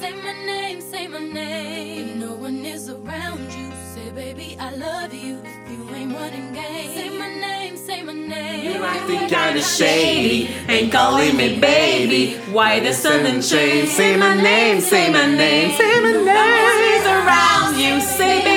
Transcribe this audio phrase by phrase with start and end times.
[0.00, 2.08] Say my name, say my name.
[2.08, 5.42] If no one is around you, say, baby, I love you.
[5.44, 8.72] If you ain't running game, say my name, say my name.
[8.72, 12.36] You acting kinda shady, ain't calling me baby.
[12.50, 13.86] Why the sun and chain?
[13.88, 16.24] Say my name, say my name, say my name.
[16.24, 16.32] No
[16.68, 18.51] one is around you, say baby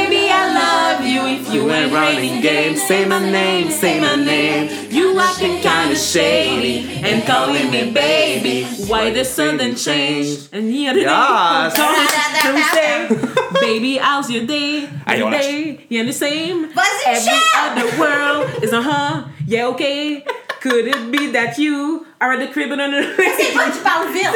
[1.55, 1.61] you.
[1.61, 4.69] If you ain't running game, say my name, say my name.
[4.91, 8.65] You acting kinda shady, and calling me baby.
[8.87, 10.49] Why the sun and change?
[10.51, 11.75] And the other Yes.
[11.75, 14.85] day, come say, baby, how's your day?
[15.07, 16.69] Hey, Your on day, you the same?
[16.73, 17.81] Vas-y, Every chante!
[17.81, 20.23] other world is a huh, yeah, okay.
[20.61, 23.03] Could it be that you are at the crib and under
[23.37, 24.33] C'est toi qui parles vite.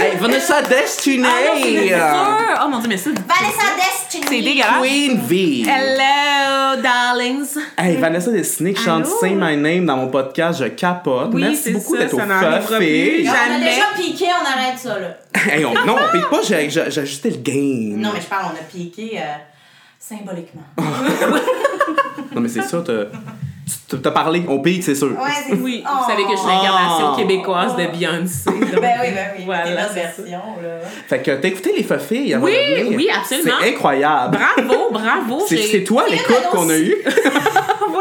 [0.00, 1.24] Hey, Vanessa Destiny!
[1.26, 2.60] Ah non, c'est sûr!
[2.64, 3.10] Oh mon dieu, mais ça.
[3.10, 4.24] Vanessa Destiny.
[4.28, 4.80] C'est dégueulasse.
[4.80, 5.64] Queen V!
[5.66, 7.58] Hello, darlings!
[7.76, 9.16] Hey, Vanessa Destiny qui chante Allô?
[9.20, 11.30] Say My Name dans mon podcast, je capote.
[11.32, 12.26] Oui, Merci c'est beaucoup ça, d'être au plus.
[12.26, 15.16] On a déjà piqué, on arrête ça, là.
[15.52, 17.96] Hey, on, non, on pique pas, j'ai j'ai- j'ai ajusté le gain.
[17.98, 19.34] Non, mais je parle, on a piqué euh,
[19.98, 20.62] symboliquement.
[22.34, 23.04] Non, mais c'est ça, t'as
[23.88, 25.08] tu- t'as parlé, on pique, c'est sûr.
[25.12, 25.90] Ouais, c'est Oui, Oh.
[26.00, 27.16] vous savez que je suis l'incarnation Oh.
[27.16, 28.44] québécoise de Beyoncé.
[28.46, 29.42] donc- Ben oui, ben oui.
[29.44, 30.78] Voilà, version, là.
[31.08, 32.52] Fait que t'as écouté les feux filles avant Oui,
[32.94, 33.52] oui, absolument.
[33.60, 34.38] C'est incroyable.
[34.56, 35.44] Bravo, bravo!
[35.48, 36.96] C'est j'ai- c'est toi l'écoute qu'on a eue.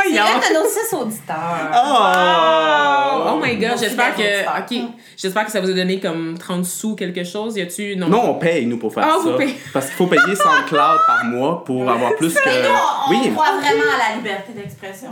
[0.04, 0.26] C'est Voyons!
[0.26, 1.72] un de nos six auditeurs.
[1.74, 3.30] Oh!
[3.36, 4.22] Oh my god, j'espère que.
[4.44, 4.56] ça.
[4.60, 4.78] Ok,
[5.18, 7.56] j'espère que ça vous a donné comme 30 sous quelque chose.
[7.58, 7.96] Y a-tu.
[7.96, 8.08] Non?
[8.10, 9.30] Non, on paye, nous, pour faire Ah, ça.
[9.30, 9.56] vous payez.
[9.72, 12.40] Parce qu'il faut payer SoundCloud par mois pour avoir plus que.
[12.46, 15.08] Mais nous, on, Oui, on croit vraiment à la liberté d'expression.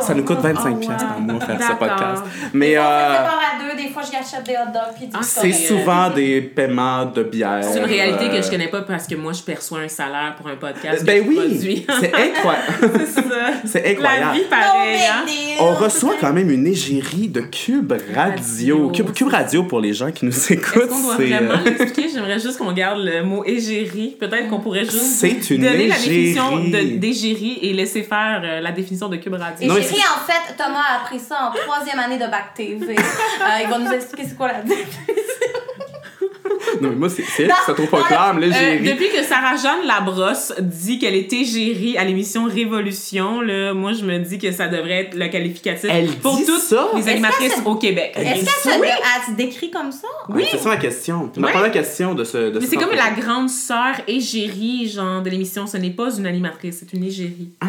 [0.00, 2.22] Ça nous coûte 25$ Oh, piastres par mois faire ce podcast.
[2.52, 5.52] Mais euh, à deux, des fois je achète des hot dogs puis du Ah, c'est
[5.52, 7.60] souvent des paiements de bière.
[7.62, 10.34] C'est une réalité euh, que je connais pas parce que moi je perçois un salaire
[10.36, 11.04] pour un podcast.
[11.04, 12.90] Ben oui, c'est incroyable.
[12.98, 13.80] c'est ça.
[13.84, 14.98] C'est La vie pareille.
[14.98, 15.24] No hein?
[15.60, 18.14] On reçoit quand même une égérie de Cube Radio.
[18.14, 18.90] Radio.
[18.90, 20.76] Cube, Cube Radio pour les gens qui nous écoutent.
[20.82, 22.08] Est-ce qu'on doit c'est, vraiment euh, l'expliquer?
[22.12, 24.16] J'aimerais juste qu'on garde le mot égérie.
[24.18, 26.92] Peut-être qu'on pourrait juste C'est une donner la définition égérie.
[26.94, 29.72] de- d'égérie et laisser faire euh, la définition de Cube Radio.
[29.72, 32.96] Ri, en fait, Thomas a appris ça en troisième année de Bac TV.
[33.42, 35.00] Euh, il va nous expliquer c'est quoi la définition.
[36.82, 38.80] Non, mais moi, c'est c'est elle qui s'autoproclame Euh, l'égérie.
[38.90, 44.18] depuis que Sarah-Jeanne Labrosse dit qu'elle est égérie à l'émission Révolution, là, moi, je me
[44.18, 46.88] dis que ça devrait être le qualificatif Elle pour dit toutes ça?
[46.96, 48.12] les animatrices ça- au Québec.
[48.16, 50.08] Est-ce qu'elle se, elle se décrit comme ça?
[50.28, 50.44] Oui.
[50.50, 51.30] C'est ça ma question.
[51.32, 51.52] Tu m'as Ouais.
[51.52, 52.50] pas la question de ce.
[52.50, 55.66] De Mais c'est comme la grande sœur égérie, genre, de l'émission.
[55.66, 57.50] Ce n'est pas une animatrice, c'est une égérie.
[57.60, 57.66] Ah,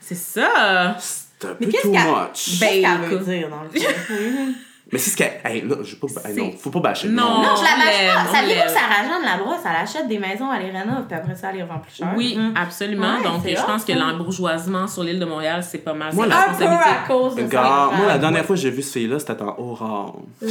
[0.00, 0.96] C'est ça!
[0.98, 2.60] c'est un Mais peu qu'est-ce too qu'elle- much.
[2.60, 3.70] Ben, Qu'est-ce qu'elle veut dire dans le?
[4.92, 5.40] Mais c'est ce qu'elle.
[5.42, 6.28] Hey, là, je veux pas.
[6.28, 7.08] hey, non, faut pas bâcher.
[7.08, 7.42] Non.
[7.42, 8.32] Non, je la l'aime, pas.
[8.38, 11.56] Saviez-vous que Sarah-Jeanne Labrosse, elle achète des maisons, elle les rénove, puis après ça, elle
[11.56, 12.08] les revend plus cher?
[12.14, 12.54] Oui, Mm.
[12.56, 13.16] absolument.
[13.16, 16.26] Ouais, Donc, je hot, pense que l'embourgeoisement sur l'île de Montréal, c'est pas mal Moi,
[16.26, 17.96] la- Un peu à cause de Regarde, ça.
[17.96, 20.20] moi, la dernière fois que j'ai vu ce fille-là, c'était en Aurore.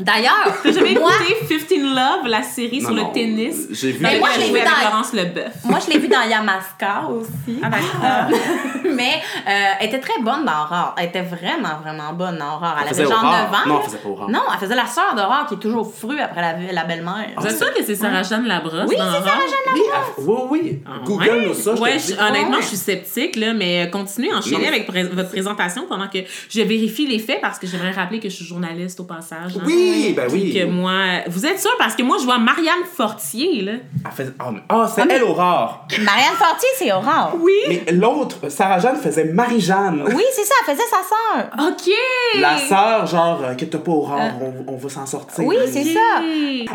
[0.00, 3.66] D'ailleurs, T'as jamais moi, écouté 15 Love, la série Non, sur non, le tennis?
[3.70, 3.98] J'ai vu.
[4.00, 5.64] Mais des- moi, je l'ai vu avec dans- Laurence Leboeuf.
[5.64, 7.58] moi, je l'ai vue dans Yamaska aussi.
[7.62, 8.38] Ah, d'accord.
[8.94, 10.94] Mais euh, elle était très bonne dans Aurore.
[10.98, 12.74] Elle était vraiment, vraiment bonne dans Aurore.
[12.76, 13.36] Elle, Elle avait faisait genre Aurore.
[13.50, 13.68] 9 ans.
[13.68, 14.30] Non, elle faisait pas Aurore.
[14.30, 17.30] Non, elle faisait la sœur d'Aurore qui est toujours fru après la, la belle-mère.
[17.36, 19.02] Vous êtes sûr que c'est Sarah-Jeanne Labrosse Oui, c'est?
[19.02, 20.82] Sarah-Jeanne Oui, elle- oui, oui.
[20.86, 21.74] Ah, Google nous ça.
[21.74, 22.62] Ouais, je- honnêtement, Ouais.
[22.62, 26.18] je suis sceptique, là, mais continuez, enchaînez avec votre présentation pendant que
[26.50, 29.52] je vérifie les faits parce que j'aimerais rappeler que je suis journaliste au passage.
[29.56, 29.62] hein.
[29.90, 30.54] Oui, ben oui.
[30.54, 30.92] que moi.
[31.28, 31.70] Vous êtes sûr?
[31.78, 33.72] Parce que moi, je vois Marianne Fortier, là.
[34.04, 35.86] Elle faisait- Ah, mais- Ah, c'est elle, Aurore.
[36.00, 37.34] Marianne Fortier, c'est Aurore.
[37.40, 37.52] Oui!
[37.68, 40.04] Mais l'autre, Sarah-Jeanne faisait Marie-Jeanne.
[40.14, 41.68] Oui, c'est ça, elle faisait sa sœur.
[41.68, 41.92] OK!
[42.40, 45.44] La sœur, genre, euh, que t'as pas Aurore, on, on va s'en sortir.
[45.44, 46.20] Oui, c'est ça.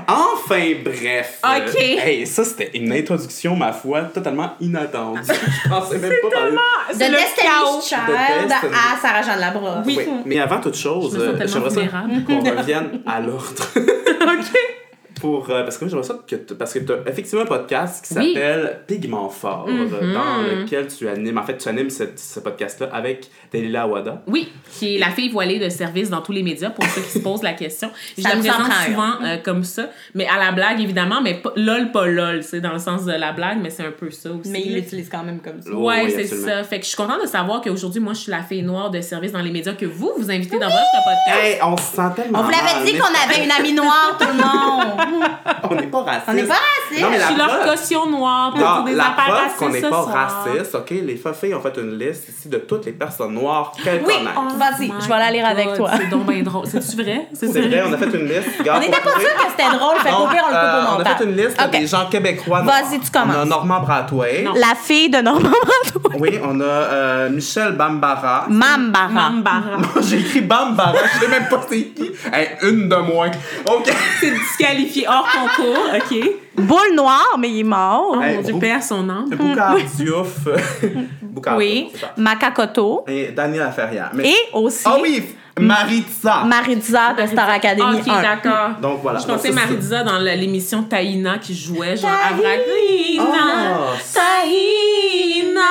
[0.07, 1.39] Enfin, bref.
[1.45, 1.75] euh, Ok.
[1.79, 5.21] hey, ça, c'était une introduction, ma foi, totalement inattendue.
[5.63, 6.51] Je pensais même pas parler.
[6.51, 7.77] De C'est le chaos.
[7.77, 9.85] Destiny's Child De à Sarah-Jeanne Labrosse.
[9.85, 9.95] Oui.
[9.99, 11.81] Oui, mais avant toute chose, euh, tellement j'aimerais ça
[12.27, 13.67] qu'on revienne à l'ordre.
[13.75, 14.80] OK!
[15.21, 18.03] Pour, euh, parce que moi, j'aimerais ça que parce que tu as effectivement un podcast
[18.05, 18.33] qui Oui.
[18.33, 20.13] s'appelle Pigment Fort, Mhm.
[20.13, 24.23] dans lequel tu animes, en fait, tu animes ce, ce podcast-là avec Delila Awada.
[24.27, 27.09] Oui, qui est la fille voilée de service dans tous les médias, pour ceux qui
[27.11, 27.91] se posent la question.
[28.17, 31.53] Je Ça la présente souvent euh, comme ça, mais à la blague, évidemment, mais pas-
[31.55, 34.29] lol, pas lol, c'est dans le sens de la blague, mais c'est un peu ça
[34.31, 34.49] aussi.
[34.49, 34.79] Mais il là.
[34.79, 35.69] l'utilise quand même comme ça.
[35.73, 36.63] Oh, Ouais, oui, c'est ça.
[36.63, 39.01] Fait que je suis contente de savoir qu'aujourd'hui, moi, je suis la fille noire de
[39.01, 41.43] service dans les médias que vous, vous invitez dans votre podcast.
[41.43, 44.27] Hey, on se sent tellement On vous l'avait dit qu'on avait une amie noire, tout
[44.27, 45.10] le monde.
[45.69, 46.23] on n'est pas raciste.
[46.27, 47.01] On n'est pas raciste.
[47.03, 49.69] Non, mais Je la suis leur caution noire pour Non, des la affaires racistes qu'on
[49.69, 50.89] n'est pas raciste, OK?
[50.91, 54.33] Les filles ont fait une liste ici de toutes les personnes noires qu'elles Oui, connaissent.
[54.37, 55.89] on- Vas-y, Oh je vais la lire avec toi.
[55.97, 56.65] C'est donc bien drôle.
[56.67, 57.27] C'est-tu vrai?
[57.33, 58.49] C'est vrai, on a fait une liste.
[58.73, 60.95] On n'était pas sûr que c'était drôle, fait Non, qu'au pire, on le coupe euh,
[60.97, 62.61] on a fait une liste des gens québécois.
[62.61, 63.35] Vas-y, tu commences.
[63.37, 64.25] On a Normand Bratois.
[64.43, 64.53] Non.
[64.55, 66.11] La fille de Normand Bratois.
[66.19, 68.45] Oui, on a euh, Michel Bambara.
[68.49, 69.07] Mambara.
[69.09, 69.61] Mambara.
[70.01, 72.11] J'ai écrit Bambara, je sais même pas c'est qui.
[72.31, 73.31] Hey, une de moins.
[73.65, 73.91] OK.
[74.19, 76.17] C'est disqualifié hors concours, OK.
[76.57, 78.11] Boule noire, mais il est mort.
[78.13, 79.29] Oh mon Dieu, à son âme.
[79.29, 80.47] Boucard Diouf.
[81.21, 81.91] Boucard Oui.
[82.17, 83.03] Macacoto.
[83.07, 84.11] Et Daniel Ferrière.
[84.13, 84.29] Mais...
[84.29, 85.23] Et aussi Ah oui,
[85.59, 86.43] Maritza.
[86.45, 88.21] Maritza de Star Academy OK, 1.
[88.21, 88.69] d'accord.
[88.81, 89.19] Donc voilà.
[89.19, 92.49] Je pensais Maritza dans l'émission Taïna qui jouait, genre Taïna.
[92.49, 95.61] Avragina, Ah, Taïna.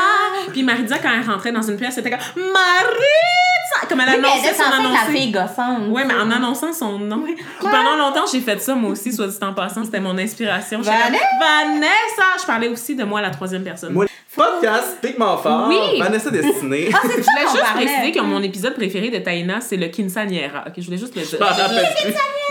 [0.53, 3.80] Puis Maritza, quand elle rentrait dans une pièce, c'était comme Maritza!
[3.91, 5.13] Comme elle Oui, annonçait son être la annoncé.
[5.19, 5.89] fille gossante.
[5.89, 7.25] Ouais, mais en annonçant son nom.
[7.61, 10.79] Pendant longtemps, j'ai fait ça, moi aussi, soit dit en passant, c'était mon inspiration.
[10.79, 12.39] Comme, Vanessa!
[12.41, 13.93] Je parlais aussi de moi à la troisième personne.
[13.93, 15.69] Moi, podcast Pigment Fort.
[15.69, 15.99] Oui.
[15.99, 16.89] Vanessa Destinée.
[16.95, 20.65] Ah, Je voulais juste préciser que mon épisode préféré de Taïna, c'est le Quinceañera.
[20.69, 21.39] Ok, je voulais juste le dire.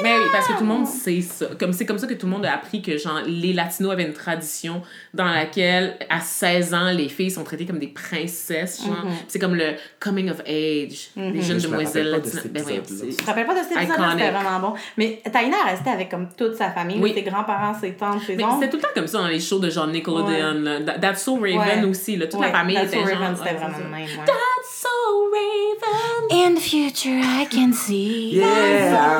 [0.01, 1.47] Mais oui, parce que tout le monde sait ça.
[1.59, 4.03] Comme c'est comme ça que tout le monde a appris que genre les latinos avaient
[4.05, 4.81] une tradition
[5.13, 9.03] dans laquelle à 16 ans les filles sont traitées comme des princesses, genre.
[9.05, 9.11] Mhm.
[9.27, 12.21] C'est comme le coming of age des jeunes Je me demoiselles
[12.51, 14.19] Ben c'est- Je me rappelle pas de cet épisode-là, Iconic.
[14.25, 14.73] c'était vraiment bon.
[14.97, 17.13] Mais Taïna est restée avec comme toute sa famille, Oui.
[17.15, 18.55] ses grands-parents, ses tantes, ses Mais oncles.
[18.61, 20.61] c'était tout le temps comme ça dans les shows de genre Nickelodeon.
[20.61, 20.79] là.
[20.81, 21.89] That- That's So Raven Ouais.
[21.89, 22.15] aussi.
[22.15, 22.27] Là.
[22.27, 23.19] Toute Ouais, la famille That's était So genre...
[23.19, 24.01] Raven, c'était ouais, vraiment le même.
[24.01, 24.25] ouais.
[24.25, 24.87] That's So
[25.33, 26.45] Raven.
[26.51, 28.35] In the future, I can see.
[28.35, 28.47] Yeah.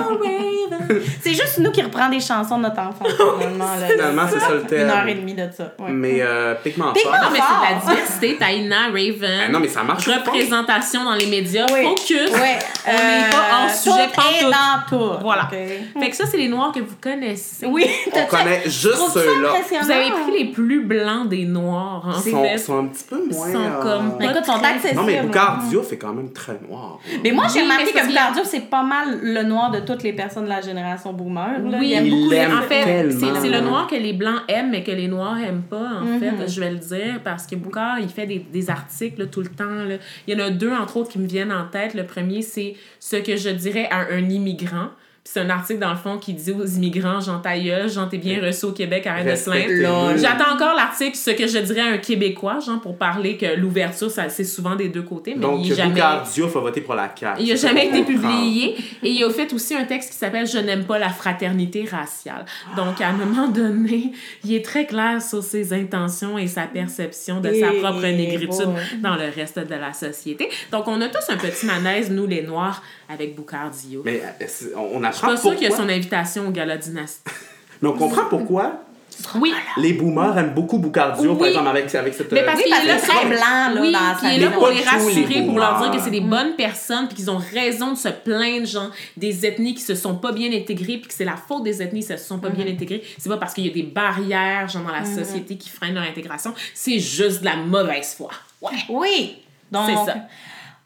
[0.03, 1.01] So Raven.
[1.21, 3.07] C'est juste nous qui reprend des chansons de notre enfance,
[3.39, 3.65] finalement.
[3.75, 3.87] là.
[3.87, 4.81] Finalement, c'est ça le thème.
[4.87, 5.73] Une heure et demie de ça.
[5.79, 5.89] ouais.
[5.91, 7.21] Mais euh, Pigment Pigment Fort.
[7.23, 8.37] Non, mais c'est de la diversité.
[8.37, 9.41] Taïna, Raven.
[9.47, 10.07] Ah non, mais ça marche.
[10.07, 11.65] Représentation dans les médias.
[11.73, 11.85] Oui.
[12.07, 12.31] Focus.
[12.31, 12.59] Ouais.
[12.87, 14.41] On n'est pas hors Euh, sujet tout pantoute.
[14.41, 15.19] est dans tout.
[15.21, 15.47] Voilà.
[15.47, 17.65] Fait que ça, c'est les noirs que vous connaissez.
[17.65, 19.49] Oui, On connaît juste ceux-là.
[19.81, 22.57] Vous avez pris les plus blancs des noirs, en Ils sont, fait.
[22.57, 23.47] sont un petit peu moins.
[23.47, 24.95] Ils sont euh, comme- Mais écoute, sont accessibles.
[24.99, 26.99] Non, mais Boucard Diouf est quand même très noir.
[27.23, 28.41] Mais moi, j'ai remarqué que c'est Boucard bien.
[28.41, 31.59] Diouf, c'est pas mal le noir de toutes les personnes de la génération boomer.
[31.63, 31.77] là.
[31.79, 34.91] Oui, il aime beaucoup en fait, c'est le noir que les blancs aiment, mais que
[34.91, 36.19] les noirs aiment pas, en Mhm.
[36.19, 39.41] fait, je vais le dire, parce que Boucard, il fait des, des articles là, tout
[39.41, 39.65] le temps.
[39.65, 39.95] là.
[40.27, 41.78] Il y en a deux, entre autres, qui me viennent en tête.
[41.93, 44.89] Le premier, c'est ce que je dirais à un immigrant.
[45.31, 48.17] C'est un article, dans le fond, qui dit aux immigrants, Jean ta gueule, Jean, t'es
[48.17, 50.17] bien reçu au Québec, arrête de se.
[50.17, 54.09] J'attends encore l'article, ce que je dirais à un Québécois, genre, pour parler que l'ouverture,
[54.09, 55.91] c'est souvent des deux côtés, mais Donc, il jamais...
[55.91, 57.43] Boucard Diouf a voté pour la CAQ.
[57.43, 58.75] Il n'a jamais été publié.
[59.03, 62.45] Et il a fait aussi un texte qui s'appelle Je n'aime pas la fraternité raciale.
[62.75, 67.39] Donc, à un moment donné, il est très clair sur ses intentions et sa perception
[67.39, 68.75] de sa propre négritude bon.
[69.03, 70.49] dans le reste de la société.
[70.71, 74.01] Donc, on a tous un petit malaise, nous les Noirs, avec Boucard Dio.
[74.03, 74.73] Mais euh, c'est-
[75.23, 75.55] on on Je suis pas sûre pourquoi.
[75.55, 77.21] qu'il y a son invitation au Gala Dynastie.
[77.81, 78.83] Mais on comprend pourquoi
[79.35, 81.47] Oui, les boomers aiment beaucoup Boucard Diouf, par Oui.
[81.49, 82.31] exemple, avec, avec cette...
[82.31, 84.41] Mais parce euh, qu'il parce est là, très c'est- blanc, là, oui, dans sa il
[84.41, 87.29] est là pour les rassurer, pour leur dire que c'est des bonnes personnes, puis qu'ils
[87.31, 91.07] ont raison de se plaindre, genre, des ethnies qui se sont pas bien intégrées, puis
[91.07, 92.73] que c'est la faute des ethnies qui se sont pas bien Mm-hmm.
[92.73, 93.03] intégrées.
[93.17, 96.03] C'est pas parce qu'il y a des barrières, genre, dans la société qui freinent leur
[96.03, 96.53] intégration.
[96.73, 98.29] C'est juste de la mauvaise foi.
[98.61, 98.71] Ouais.
[98.89, 99.37] Oui.
[99.71, 100.17] Donc, C'est ça.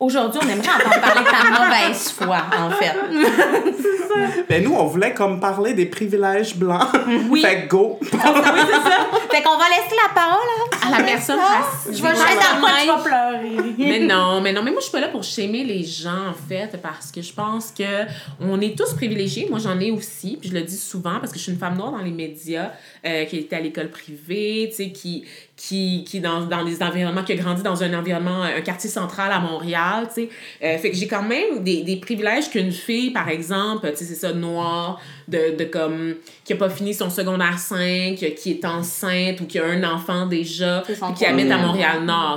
[0.03, 2.93] Aujourd'hui, on aimerait entendre parler de ta mauvaise foi, en fait.
[4.49, 6.87] Mais nous, on voulait comme parler des privilèges blancs.
[7.29, 7.41] Oui.
[7.41, 7.99] fait que go.
[8.01, 10.47] fait qu'on va laisser la parole
[10.83, 11.63] à, À la personne Ah.
[11.85, 13.73] Je vais juste pleurer?
[13.77, 16.33] mais non, mais non, mais moi je suis pas là pour shamer les gens en
[16.33, 18.05] fait parce que je pense que
[18.39, 19.47] on est tous privilégiés.
[19.49, 21.77] Moi j'en ai aussi, puis je le dis souvent parce que je suis une femme
[21.77, 22.71] noire dans les médias
[23.05, 27.23] euh, qui était à l'école privée, tu sais qui qui qui dans dans des environnements
[27.23, 30.29] qui a grandi dans un environnement un quartier central à Montréal, tu sais.
[30.63, 34.05] Euh, fait que j'ai quand même des, des privilèges qu'une fille par exemple, tu sais
[34.05, 38.65] c'est ça noire de, de comme qui a pas fini son secondaire 5, qui est
[38.65, 41.57] enceinte ou qui a un enfant déjà, C'est qui habite à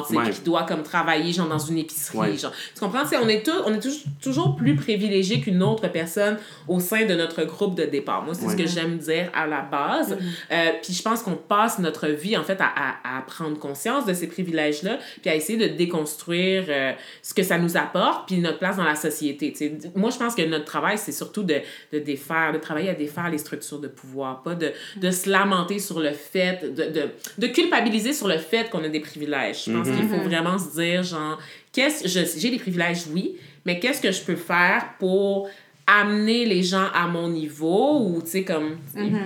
[0.07, 0.25] tu sais, Ouais.
[0.25, 2.37] puis qui doit comme travailler genre dans une épicerie, Ouais.
[2.37, 2.53] genre.
[2.75, 3.05] Tu comprends?
[3.05, 6.39] Sais, on est, tous- on est tous- toujours plus privilégiés qu'une autre personne
[6.69, 8.23] au sein de notre groupe de départ.
[8.25, 10.17] Moi, c'est ce que j'aime dire à la base.
[10.53, 14.07] Euh, puis je pense qu'on passe notre vie, en fait, à, à, à prendre conscience
[14.07, 18.39] de ces privilèges-là, puis à essayer de déconstruire euh, ce que ça nous apporte, puis
[18.39, 19.53] notre place dans la société.
[19.53, 19.73] tu sais.
[19.95, 21.57] Moi, je pense que notre travail, c'est surtout de,
[21.93, 25.79] de défaire, de travailler à défaire les structures de pouvoir, pas de, de se lamenter
[25.79, 29.65] sur le fait, de, de, de culpabiliser sur le fait qu'on a des privilèges.
[29.67, 31.39] Je pense qu'il faut vraiment se dire, genre,
[31.73, 35.49] qu'est-ce j'ai des privilèges, oui, mais qu'est-ce que je peux faire pour
[35.87, 38.77] amener les gens à mon niveau ou tu sais comme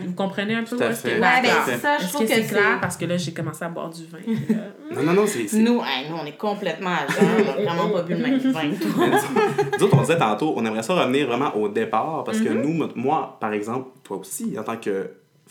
[0.06, 1.14] vous comprenez un peu Tout à où est-ce que- fait.
[1.20, 2.78] Ouais, ben c'est ça, je trouve que que c'est clair?
[2.80, 4.18] Parce que là j'ai commencé à boire du vin.
[4.18, 4.56] là,
[4.94, 5.56] Non, non, non, c'est.
[5.56, 8.38] Nous, hey, nous, on est complètement à jeun, on a vraiment pas bu le même
[8.38, 8.62] vin.
[9.78, 12.62] Nous autres, on disait tantôt, on aimerait ça revenir vraiment au départ parce que Mm-hmm.
[12.62, 15.10] nous, mo- moi, par exemple, toi aussi, en tant que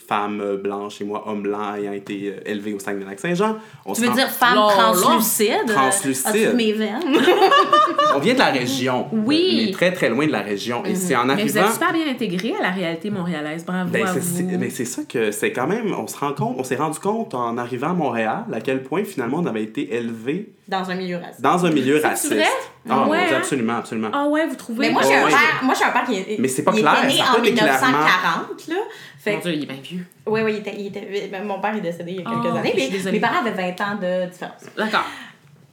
[0.10, 4.02] femme euh, blanche et moi, homme blanc, ayant été euh, élevé au Saguenay-Lac-Saint-Jean, on Tu
[4.02, 5.68] veux dire femme translucide?
[5.68, 6.56] Translucide.
[6.56, 7.00] Mes veines?
[8.16, 9.06] On vient de la région.
[9.12, 9.66] Oui.
[9.68, 10.84] Mais très, très loin de la région.
[10.84, 11.68] Et c'est en Mais vous arrivant.
[11.68, 13.64] êtes super bien intégré à la réalité montréalaise.
[13.66, 14.58] Bravo Ben, à c'est, c'est- vous.
[14.58, 17.36] mais c'est ça que c'est quand même, on se rend compte, on s'est rendu compte
[17.36, 21.18] en arrivant à Montréal à quel point finalement on avait été élevé Dans un milieu
[21.18, 21.42] raciste.
[21.42, 22.34] dans un milieu raciste.
[22.34, 22.46] vrai?
[22.88, 23.40] Ah, Ouais, Dieu, hein?
[23.40, 24.10] absolument, absolument.
[24.14, 25.32] Ah ouais, vous trouvez Mais moi, Oh, j'ai un ouais.
[25.64, 27.40] moi, j'ai un père qui est, Mais c'est pas il clair, était né en pas
[27.40, 28.76] été clairement- 1940, là.
[29.20, 30.06] Fait Mon Dieu, il est bien vieux.
[30.28, 32.58] Oui, oui, il était, il était- mon père est décédé il y a quelques Oh,
[32.58, 33.12] années, je suis mais désolée.
[33.20, 34.62] mes parents avaient 20 ans de différence.
[34.78, 35.06] D'accord.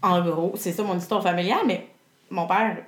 [0.03, 1.87] En gros, c'est ça mon histoire familiale, mais
[2.31, 2.79] mon père,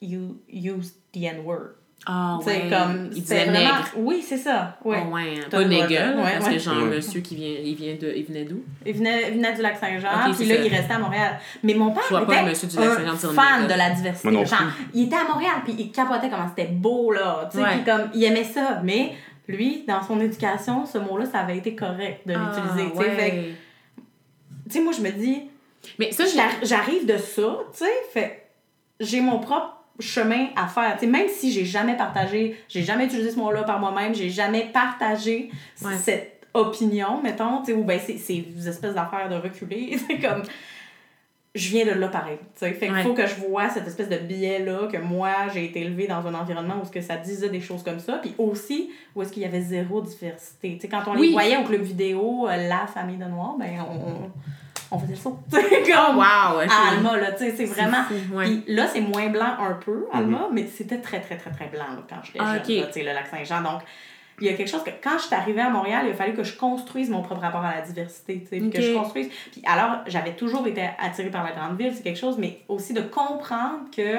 [0.00, 1.74] you used the N-word.
[2.06, 2.68] Ah ouais.
[2.68, 3.88] comme, il disait vraiment- nègre.
[3.96, 4.76] Oui, c'est ça.
[4.84, 4.98] Ouais.
[5.00, 6.52] Ah ouais, pas nègre, ouais, parce ouais.
[6.54, 6.96] que genre, Ouais.
[6.96, 8.62] monsieur qui vient, il vient de, il venait d'où?
[8.84, 10.60] Il venait, il venait du lac Saint-Jean, Ok, puis là, ça.
[10.62, 11.38] il restait à Montréal.
[11.62, 13.72] Mais mon père pas était le monsieur du lac Saint-Jean un fan nègre.
[13.74, 14.30] de la diversité.
[14.30, 14.58] Moi non Genre,
[14.92, 17.48] il était à Montréal, puis il capotait comment c'était beau, là.
[17.50, 17.70] Tu sais, Ouais.
[17.76, 18.80] puis comme, il aimait ça.
[18.84, 19.12] Mais
[19.48, 22.90] lui, dans son éducation, ce mot-là, ça avait été correct de l'utiliser.
[22.92, 23.10] tu sais.
[23.10, 23.54] Ah, Fait que, ouais.
[24.66, 25.42] Tu sais, moi, je me dis,
[25.98, 26.24] Mais ça,
[26.62, 28.40] j'arrive de ça, tu sais, fait
[29.00, 30.94] j'ai mon propre chemin à faire.
[30.94, 34.30] Tu sais, même si j'ai jamais partagé, j'ai jamais utilisé ce mot-là par moi-même, j'ai
[34.30, 35.50] jamais partagé
[35.82, 35.92] Ouais.
[36.02, 40.42] cette opinion, mettons, tu sais, ou ben c'est ces espèces d'affaires de reculer, c'est comme
[41.54, 42.72] je viens de là pareil, tu sais.
[42.72, 43.02] Fait qu'il Ouais.
[43.04, 46.34] faut que je vois cette espèce de biais-là, que moi, j'ai été élevée dans un
[46.34, 49.42] environnement où ce que ça disait des choses comme ça, puis aussi où est-ce qu'il
[49.42, 50.74] y avait zéro diversité.
[50.74, 51.28] Tu sais, quand on Oui.
[51.28, 54.30] les voyait au club vidéo, euh, la famille de Noirs, ben on,
[54.96, 55.38] on faisait le saut.
[55.52, 56.62] Tu sais, Oh, comme wow!
[56.64, 56.70] ok.
[56.70, 58.02] à Alma, là, tu sais, c'est vraiment...
[58.02, 58.44] fou, ouais.
[58.46, 61.86] Puis là, c'est moins blanc un peu, Alma, mais c'était très, très, très, très blanc,
[61.94, 63.62] là, quand j'étais Ah, jeune, là, tu sais, le lac Saint-Jean.
[63.62, 63.82] Donc,
[64.40, 66.34] il y a quelque chose que, quand je suis arrivée à Montréal, il a fallu
[66.34, 69.28] que je construise mon propre rapport à la diversité, tu sais, que je construise...
[69.52, 72.92] Puis alors, j'avais toujours été attirée par la grande ville, c'est quelque chose, mais aussi
[72.92, 74.18] de comprendre que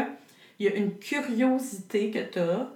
[0.60, 2.68] il y a une curiosité que tu as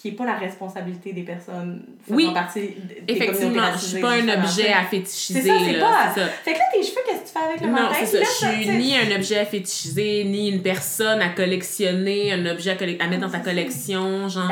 [0.00, 4.12] qui n'est pas la responsabilité des personnes faisant Oui, partie des Effectivement, je suis pas
[4.12, 5.42] un objet à C'est fétichiser.
[5.42, 6.12] ça, c'est pas...
[6.14, 6.26] c'est ça.
[6.44, 8.18] Fait que là, tes cheveux, qu'est-ce que tu fais avec le Non, c'est ça.
[8.22, 12.76] Je suis ni un objet à fétichiser, ni une personne à collectionner, un objet à,
[12.76, 14.50] colle- à mettre dans ta collection, genre.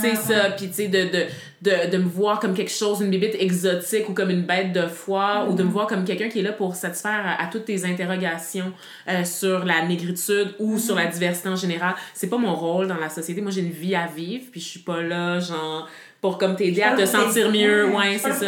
[0.00, 1.26] C'est ça, puis tu sais, de, de,
[1.62, 4.86] de, de me voir comme quelque chose, une bébite exotique ou comme une bête de
[4.88, 7.66] foire, ou de me voir comme quelqu'un qui est là pour satisfaire à, à toutes
[7.66, 8.72] tes interrogations
[9.08, 11.94] euh, sur la négritude ou sur la diversité en général.
[12.14, 13.40] C'est pas mon rôle dans la société.
[13.40, 15.88] Moi, j'ai une vie à vivre, puis je suis pas là, genre,
[16.20, 17.94] pour comme t'aider à te sentir mieux.
[17.94, 18.46] Ouais, c'est ça.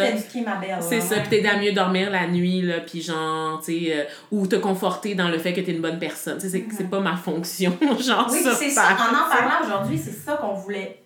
[0.81, 4.03] C'est ça, puis t'aider à mieux dormir la nuit, là, puis genre, tu sais, euh,
[4.31, 6.37] ou te conforter dans le fait que t'es une bonne personne.
[6.37, 8.89] Tu sais, c'est c'est pas ma fonction, genre, Oui, c'est ça.
[8.89, 11.04] En en parlant aujourd'hui, c'est ça qu'on voulait.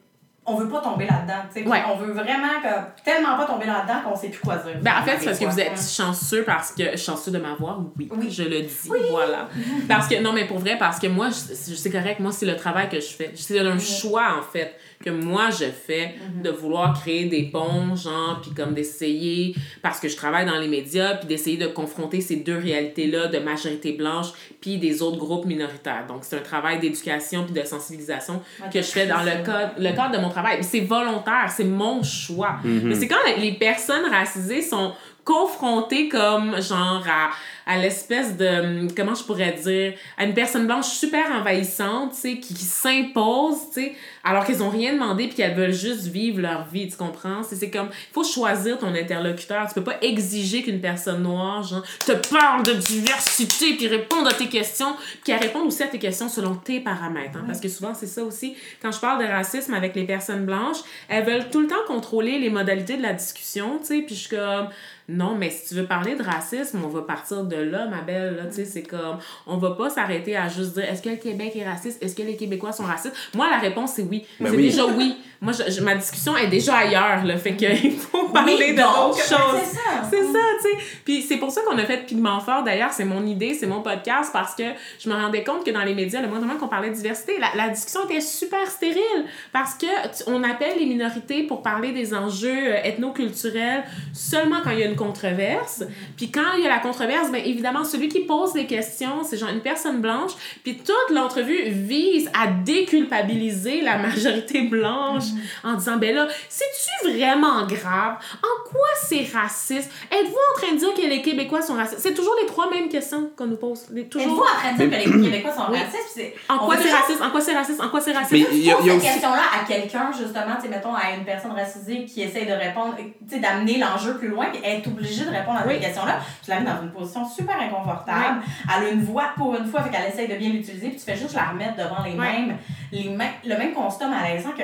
[0.50, 1.42] On veut pas tomber là-dedans.
[1.54, 1.68] tu sais.
[1.68, 1.82] Ouais.
[1.92, 4.78] On veut vraiment que, tellement pas tomber là-dedans qu'on sait plus quoi dire.
[4.82, 6.98] Ben, en fait, c'est parce que vous êtes chanceux parce que.
[6.98, 8.10] Chanceux de m'avoir, oui.
[8.12, 8.30] Oui.
[8.32, 8.90] Je le dis.
[9.12, 9.48] Voilà.
[9.88, 12.90] Parce que, non, mais pour vrai, parce que moi, c'est correct, moi, c'est le travail
[12.90, 13.32] que je fais.
[13.36, 18.42] C'est un choix, en fait, que moi, je fais de vouloir créer des ponts, genre,
[18.42, 22.38] puis comme d'essayer, parce que je travaille dans les médias, puis d'essayer de confronter ces
[22.38, 24.28] deux réalités-là de majorité blanche,
[24.60, 26.06] puis des autres groupes minoritaires.
[26.06, 28.42] Donc, c'est un travail d'éducation puis de sensibilisation
[28.74, 30.64] que je fais dans le cadre, le cadre de mon travail.
[30.64, 32.58] C'est volontaire, c'est mon choix.
[32.66, 34.94] Mais c'est quand les personnes racisées sont
[35.30, 37.30] confrontées comme genre à,
[37.72, 42.38] à l'espèce de comment je pourrais dire à une personne blanche super envahissante tu sais
[42.40, 46.42] qui, qui s'impose tu sais alors qu'elles ont rien demandé puis qu'elles veulent juste vivre
[46.42, 47.44] leur vie tu comprends?
[47.44, 49.68] C'est c'est comme il faut choisir ton interlocuteur.
[49.68, 54.34] Tu peux pas exiger qu'une personne noire genre te parle de diversité puis réponde à
[54.34, 57.70] tes questions puis qu'elle réponde aussi à tes questions selon tes paramètres hein, parce que
[57.70, 58.56] souvent c'est ça aussi.
[58.82, 62.40] Quand je parle de racisme avec les personnes blanches elles veulent tout le temps contrôler
[62.40, 64.70] les modalités de la discussion tu sais puis je suis comme
[65.10, 68.36] non, mais si tu veux parler de racisme, on va partir de là, ma belle.
[68.38, 71.16] Là, tu sais, c'est comme, on va pas s'arrêter à juste dire est-ce que le
[71.18, 72.02] Québec est raciste?
[72.04, 73.16] Est-ce que les Québécois sont racistes?
[73.36, 74.26] Moi, la réponse, c'est oui.
[74.40, 74.64] Ben c'est oui.
[74.64, 75.16] déjà oui.
[75.42, 77.38] Moi, je- je- ma discussion est déjà ailleurs, là.
[77.38, 79.62] Fait qu'il faut parler Oui, d'autres choses.
[79.64, 80.08] C'est ça.
[80.10, 80.86] C'est ça, tu sais.
[81.06, 82.64] Puis c'est pour ça qu'on a fait Pigment Fort.
[82.64, 84.64] D'ailleurs, c'est mon idée, c'est mon podcast parce que
[85.00, 87.48] je me rendais compte que dans les médias, le moindre qu'on parlait de diversité, la,
[87.56, 92.14] la discussion était super stérile parce que tu- on appelle les minorités pour parler des
[92.14, 95.84] enjeux euh, ethno-culturels seulement quand il y a une controverse.
[96.18, 99.38] Puis quand il y a la controverse, ben évidemment, celui qui pose les questions, c'est
[99.38, 100.32] genre une personne blanche.
[100.64, 105.24] Puis toute l'entrevue vise à déculpabiliser la majorité blanche
[105.64, 108.18] en disant, ben là, c'est-tu vraiment grave?
[108.44, 109.90] En quoi c'est raciste?
[110.12, 112.02] Êtes-vous en train de dire que les Québécois sont racistes?
[112.02, 113.86] C'est toujours les trois mêmes questions qu'on nous pose.
[113.92, 114.42] Les- Êtes-vous toujours.
[114.42, 115.78] en train de dire que les Québécois sont Oui.
[115.80, 116.14] racistes?
[116.14, 117.22] Puis c'est- En quoi c'est raciste?
[117.22, 117.82] En quoi c'est raciste?
[117.82, 118.32] En quoi c'est raciste?
[118.32, 119.00] Mais il y a, il y a Pose aussi.
[119.06, 122.52] cette question-là à quelqu'un, justement, tu sais, mettons, à une personne racisée qui essaie de
[122.54, 125.74] répondre, tu sais, d'amener l'enjeu plus loin, puis être obligée de répondre à Oui.
[125.76, 128.42] cette question-là, tu la mets dans une position super inconfortable.
[128.78, 131.06] Elle a une voix pour une fois, fait qu'elle essaie de bien l'utiliser, puis tu
[131.06, 132.58] fais juste la remettre devant les mêmes,
[132.92, 134.64] les mêmes, le même constat malaisant que.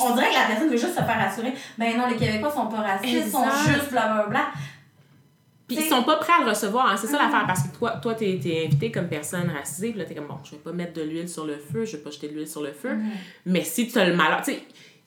[0.00, 1.52] On dirait que la personne veut juste se faire rassurer.
[1.78, 4.46] Ben non, les Québécois sont pas racistes, ils sont juste blablabla.
[5.66, 6.96] Puis ils sont pas prêts à le recevoir, hein.
[6.96, 7.22] c'est ça Mhm.
[7.24, 10.26] l'affaire, parce que toi, toi t'es, t'es invité comme personne racisée, puis là t'es comme
[10.26, 12.34] bon, je vais pas mettre de l'huile sur le feu, je vais pas jeter de
[12.34, 13.10] l'huile sur le feu, Mhm.
[13.46, 14.62] mais si tu as le malheur, tu sais,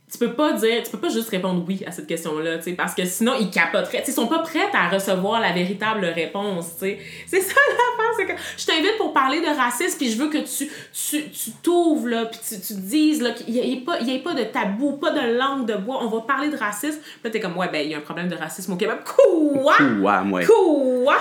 [0.09, 2.73] tu peux pas dire, tu peux pas juste répondre oui à cette question-là, tu sais,
[2.73, 6.05] parce que sinon ils capoteraient, tu sais, ils sont pas prêts à recevoir la véritable
[6.05, 6.99] réponse, tu sais.
[7.27, 10.37] C'est ça l'affaire, c'est que je t'invite pour parler de racisme, puis je veux que
[10.37, 13.99] tu, tu, tu t'ouvres, là, puis tu, tu te dises, là, qu'il y ait pas,
[13.99, 16.57] il y ait pas de tabou, pas de langue de bois, on va parler de
[16.57, 18.77] racisme, puis là t'es comme, ouais, ben, il y a un problème de racisme au
[18.77, 18.99] Québec.
[19.03, 19.75] Quoi?
[19.81, 20.45] Ouais, ouais.
[20.45, 21.17] Quoi?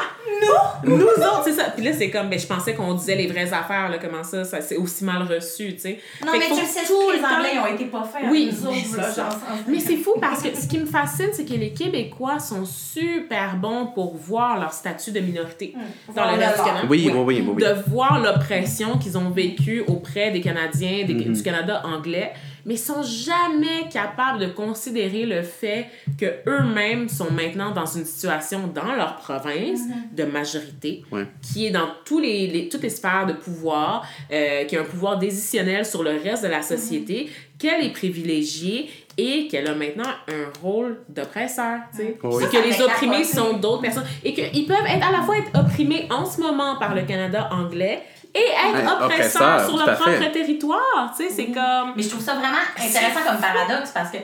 [0.84, 0.96] Nous?
[0.96, 1.70] Nous autres, c'est ça.
[1.74, 4.44] Puis là, c'est comme, ben, je pensais qu'on disait les vraies affaires, là, comment ça,
[4.44, 6.00] ça c'est aussi mal reçu, tu sais.
[6.24, 8.28] Non, Fait mais tu sais, tous le les Anglais ont été pas faits.
[8.30, 9.12] Oui, nous autres, ça.
[9.12, 12.64] genre, Mais c'est fou parce que ce qui me fascine, c'est que les Québécois sont
[12.64, 15.74] super bons pour voir leur statut de minorité
[16.08, 16.64] dans Voir le reste du.
[16.64, 16.86] Canada.
[16.88, 17.62] Oui, oui, oui, oui, oui.
[17.62, 21.32] De voir l'oppression qu'ils ont vécue auprès des Canadiens, des- Mhm.
[21.32, 22.32] du Canada anglais,
[22.64, 25.86] mais ils sont jamais capables de considérer le fait
[26.18, 29.80] que eux-mêmes sont maintenant dans une situation dans leur province
[30.12, 31.26] de majorité, Ouais.
[31.42, 34.84] qui est dans tous les, les- toutes les sphères de pouvoir, euh, qui a un
[34.84, 40.08] pouvoir décisionnel sur le reste de la société, qu'elle est privilégiée et qu'elle a maintenant
[40.28, 42.18] un rôle d'oppresseur, tu sais.
[42.22, 42.42] Oui.
[42.42, 44.06] Et Ça, que les opprimés sont d'autres personnes.
[44.24, 47.48] Et qu'ils peuvent être à la fois être opprimés en ce moment par le Canada
[47.52, 48.02] anglais
[48.34, 50.02] et être Ouais, oppresseurs sur leur fait.
[50.18, 51.30] propre territoire, tu sais.
[51.30, 51.52] C'est Oui.
[51.54, 51.92] comme...
[51.96, 54.18] Mais je trouve ça vraiment intéressant comme paradoxe parce que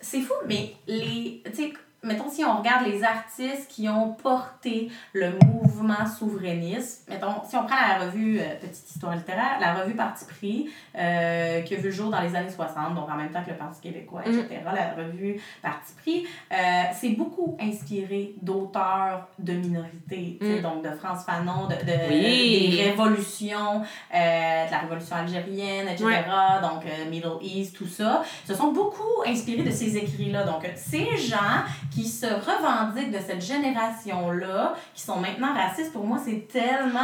[0.00, 1.42] c'est fou, mais les.
[1.46, 1.72] Tu sais,
[2.04, 7.64] mettons, si on regarde les artistes qui ont porté le mouvement souverainiste, mettons, si on
[7.64, 10.68] prend la revue, euh, petite histoire littéraire, la revue Parti pris,
[10.98, 13.50] euh, qui a vu le jour dans les années 60, donc en même temps que
[13.50, 16.56] le Parti québécois, etc., la revue Parti pris, euh,
[16.94, 20.60] c'est beaucoup inspiré d'auteurs de minorités, Mm.
[20.62, 22.76] donc de France Fanon, de, de- Oui.
[22.76, 23.82] des révolutions,
[24.14, 26.24] euh, de la révolution algérienne, etc., Ouais.
[26.62, 30.44] donc euh, Middle East, tout ça, se sont beaucoup inspirés de ces écrits-là.
[30.44, 31.62] Donc, ces gens
[31.94, 37.00] qui se revendiquent de cette génération-là, qui sont maintenant racistes, pour moi, c'est tellement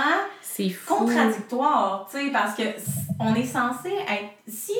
[0.86, 2.62] contradictoire, tu sais, parce que
[3.18, 4.30] on est censé être...
[4.46, 4.72] Si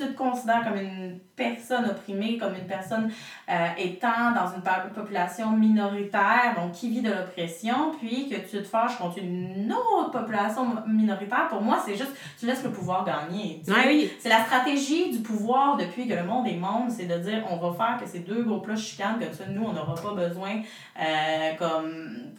[0.00, 3.10] tu te considères comme une personne opprimée, comme une personne
[3.48, 4.62] euh, étant dans une
[4.94, 10.10] population minoritaire, donc qui vit de l'oppression, puis que tu te fâches contre une autre
[10.10, 13.62] population minoritaire, pour moi, c'est juste, tu laisses le pouvoir gagner.
[13.68, 14.10] Ouais, oui.
[14.18, 17.56] C'est la stratégie du pouvoir depuis que le monde est monde, c'est de dire on
[17.56, 20.62] va faire que ces deux groupes-là chicanent, comme ça, nous, on n'aura pas besoin
[21.00, 22.32] euh, comme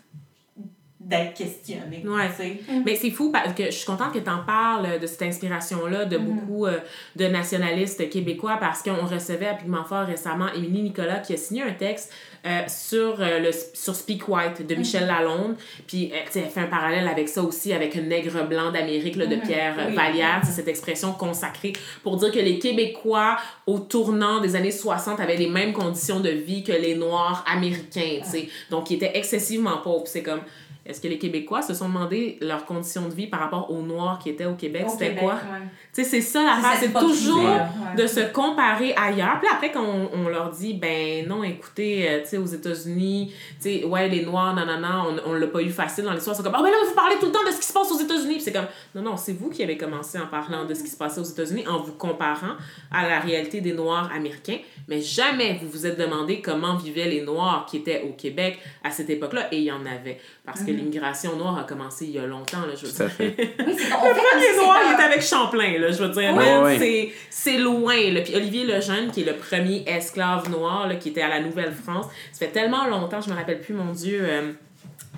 [1.03, 2.03] d'être questionnés.
[2.05, 2.29] Ouais.
[2.37, 2.59] sais.
[2.85, 6.05] Mais c'est fou parce que je suis contente que tu en parles de cette inspiration-là
[6.05, 6.25] de Mhm.
[6.25, 6.77] beaucoup euh,
[7.15, 11.63] de nationalistes québécois parce qu'on recevait à Pigment Fort récemment Émilie Nicolas qui a signé
[11.63, 12.13] un texte
[12.45, 15.55] euh, sur, euh, le, sur Speak White de Michel Lalonde.
[15.87, 18.71] Puis euh, tu sais, elle fait un parallèle avec ça aussi, avec un nègre blanc
[18.71, 19.41] d'Amérique là, de Mhm.
[19.41, 19.95] Pierre euh, Oui.
[19.95, 20.41] Vallière.
[20.45, 23.37] C'est cette expression consacrée pour dire que les Québécois,
[23.67, 28.19] au tournant des années 60, avaient les mêmes conditions de vie que les Noirs américains.
[28.23, 28.49] tu sais.
[28.69, 30.07] Donc, ils étaient excessivement pauvres.
[30.07, 30.41] C'est comme.
[30.83, 34.17] Est-ce que les Québécois se sont demandé leurs conditions de vie par rapport aux Noirs
[34.17, 34.85] qui étaient au Québec?
[34.87, 35.33] Au C'était Québec, quoi?
[35.33, 35.67] ouais.
[35.93, 36.79] Tu sais, c'est ça l'affaire.
[36.79, 37.95] C'est toujours ouais.
[38.01, 39.39] de se comparer ailleurs.
[39.39, 43.31] Puis après, quand on, on leur dit, ben non, écoutez, euh, tu sais, aux États-Unis,
[43.61, 46.35] tu sais, ouais, les Noirs, nanana, on, on l'a pas eu facile dans l'histoire.
[46.35, 47.91] C'est comme, ah, ben là, vous parlez tout le temps de ce qui se passe
[47.91, 48.35] aux États-Unis.
[48.35, 50.89] Puis c'est comme, non, non, c'est vous qui avez commencé en parlant de ce qui
[50.89, 52.55] se passait aux États-Unis, en vous comparant
[52.91, 54.57] à la réalité des Noirs américains.
[54.87, 58.89] Mais jamais vous vous êtes demandé comment vivaient les Noirs qui étaient au Québec à
[58.89, 59.53] cette époque-là.
[59.53, 60.19] Et il y en avait.
[60.43, 63.11] Parce que l'immigration noire a commencé il y a longtemps, là, je veux dire.
[63.11, 63.35] fait.
[63.65, 66.35] Oui, c'est si Les Noirs, il est avec Champlain, là, je veux dire.
[66.35, 66.77] Ouais.
[66.79, 68.21] c'est- C'est loin, là.
[68.21, 72.05] Puis Olivier Lejeune, qui est le premier esclave noir, là, qui était à la Nouvelle-France,
[72.31, 74.19] ça fait tellement longtemps, je me rappelle plus, mon Dieu...
[74.23, 74.51] euh,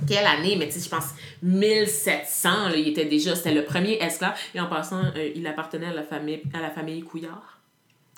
[0.07, 1.11] quelle année, mais tu sais, je pense
[1.43, 4.33] 1700, là, il était déjà, c'était le premier esclave.
[4.53, 7.59] Et en passant, euh, il appartenait à la famille, à la famille Couillard.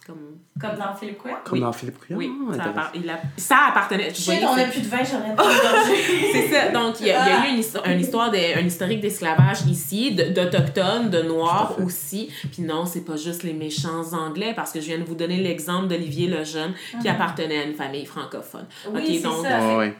[0.07, 0.39] Comme...
[0.57, 1.43] Comme dans Philippe Couillard?
[1.43, 1.59] Comme Oui.
[1.59, 2.17] dans Philippe Couillard.
[2.17, 2.69] Oui, Ah, ça, intéressant.
[2.79, 4.13] appart- il a- ça appartenait.
[4.13, 5.43] Shit, voyez, on c'est- a plus de vin, j'aurais pas
[6.31, 6.69] C'est ça.
[6.71, 9.01] Donc, il y, a il y a eu une, histo- une histoire, de, un historique
[9.01, 12.29] d'esclavage ici, d'Autochtones, de Noirs aussi.
[12.53, 15.41] Puis non, c'est pas juste les méchants Anglais, parce que je viens de vous donner
[15.41, 18.65] l'exemple d'Olivier Lejeune, qui appartenait à une famille francophone.
[18.93, 19.59] Oui, Ok, c'est donc, ça.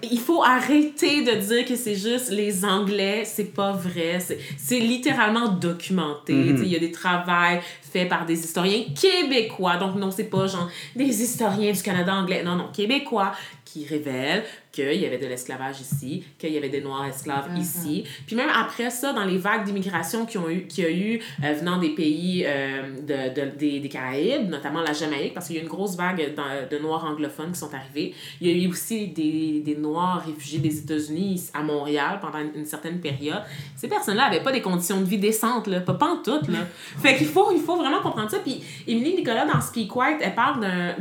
[0.09, 4.19] Il faut arrêter de dire que c'est juste les Anglais, c'est pas vrai.
[4.21, 6.31] C'est- C'est littéralement documenté.
[6.33, 6.57] Mhm.
[6.59, 7.59] Sais, Il y a des travaux
[7.91, 9.75] faits par des historiens québécois.
[9.77, 12.43] Donc, non, c'est pas genre des historiens du Canada anglais.
[12.43, 14.43] Non, non, québécois qui révèlent
[14.75, 17.57] qu'il y avait de l'esclavage ici, qu'il y avait des Noirs esclaves Mhm.
[17.57, 18.03] ici.
[18.27, 20.41] Puis même après ça, dans les vagues d'immigration qu'il
[20.77, 24.93] y a eu euh, venant des pays euh, de, de- des, des Caraïbes, notamment la
[24.93, 26.33] Jamaïque, parce qu'il y a eu une grosse vague
[26.69, 28.13] de Noirs anglophones qui sont arrivés.
[28.41, 32.51] Il y a eu aussi des, des Noirs réfugiés des États-Unis à Montréal pendant une,
[32.55, 33.41] une certaine période.
[33.75, 36.47] Ces personnes-là n'avaient pas des conditions de vie décentes, là, pas, pas en toutes.
[36.49, 36.59] Là.
[37.01, 38.39] Fait qu'il faut, il faut vraiment comprendre ça.
[38.39, 40.95] Puis Émilie Nicolas, dans Speak White, elle parle d'un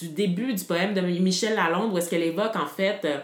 [0.00, 3.18] du début du poème de Michel Lalonde où est-ce qu'elle évoque en fait euh,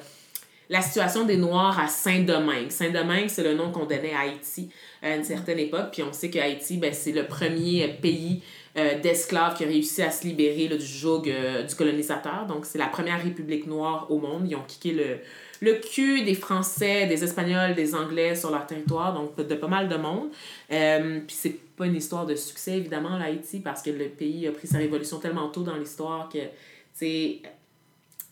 [0.71, 2.71] la situation des Noirs à Saint-Domingue.
[2.71, 4.71] Saint-Domingue, c'est le nom qu'on donnait à Haïti
[5.03, 5.89] euh, à une certaine époque.
[5.93, 8.43] Puis on sait que Haïti, ben, c'est le premier pays
[8.77, 12.47] euh, d'esclaves qui a réussi à se libérer du joug du colonisateur.
[12.47, 14.47] Donc c'est la première république noire au monde.
[14.49, 15.19] Ils ont kické le,
[15.61, 19.89] le cul des Français, des Espagnols, des Anglais sur leur territoire, donc de pas mal
[19.89, 20.31] de monde.
[20.69, 24.67] Puis c'est pas une histoire de succès, évidemment, l'Haïti, parce que le pays a pris
[24.67, 26.49] sa révolution tellement tôt dans l'histoire que, tu
[26.93, 27.43] sais,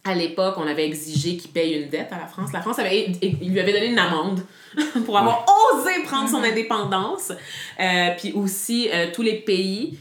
[0.05, 2.52] à l'époque, on avait exigé qu'il paye une dette à la France.
[2.52, 4.40] La France avait, il lui avait donné une amende
[5.07, 7.33] pour avoir osé prendre son indépendance.
[7.78, 9.98] Euh, puis aussi, euh, tous les pays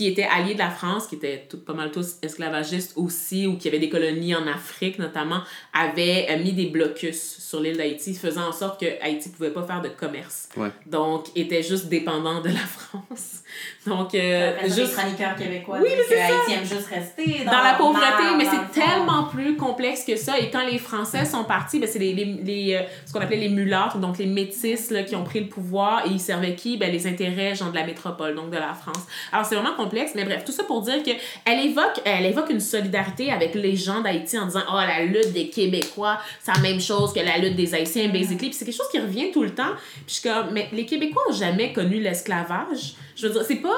[0.00, 3.58] qui étaient alliés de la France, qui étaient tout, pas mal tous esclavagistes aussi, ou
[3.58, 5.42] qui avaient des colonies en Afrique notamment,
[5.74, 9.62] avaient euh, mis des blocus sur l'île d'Haïti, faisant en sorte que Haïti pouvait pas
[9.62, 10.48] faire de commerce.
[10.56, 10.70] Ouais.
[10.86, 13.42] Donc, était juste dépendant de la France.
[13.86, 16.24] Donc, euh, les juste chroniqueurs québécois Oui, mais que c'est ça.
[16.26, 20.38] Haïti aime juste rester dans, dans la pauvreté, mais c'est tellement plus complexe que ça.
[20.38, 23.38] Et quand les Français sont partis, ben, c'est les, les, les, euh, ce qu'on appelait
[23.38, 26.76] les mulâtres, donc les métis là, qui ont pris le pouvoir et ils servaient qui?
[26.76, 29.02] Ben, les intérêts genre, de la métropole, donc de la France.
[29.32, 31.12] Alors c'est vraiment complexe, mais bref, tout ça pour dire que
[31.46, 35.32] elle évoque, elle évoque une solidarité avec les gens d'Haïti en disant «Oh, la lutte
[35.32, 38.76] des Québécois, c'est la même chose que la lutte des Haïtiens, basically.» Puis c'est quelque
[38.76, 39.72] chose qui revient tout le temps.
[39.94, 43.56] Puis je suis comme «Mais les Québécois ont jamais connu l'esclavage.» Je veux dire, c'est
[43.56, 43.69] pas...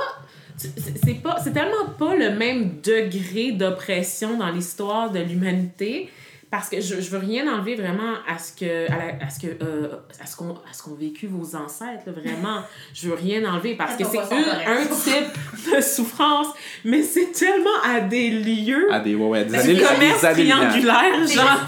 [0.56, 0.70] C'est
[1.04, 6.10] c'est pas c'est tellement pas le même degré d'oppression dans l'histoire de l'humanité
[6.50, 9.40] parce que je, je veux rien enlever vraiment à ce que à, la- à ce
[9.40, 9.88] que euh,
[10.22, 12.60] à ce qu'on à ce qu'ont vécu vos ancêtres là, vraiment
[12.94, 14.68] je veux rien enlever parce que c'est correctes.
[14.68, 16.48] un type de souffrance
[16.84, 20.32] mais c'est tellement à des lieux À des, ouais, ouais, des du années, commerce des
[20.34, 21.60] triangulaire genre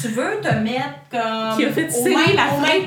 [0.00, 1.56] tu veux te mettre comme.
[1.56, 2.84] Qui a fait au même-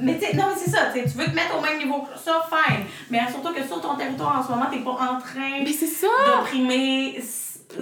[0.00, 2.18] Mais tu sais, non, mais c'est ça, tu veux te mettre au même niveau que
[2.18, 2.84] ça, fine.
[3.10, 5.86] Mais surtout que sur ton territoire en ce moment, t'es pas en train mais c'est
[5.86, 7.16] ça d'opprimer.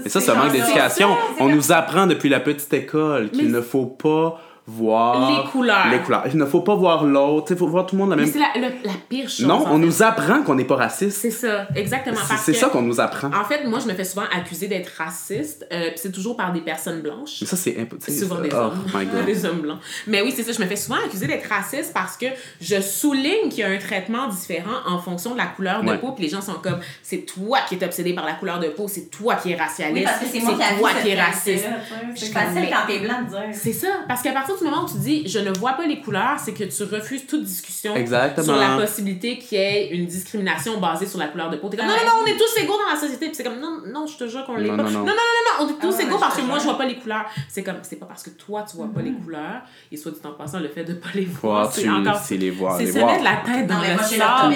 [0.05, 1.17] Et ça, c'est un manque d'éducation.
[1.41, 4.39] On nous apprend depuis la petite école qu'il Mais- ne faut pas
[4.71, 6.25] voir les couleurs les couleurs.
[6.27, 7.53] Il ne faut pas voir l'autre.
[7.53, 8.27] Il faut voir tout le monde la même.
[8.31, 9.79] c'est la, la pire chose Non, on fait.
[9.87, 11.19] nous apprend qu'on n'est pas raciste.
[11.23, 13.29] c'est ça exactement C'est ça qu'on nous apprend.
[13.29, 15.67] En fait, moi, je me fais souvent accuser d'être raciste.
[15.73, 17.39] euh, puis c'est toujours par des personnes blanches.
[17.41, 18.17] Mais ça, c'est impossible.
[18.19, 18.85] Souvent des Oh hommes.
[18.95, 19.25] my god.
[19.25, 19.79] des hommes blancs.
[20.07, 20.53] Mais oui, c'est ça.
[20.53, 22.27] Je me fais souvent accuser d'être raciste parce que
[22.61, 25.99] je souligne qu'il y a un traitement différent en fonction de la couleur de Ouais.
[25.99, 26.13] peau.
[26.13, 28.87] Puis les gens sont comme, c'est toi qui es obsédé par la couleur de peau,
[28.89, 31.25] c'est toi qui es racialiste, Oui, parce que c'est moi qui toi qui es cette
[31.25, 31.67] raciste.
[32.15, 33.39] C'est suis facile quand t'es blanc de dire.
[33.55, 33.89] C'est ça.
[34.07, 36.53] Parce qu'à partir du moment où tu dis je ne vois pas les couleurs, c'est
[36.53, 38.45] que tu refuses toute discussion Exactement.
[38.47, 41.69] sur la possibilité qu'il y ait une discrimination basée sur la couleur de peau.
[41.69, 43.27] T'es comme non, non, non, on est tous égaux dans la société.
[43.27, 44.83] Puis c'est comme non, non, je te jure qu'on l'est Non, pas.
[44.85, 45.07] non, Non, non.
[45.07, 45.13] non, non,
[45.59, 47.27] non, non, on est tous Ah égaux parce que moi je vois pas les couleurs.
[47.49, 49.63] C'est comme c'est pas parce que toi tu vois pas les couleurs.
[49.93, 52.17] Et soit dit en passant, le fait de pas les voir, c'est tu encore.
[52.17, 52.77] c'est les voir.
[52.77, 54.55] C'est les se mettre la tête dans le sable.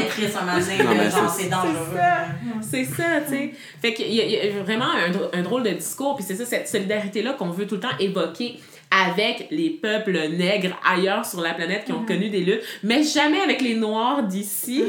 [1.37, 1.99] c'est- dangereux.
[2.61, 3.53] C'est ça, tu sais.
[3.81, 4.87] Fait qu'il y, a- il y a vraiment
[5.33, 8.59] un drôle de discours, puis c'est ça, cette solidarité-là qu'on veut tout le temps évoquer
[9.07, 13.41] avec les peuples nègres ailleurs sur la planète qui ont connu des luttes, mais jamais
[13.41, 14.83] avec les Noirs d'ici.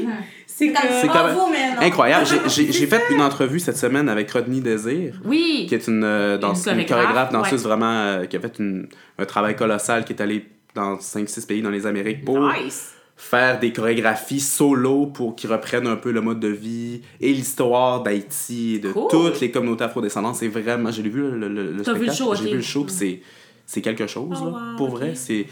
[0.60, 0.78] Comme que...
[1.02, 1.78] C'est quand même.
[1.82, 2.28] Incroyable.
[2.48, 5.20] J'ai- fait une entrevue cette semaine avec Rodney Désir.
[5.26, 5.66] Oui!
[5.68, 7.68] qui est une, euh, danse- Une une chorégraphe, danseuse ouais.
[7.70, 8.88] vraiment euh, qui a fait une-
[9.18, 12.94] un travail colossal, qui est allée dans 5-6 pays dans les Amériques pour Nice!
[13.16, 18.04] faire des chorégraphies solo pour qu'ils reprennent un peu le mode de vie et l'histoire
[18.04, 19.08] d'Haïti et de Cool.
[19.10, 20.36] toutes les communautés afrodescendantes.
[20.36, 20.92] C'est vraiment.
[20.92, 23.22] J'ai vu le, le, le T'as vu le spectacle, J'ai vu le show, puis c'est,
[23.74, 25.00] c'est quelque chose, Oh, là, wow, pour ok.
[25.00, 25.16] vrai.
[25.16, 25.48] C'est.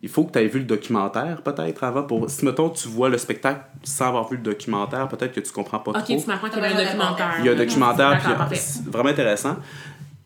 [0.00, 2.04] Il faut que tu aies vu le documentaire, peut-être, avant.
[2.04, 2.30] Pour...
[2.30, 5.80] Si, mettons, tu vois le spectacle sans avoir vu le documentaire, peut-être que tu comprends
[5.80, 6.20] pas Ok, trop.
[6.20, 7.34] tu m'apprends qu'il y T'as avait un documentaire.
[7.40, 9.56] Il y a un documentaire, puis c'est vraiment intéressant.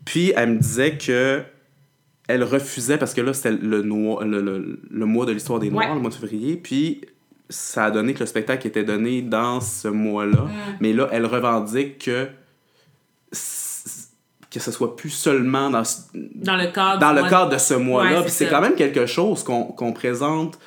[0.04, 1.42] Puis elle me disait que
[2.28, 5.70] elle refusait, parce que là, c'était le, noir- le, le, le mois de l'histoire des
[5.70, 5.94] Noirs, Ouais.
[5.94, 7.00] le mois de février, puis
[7.48, 10.42] ça a donné que le spectacle était donné dans ce mois-là.
[10.42, 10.76] Mm.
[10.80, 12.28] Mais là, elle revendique que
[14.52, 15.82] que ce soit plus seulement dans,
[16.14, 16.98] Dans le cadre.
[17.00, 18.16] dans du le mois- cadre de ce mois-là.
[18.18, 20.58] Ouais, Puis c'est quand même quelque chose qu'on qu'on présente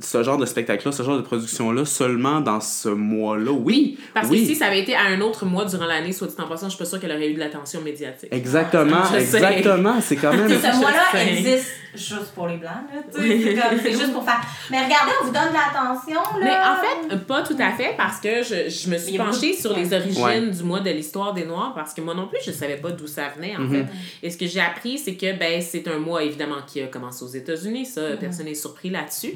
[0.00, 3.52] ce genre de spectacle-là, ce genre de production-là, seulement dans ce mois-là?
[3.52, 4.40] Oui, Parce oui.
[4.42, 6.66] que si ça avait été à un autre mois durant l'année, soit dit en passant,
[6.66, 8.28] je suis pas sûre qu'elle aurait eu de l'attention médiatique.
[8.32, 10.00] Exactement, exactement.
[10.00, 10.48] C'est quand même...
[10.74, 13.00] Ce mois-là existe juste pour les blancs, là.
[13.14, 14.40] tu sais, C'est juste pour faire.
[14.68, 16.42] Mais regardez, on vous donne de l'attention, là.
[16.42, 19.56] Mais en fait, pas tout à fait, parce que je, je me suis penchée de-
[19.56, 20.40] sur les origines Ouais.
[20.40, 23.06] du mois de l'histoire des Noirs, parce que moi non plus, je savais pas d'où
[23.06, 23.70] ça venait, en Mhm.
[23.70, 23.86] fait.
[24.24, 27.22] Et ce que j'ai appris, c'est que ben, c'est un mois, évidemment, qui a commencé
[27.24, 28.16] aux États-Unis, ça, Mhm.
[28.16, 29.34] personne n'est surpris là-dessus.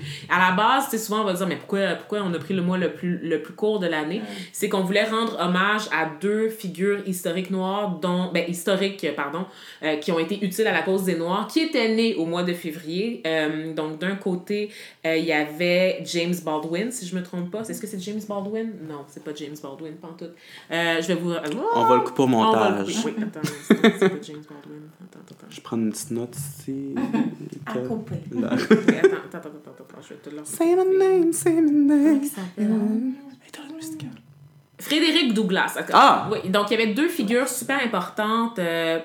[0.51, 2.79] La base, sais, souvent, on va dire, mais pourquoi, pourquoi on a pris le mois
[2.79, 4.23] le plus, le plus court de l'année?
[4.53, 9.47] C'est qu'on voulait rendre hommage à deux figures historiques noires, dont, ben, historiques, pardon,
[9.83, 12.43] euh, qui ont été utiles à la cause des Noirs, qui étaient nés au mois
[12.43, 13.23] de février.
[13.27, 14.71] Euh, donc, d'un côté,
[15.07, 17.61] euh, il y avait James Baldwin, si je me trompe pas.
[17.61, 18.73] Est-ce que c'est James Baldwin?
[18.89, 20.27] Non, c'est pas James Baldwin, pas en tout.
[20.71, 21.33] Je vais vous...
[21.75, 22.97] On va le couper au On va le montage.
[22.97, 23.15] couper.
[23.19, 24.83] Oui, attends, c'est c'est pas James Baldwin.
[25.51, 26.95] Je prends une petite note ici.
[27.67, 28.15] À couper.
[28.37, 32.21] attends, attends, attends, attends, attends, je vais te le Say my name, say my name.
[33.75, 34.11] Musicale.
[34.81, 35.77] Frédéric Douglas.
[35.93, 36.29] Ah!
[36.31, 38.59] Oui, donc il y avait deux figures super importantes.
[38.59, 39.01] euh,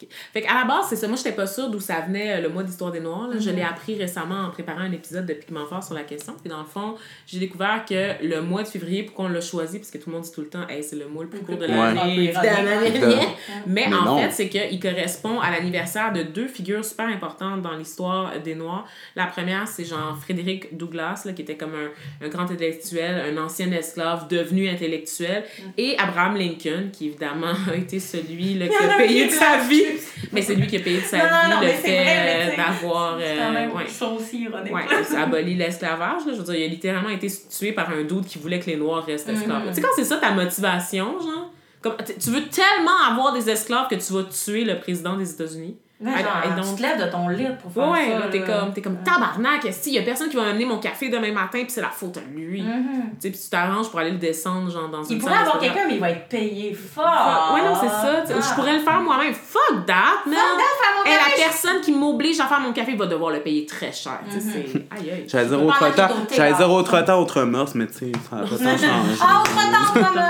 [0.00, 0.08] ok.
[0.32, 1.06] Fait qu'à la base, c'est ça.
[1.08, 3.28] Moi, j'étais pas sûre d'où ça venait euh, le mois d'histoire des Noirs.
[3.28, 3.36] là.
[3.38, 6.34] Je l'ai appris récemment en préparant un épisode de Pigment Fort sur la question.
[6.40, 6.94] Puis dans le fond,
[7.26, 10.16] j'ai découvert que le mois de février, pourquoi on l'a choisi, parce que tout le
[10.16, 11.76] monde dit tout le temps, hey, c'est le mois le plus court de Ouais.
[11.76, 12.28] l'année.
[12.28, 13.08] De-
[13.66, 14.18] Mais, Mais en non.
[14.18, 18.86] fait, c'est qu'il correspond à l'anniversaire de deux figures super importantes dans l'histoire des Noirs.
[19.16, 23.42] La première, c'est genre Frédéric Douglass, là, qui était comme un, un grand intellectuel, un
[23.42, 25.44] ancien esclave devenu intellectuel,
[25.76, 29.82] et Abraham Lincoln, qui évidemment a été celui là, qui a payé de sa vie.
[30.32, 33.18] Mais c'est lui qui a payé de sa Non, vie non, le fait d'avoir.
[33.20, 34.16] Euh, ouais.
[34.16, 34.72] aussi ironique.
[34.74, 36.22] Ouais, ça abolit l'esclavage.
[36.26, 38.76] Je veux dire, il a littéralement été tué par un doute qui voulait que les
[38.76, 39.62] Noirs restent esclaves.
[39.64, 39.68] Mhm.
[39.68, 41.50] Tu sais, quand c'est ça ta motivation, genre,
[41.80, 45.76] comme, tu veux tellement avoir des esclaves que tu vas tuer le président des États-Unis?
[46.06, 48.18] Ah, genre, et donc- tu te lèves de ton lit pour faire Ouais, ça.
[48.20, 48.46] là, t'es là.
[48.46, 51.58] comme, t'es comme tabarnak, il y a personne qui va m'amener mon café demain matin,
[51.60, 52.62] puis c'est la faute à lui?
[52.62, 52.82] Mhm.
[52.82, 55.42] Tu sais, puis tu t'arranges pour aller le descendre, genre, dans Il une pourrait salle
[55.42, 57.52] avoir quelqu'un, mais il va être payé fort.
[57.54, 58.22] Ouais, non, c'est ça.
[58.36, 59.34] ou Je pourrais le faire moi-même.
[59.34, 59.94] Fuck that,
[60.26, 60.34] man!
[60.36, 63.40] faire mon Et la café, personne qui m'oblige à faire mon café va devoir le
[63.40, 64.20] payer très cher.
[64.30, 64.52] Tu sais, Mhm.
[64.72, 64.98] c'est.
[64.98, 65.24] Aïe, aïe.
[65.28, 68.42] J'allais dire autre temps, j'allais dire autre temps, autre mœurs, mais tu sais, ça n'a
[68.42, 68.86] pas tant changé.
[69.20, 70.22] Ah, autre temps, comme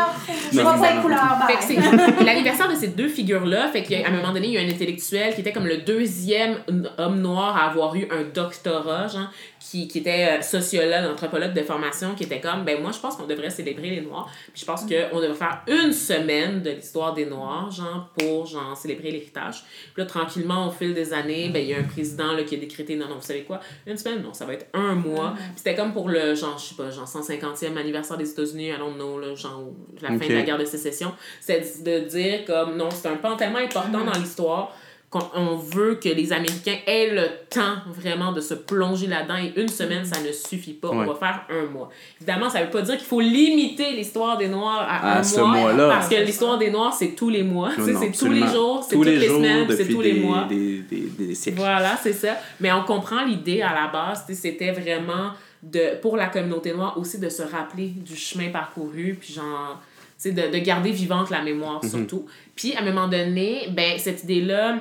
[0.53, 3.69] Je Non, vois pas ça- les couleurs, Fait que c'est l'anniversaire de ces deux figures-là.
[3.69, 6.59] Fait qu'à un moment donné, il y a un intellectuel qui était comme le deuxième
[6.99, 11.63] homme noir à avoir eu un doctorat, genre, qui, qui était euh, sociologue, anthropologue de
[11.63, 14.29] formation, qui était comme, ben moi, je pense qu'on devrait célébrer les Noirs.
[14.53, 18.77] Puis je pense qu'on devrait faire une semaine de l'histoire des Noirs, genre, pour, genre,
[18.77, 19.63] célébrer l'héritage.
[19.93, 22.55] Puis là, tranquillement, au fil des années, ben il y a un président, là, qui
[22.55, 25.35] a décrété, non, non, vous savez quoi, une semaine, non, ça va être un mois.
[25.37, 28.79] Puis c'était comme pour le, genre, je sais pas, genre, 150e anniversaire des États-Unis, I
[28.79, 29.65] don't know, là, genre,
[30.01, 31.13] la fin de la guerre de sécession.
[31.41, 34.75] C'est de dire, comme, non, c'est un pan tellement important dans l'histoire
[35.11, 39.61] qu'on on veut que les Américains aient le temps vraiment de se plonger là-dedans et
[39.61, 40.89] une semaine, ça ne suffit pas.
[40.91, 41.89] On va faire un mois.
[42.21, 45.41] Évidemment, ça veut pas dire qu'il faut limiter l'histoire des Noirs à, À un ce
[45.41, 45.49] mois.
[45.49, 45.89] mois-là.
[45.89, 47.71] Parce que l'histoire des Noirs, c'est tous les mois.
[47.77, 50.45] C'est tous les jours, c'est toutes les les semaines, c'est tous les mois.
[50.49, 51.59] Des, des, des siècles.
[51.59, 52.37] Voilà, c'est ça.
[52.61, 57.19] Mais on comprend l'idée à la base, c'était vraiment de, pour la communauté noire aussi
[57.19, 59.81] de se rappeler du chemin parcouru, puis genre,
[60.25, 62.27] de, de garder vivante la mémoire surtout.
[62.55, 64.77] Puis à un moment donné, ben, cette idée-là,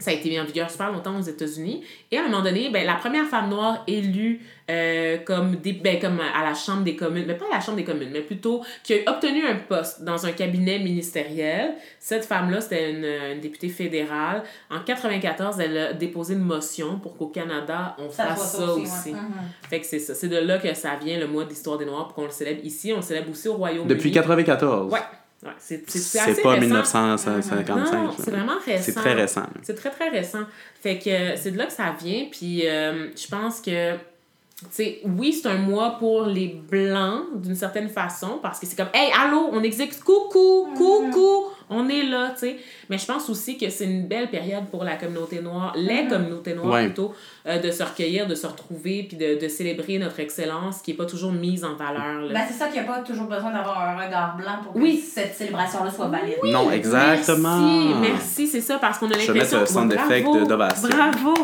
[0.00, 1.84] ça a été mis en vigueur super longtemps aux États-Unis.
[2.10, 6.00] Et à un moment donné, ben, la première femme noire élue euh, comme, des, ben,
[6.00, 8.62] comme à la Chambre des communes, mais pas à la Chambre des communes, mais plutôt
[8.82, 11.74] qui a obtenu un poste dans un cabinet ministériel.
[11.98, 14.42] Cette femme-là, c'était une, une députée fédérale.
[14.70, 19.12] En 94, elle a déposé une motion pour qu'au Canada, on Ça fasse ça aussi.
[19.12, 19.18] Mhm.
[19.68, 20.14] Fait que c'est ça.
[20.14, 22.30] C'est de là que ça vient, le mois de l'histoire des Noirs, pour qu'on le
[22.30, 22.92] célèbre ici.
[22.92, 23.88] On le célèbre aussi au Royaume-Uni.
[23.88, 24.90] Depuis 94.
[24.90, 25.00] Ouais.
[25.42, 25.78] Ouais c'est,
[26.42, 26.60] pas récent.
[26.60, 27.68] 1955.
[27.68, 28.10] Non, là.
[28.18, 28.82] c'est vraiment récent.
[28.84, 29.46] C'est très récent.
[29.62, 30.44] C'est très, très récent.
[30.82, 32.26] Fait que euh, c'est de là que ça vient.
[32.30, 33.96] Puis euh, je pense que,
[34.60, 38.76] tu sais, oui, c'est un mois pour les Blancs, d'une certaine façon, parce que c'est
[38.76, 42.56] comme, hey, allô, on existe, coucou, coucou, on est là, tu sais.
[42.90, 46.54] Mais je pense aussi que c'est une belle période pour la communauté noire, les communautés
[46.54, 46.84] noires Ouais.
[46.86, 47.14] plutôt,
[47.46, 50.94] euh, de se recueillir, de se retrouver, puis de, de célébrer notre excellence qui est
[50.94, 52.20] pas toujours mise en valeur.
[52.22, 52.34] là.
[52.34, 54.78] Ben, c'est ça qu'il n'y a pas toujours besoin d'avoir un regard blanc pour que
[54.78, 54.98] Oui.
[54.98, 56.36] cette célébration-là soit valide.
[56.44, 57.56] Non, exactement.
[57.60, 59.58] Merci, merci, c'est ça, parce qu'on a Je vais l'impression...
[59.60, 60.88] mettre le sound Ouais, effect bravo, de- d'ovation.
[60.88, 61.34] Bravo!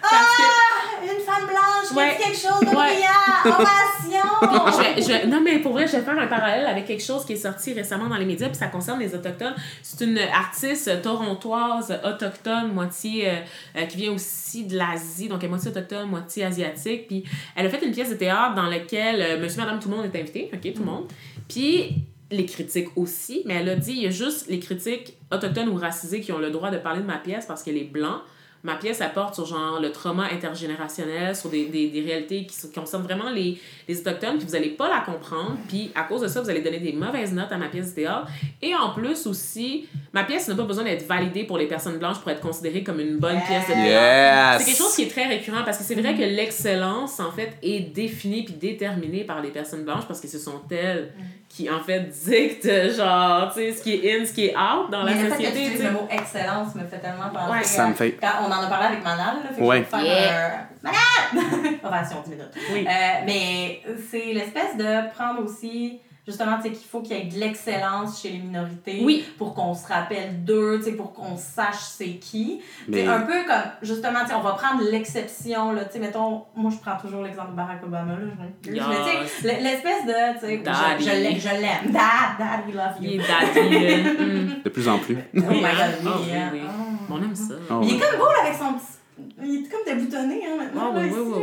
[0.00, 0.71] Parce que...
[1.02, 2.16] Une femme blanche qui Ouais.
[2.16, 3.44] dit quelque chose de brillant.
[3.58, 4.96] Ovation!
[4.98, 7.32] je je non, mais pour vrai, je vais faire un parallèle avec quelque chose qui
[7.34, 9.54] est sorti récemment dans les médias, puis ça concerne les Autochtones.
[9.82, 13.34] C'est une artiste torontoise autochtone, moitié, euh,
[13.76, 17.08] euh, qui vient aussi de l'Asie, donc elle est moitié autochtone, moitié asiatique.
[17.08, 17.24] Puis
[17.56, 20.06] elle a fait une pièce de théâtre dans laquelle euh, monsieur, madame, tout le monde
[20.12, 21.06] est invité, OK, tout le monde.
[21.48, 21.96] Puis
[22.30, 25.76] les critiques aussi, mais elle a dit il y a juste les critiques autochtones ou
[25.76, 28.20] racisés qui ont le droit de parler de ma pièce parce qu'elle est blanc.
[28.64, 32.72] Ma pièce apporte sur genre le trauma intergénérationnel, sur des, des, des réalités qui, qui
[32.72, 36.28] concernent vraiment les, les autochtones, puis vous allez pas la comprendre, puis à cause de
[36.28, 38.28] ça, vous allez donner des mauvaises notes à ma pièce de théâtre.
[38.62, 42.20] Et en plus aussi, ma pièce n'a pas besoin d'être validée pour les personnes blanches
[42.20, 44.58] pour être considérée comme une bonne pièce de théâtre.
[44.58, 44.58] Yes!
[44.60, 47.56] C'est quelque chose qui est très récurrent parce que c'est vrai que l'excellence, en fait,
[47.62, 51.12] est définie puis déterminée par les personnes blanches parce que ce sont elles
[51.48, 54.90] qui, en fait, dictent, genre, tu sais, ce qui est in, ce qui est out
[54.90, 57.52] dans la Mais le fait que tu société, le mot excellence me fait tellement penser.
[57.52, 59.84] Ouais, ça me fait- Quand on en a parlé avec Manal, là, fait que Ouais.
[59.90, 60.90] je vais faire un.
[60.90, 61.74] Manal!
[61.84, 62.54] Ovation 10 minutes.
[62.72, 62.86] Oui.
[62.88, 67.24] Euh, mais c'est l'espèce de prendre aussi, justement, tu sais, qu'il faut qu'il y ait
[67.24, 69.00] de l'excellence chez les minorités.
[69.04, 69.24] Oui.
[69.38, 72.60] Pour qu'on se rappelle d'eux, tu sais, pour qu'on sache c'est qui.
[72.88, 75.98] Mais- C'est un peu comme, justement, tu sais, on va prendre l'exception, là, tu sais,
[75.98, 78.18] mettons, moi je prends toujours l'exemple de Barack Obama, là,
[78.64, 78.84] je Yes.
[78.88, 80.62] mais tu sais, l'espèce de, tu sais,
[80.98, 83.20] je, je l'aime, je l'aime, dad, dad, we love you.
[83.20, 84.02] daddy.
[84.22, 84.62] Mm.
[84.64, 85.16] De plus en plus.
[85.36, 85.88] Oh my Oui, god, hein?
[86.02, 86.50] oui, Ah, oui, hein?
[86.52, 86.60] oui.
[86.64, 87.14] Oh.
[87.14, 87.54] On aime ça.
[87.70, 87.98] Oh, Il est ouais.
[88.00, 89.32] comme beau là, avec son petit.
[89.42, 90.92] Il est comme déboutonné hein, maintenant.
[90.92, 91.42] Là, oui, ici.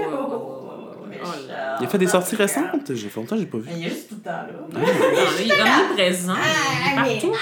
[1.24, 2.94] Oh, là Il a fait des sorties récentes.
[2.94, 3.64] J'ai fait longtemps j'ai pas vu.
[3.68, 4.48] Mais il est juste tout le temps là.
[4.74, 4.80] Non,
[5.40, 6.34] il est omniprésent.
[6.36, 7.36] Il est partout.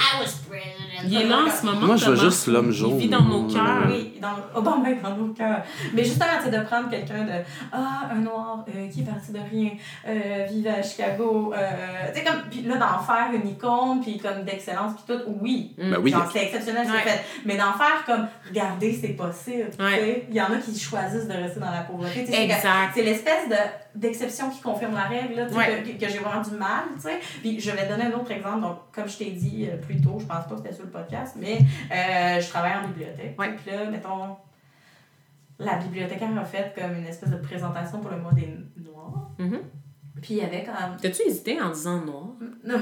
[1.06, 1.88] Il est là en ce moment.
[1.88, 2.92] Moi, je veux juste l'homme jaune.
[2.96, 3.84] Il vit dans nos cœurs.
[3.88, 5.62] Oui, dans, Obama est dans nos cœurs.
[5.94, 7.32] Mais justement, tu sais, de prendre quelqu'un de
[7.72, 9.72] Ah, un noir euh, qui est parti de rien,
[10.08, 11.54] euh, vive à Chicago.
[11.56, 11.68] Euh,
[12.14, 15.76] tu sais, comme, puis là, d'en faire une icône, puis comme d'excellence, puis tout, oui.
[15.78, 16.14] Ben oui.
[16.34, 17.02] C'est exceptionnel ce qu'il Ouais.
[17.04, 17.24] fait.
[17.46, 19.70] Mais d'en faire comme, regardez, c'est possible.
[19.78, 19.92] tu Ouais.
[20.00, 20.26] sais.
[20.30, 22.22] Il y en a qui choisissent de rester dans la pauvreté.
[22.22, 22.92] Tu sais, c'est- Exact.
[22.96, 23.56] C'est l'espèce de-
[24.00, 25.84] d'exception qui confirme la règle, là, Ouais.
[25.84, 26.84] que, que j'ai vraiment du mal.
[26.96, 27.20] tu sais.
[27.42, 28.62] Puis je vais te donner un autre exemple.
[28.62, 30.92] Donc, comme je t'ai dit euh, plus tôt, je pense pas que c'était sur le
[30.92, 31.58] podcast, mais
[31.92, 33.36] euh, je travaille en bibliothèque.
[33.40, 33.56] Ouais.
[33.56, 34.36] Puis là, mettons,
[35.60, 39.30] la bibliothécaire a fait comme une espèce de présentation pour le mois des Noirs.
[39.40, 39.60] Mhm.
[40.22, 40.98] Puis il y avait comme.
[41.02, 42.26] T'as-tu hésité en disant noir?
[42.64, 42.80] Non,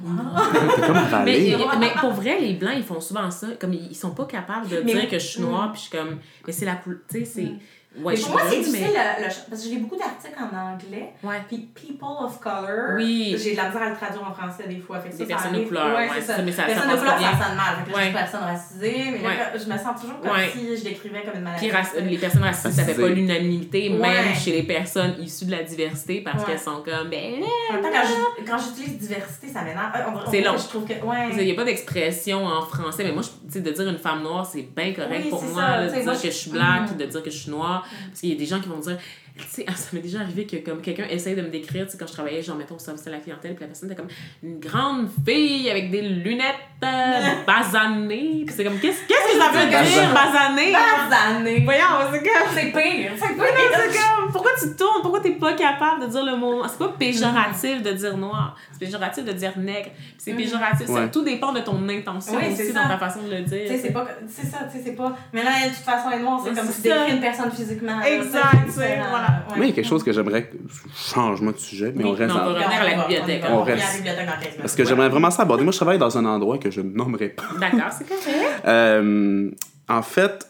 [0.00, 0.52] noir.
[0.52, 3.48] Comme Mais, pour vrai, les blancs, ils font souvent ça.
[3.60, 5.72] Comme ils, sont pas capables de Mais- dire que je suis noire, Mm.
[5.72, 6.18] puis je suis comme.
[6.46, 7.00] Mais c'est la couleur.
[7.08, 7.42] Tu sais, c'est.
[7.44, 7.58] Mm.
[7.98, 9.20] Ouais, mais je pour moi, c'est difficile, mais.
[9.20, 11.12] le, le- parce que j'ai beaucoup d'articles en anglais.
[11.22, 11.42] Ouais.
[11.46, 13.36] Puis People of Color, Oui.
[13.38, 14.98] j'ai de la misère à le traduire en français des fois.
[15.00, 16.36] Fait que Des ça, ça personnes de couleur, Ouais, ça.
[16.36, 17.32] ça, mais ça- ça personnes de couleur, pas bien.
[17.32, 17.74] ça sonne mal.
[17.76, 20.50] Fait que là, je suis personne racisée, mais là, je me sens toujours comme Ouais.
[20.52, 21.68] si je l'écrivais comme une maladie.
[21.68, 25.50] Puis raci- les personnes racisées, ça fait pas l'unanimité, même chez les personnes issues de
[25.50, 26.44] la diversité, parce Ouais.
[26.52, 27.88] qu'elles sont comme, ben là, En même temps,
[28.46, 29.92] quand j'utilise diversité, ça m'énerve.
[30.30, 30.56] C'est long.
[30.56, 30.92] Je trouve que.
[31.38, 33.98] Il n'y a pas d'expression en français, mais moi, je- tu sais, de dire une
[33.98, 35.82] femme noire, c'est bien correct pour moi.
[35.82, 36.96] de dire que je- suis black, Mhm.
[36.96, 37.81] de dire que je suis noire.
[38.08, 38.98] Parce qu'il y a des gens qui vont dire,
[39.36, 41.92] tu sais, ah, ça m'est déjà arrivé que comme quelqu'un essaye de me décrire, tu
[41.92, 44.00] sais, quand je travaillais, genre, mettons, au service de la clientèle, puis la personne était
[44.00, 44.10] comme
[44.42, 48.42] une grande fille avec des lunettes euh, basanées.
[48.46, 50.72] Puis c'est comme, qu'est-ce qu'est-ce que ça veut dire, basanées?
[50.72, 51.60] Basané.
[51.64, 52.48] Voyons, c'est comme.
[52.54, 53.10] C'est pire.
[53.16, 54.02] C'est non, c'est pire.
[54.18, 55.00] comme, pourquoi tu tournes?
[55.02, 56.68] Pourquoi t'es pas capable de dire le mot noir?
[56.70, 59.90] C'est pas péjoratif de dire noir, c'est péjoratif de dire nègre.
[59.94, 60.38] Puis C'est Mhm.
[60.38, 61.10] péjoratif, ça, Ouais.
[61.10, 62.82] tout dépend de ton intention Oui, aussi ça.
[62.82, 63.62] dans ta façon de le dire.
[63.62, 64.06] Tu sais, c'est pas.
[64.28, 65.16] C'est ça, tu sais, c'est pas.
[65.32, 67.08] Mais là, elle, de toute façon, elle est noire, c'est comme si tu décris ça.
[67.14, 68.00] une personne physiquement.
[68.02, 68.98] Exact, ça, c'est.
[69.26, 69.44] Voilà.
[69.50, 69.56] Ouais.
[69.56, 70.50] Moi, il y a quelque chose que j'aimerais.
[70.94, 73.42] Changement de sujet, mais Oui, on reste mais on en- va revenir à la bibliothèque.
[73.50, 73.84] on à reste.
[73.86, 74.60] la bibliothèque dans 15 minutes.
[74.60, 75.62] Parce que j'aimerais vraiment ça aborder.
[75.64, 77.44] Moi, je travaille dans un endroit que je ne nommerai pas.
[77.60, 78.62] D'accord, c'est correct.
[78.66, 79.50] Euh,
[79.88, 80.46] en fait,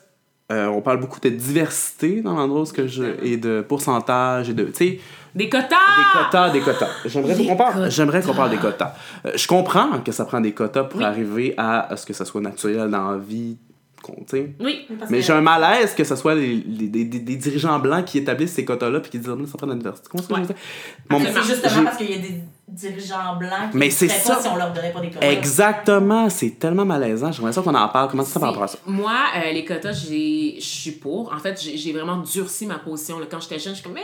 [0.51, 4.51] euh, on parle beaucoup de diversité dans l'endroit où ce que je, et de pourcentage
[4.51, 4.65] et de.
[4.65, 5.01] Tu sais,
[5.35, 5.69] Des quotas!
[5.69, 6.89] des quotas, des quotas.
[7.07, 8.95] J'aimerais qu'on parle, j'aimerais qu'on parle des quotas.
[9.25, 11.07] Euh, je comprends que ça prend des quotas pour Oui.
[11.07, 13.57] arriver à, à ce que ça soit naturel dans la vie.
[14.03, 14.55] Qu'on- tu sais.
[14.61, 14.87] Oui.
[14.99, 17.79] Parce Mais que- j'ai un malaise que ce soit les, les- des, des- des dirigeants
[17.79, 20.09] blancs qui établissent ces quotas-là puis qui disent Ah, ça prend de la diversité.
[20.11, 20.41] Comment ça Ouais.
[20.43, 20.63] je veux dire?
[21.11, 24.09] Mon- Mais c'est justement j'ai- parce qu'il y a des dirigeants blancs qui Mais c'est
[24.09, 24.35] ça.
[24.37, 25.31] pas si on leur donnait pas des quotas.
[25.31, 27.31] Exactement, c'est tellement malaisant.
[27.33, 28.11] J'aimerais ça qu'on en parle.
[28.11, 28.79] Comment ça par rapport à ça?
[28.87, 31.33] Moi, euh, les quotas, je suis pour.
[31.33, 33.19] En fait, j'ai j'ai vraiment durci ma position.
[33.19, 33.27] là.
[33.31, 34.01] Quand j'étais jeune, je suis comme, mais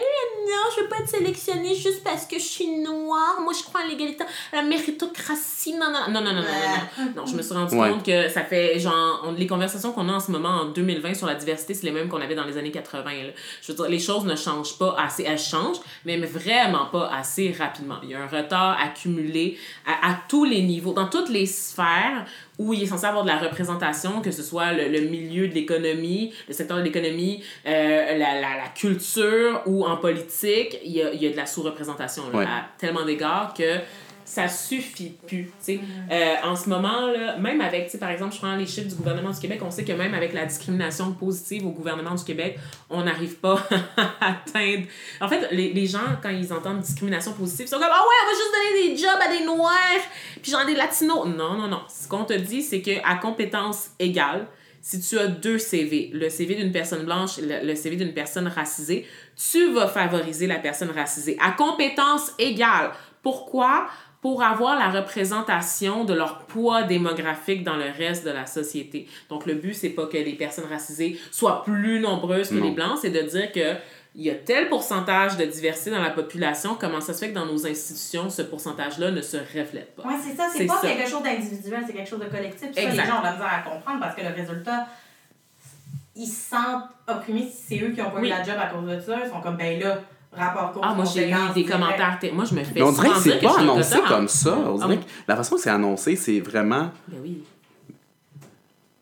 [0.49, 3.39] non, je veux pas être sélectionnée juste parce que je suis noire.
[3.43, 5.75] Moi, je crois en l'égalité, à la méritocratie.
[5.75, 7.13] Non, non, non, non, non, non, non, non.
[7.17, 7.91] Non, je me suis rendu Ouais.
[7.91, 11.15] compte que ça fait, genre, on- les conversations qu'on a en ce moment, en 2020,
[11.15, 13.11] sur la diversité, c'est les mêmes qu'on avait dans les années 80.
[13.25, 13.31] là.
[13.63, 15.25] Je veux dire, les choses ne changent pas assez.
[15.25, 17.97] Elles changent, mais vraiment pas assez rapidement.
[18.03, 22.25] Il y a un retard accumulé à, à tous les niveaux, dans toutes les sphères
[22.59, 25.55] où il est censé avoir de la représentation, que ce soit le, le milieu de
[25.55, 31.03] l'économie, le secteur de l'économie, euh, la, la, la culture ou en politique, il y
[31.03, 32.45] a, il y a de la sous-représentation là, Ouais.
[32.45, 33.79] à tellement d'égards que
[34.29, 35.51] ça suffit plus.
[35.71, 39.31] Euh, en ce moment, là, même avec, par exemple, je prends les chiffres du gouvernement
[39.31, 42.59] du Québec, on sait que même avec la discrimination positive au gouvernement du Québec,
[42.91, 43.55] on n'arrive pas
[43.97, 44.87] à atteindre.
[45.23, 48.17] En fait, les, les gens, quand ils entendent discrimination positive, ils sont comme Ah ouais,
[48.23, 50.03] on va juste donner des jobs à des Noirs,
[50.43, 51.27] puis genre des Latinos.
[51.27, 51.81] Non, non, non.
[51.89, 54.47] Ce qu'on te dit, c'est que à compétence égale,
[54.83, 58.47] si tu as deux CV, le CV d'une personne blanche et le CV d'une personne
[58.47, 59.07] racisée,
[59.51, 62.93] tu vas favoriser la personne racisée à compétence égale.
[63.23, 63.89] Pourquoi?
[64.21, 69.07] Pour avoir la représentation de leur poids démographique dans le reste de la société.
[69.29, 72.65] Donc, le but, c'est pas que les personnes racisées soient plus nombreuses que Non.
[72.65, 73.77] les blancs, c'est de dire que
[74.17, 77.35] il y a tel pourcentage de diversité dans la population, comment ça se fait que
[77.37, 80.03] dans nos institutions, ce pourcentage-là ne se reflète pas?
[80.03, 80.49] Ouais, c'est ça.
[80.53, 80.89] C'est pas ça.
[80.89, 82.73] quelque chose d'individuel, c'est quelque chose de collectif.
[82.75, 84.89] Puis Ça, les gens ont la misère à comprendre parce que le résultat,
[86.17, 88.27] ils se sentent opprimés si c'est eux qui ont pas Oui.
[88.27, 89.19] eu la job à cause de ça.
[89.25, 90.01] Ils sont comme, ben là,
[90.33, 92.19] rapport cause Ah, moi, j'ai eu des commentaires.
[92.33, 94.57] Moi, je me fais Mais on dirait que c'est pas annoncé comme ça.
[94.57, 95.05] On Ah dirait oui.
[95.05, 96.91] que la façon que c'est annoncé, c'est vraiment.
[97.09, 97.43] Ben oui.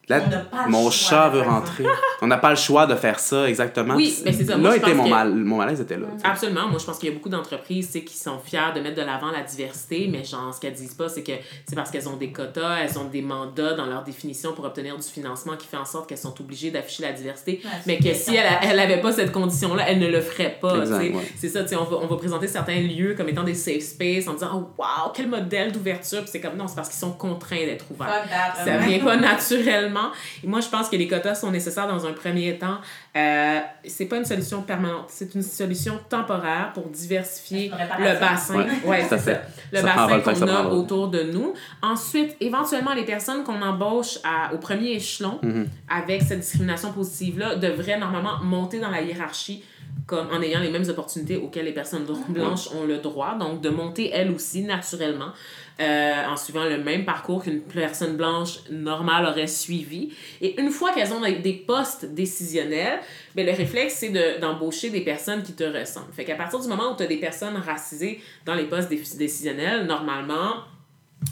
[0.08, 1.84] Là, On n'a pas le mon choix chat veut rentrer.
[2.22, 3.96] On n'a pas le choix de faire ça, exactement.
[3.96, 4.52] Oui, ben c'est ça.
[4.52, 5.34] Là Moi, je était pense mon, que- mal...
[5.34, 6.06] mon malaise était là.
[6.22, 6.68] Absolument.
[6.68, 9.32] Moi, je pense qu'il y a beaucoup d'entreprises qui sont fières de mettre de l'avant
[9.32, 11.32] la diversité, mais genre, ce qu'elles disent pas, c'est que
[11.68, 14.96] c'est parce qu'elles ont des quotas, elles ont des mandats dans leur définition pour obtenir
[14.96, 18.14] du financement qui fait en sorte qu'elles sont obligées d'afficher la diversité, Ouais, mais que
[18.14, 20.78] si elle, avait pas cette condition-là, elle ne le ferait pas.
[20.86, 21.12] Ouais.
[21.36, 23.82] C'est ça, tu sais, on va, on va présenter certains lieux comme étant des safe
[23.82, 26.22] space en disant Oh, wow, quel modèle d'ouverture!
[26.26, 28.24] C'est comme non, c'est parce qu'ils sont contraints d'être ouverts.
[28.64, 29.95] Ça vient pas naturellement.
[30.42, 32.78] Et moi, je pense que les quotas sont nécessaires dans un premier temps.
[33.16, 38.56] Euh, c'est pas une solution permanente, c'est une solution temporaire pour diversifier le bassin.
[38.58, 39.40] Ouais, Ouais, c'est ça.
[39.72, 41.54] Le Ça bassin qu'on a autour de nous.
[41.82, 45.66] Ensuite, éventuellement, les personnes qu'on embauche à- au premier échelon Mhm.
[45.88, 49.64] avec cette discrimination positive-là devraient normalement monter dans la hiérarchie
[50.06, 53.34] comme en ayant les mêmes opportunités auxquelles les personnes blanches ont le droit.
[53.38, 55.30] Donc, de monter elles aussi naturellement
[55.78, 60.10] euh, en suivant le même parcours qu'une personne blanche normale aurait suivi.
[60.40, 63.00] Et une fois qu'elles ont des- postes décisionnels,
[63.34, 66.12] ben, le réflexe, c'est de- d'embaucher des personnes qui te ressemblent.
[66.14, 69.02] Fait qu'à partir du moment où tu as des personnes racisées dans les postes dé-
[69.18, 70.62] décisionnels, normalement,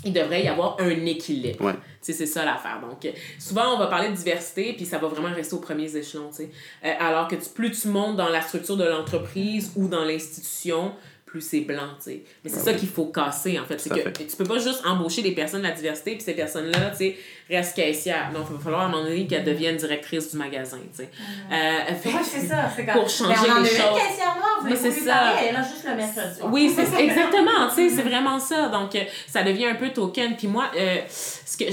[0.04, 1.64] il devrait y avoir un équilibre.
[1.64, 1.74] Ouais.
[2.00, 2.80] C'est ça l'affaire.
[2.82, 6.30] Donc, souvent, on va parler de diversité, puis ça va vraiment rester aux premiers échelons.
[6.38, 10.92] Euh, alors que tu- plus tu montes dans la structure de l'entreprise ou dans l'institution,
[11.34, 12.22] plus c'est blanc, tu sais.
[12.44, 12.76] Mais c'est Ah ça oui.
[12.78, 13.80] qu'il faut casser, en fait.
[13.80, 14.26] C'est que fait.
[14.26, 17.16] tu peux pas juste embaucher des personnes de la diversité, puis ces personnes-là, tu sais,
[17.50, 18.30] restent caissières.
[18.32, 21.10] Non, il va falloir à un moment donné qu'elles deviennent directrices du magasin, tu sais.
[21.52, 22.70] Euh, fait- Ouais, c'est ça.
[22.92, 23.98] Pour changer ben, on en les a choses.
[24.00, 25.12] caissière noire, vous Mais voulez c'est ça.
[25.14, 26.40] parler, Elle là juste le mercredi.
[26.52, 28.68] Oui, c'est exactement, tu sais, c'est vraiment ça.
[28.68, 30.36] Donc, euh, ça devient un peu token.
[30.36, 31.64] Puis moi, euh, ce que,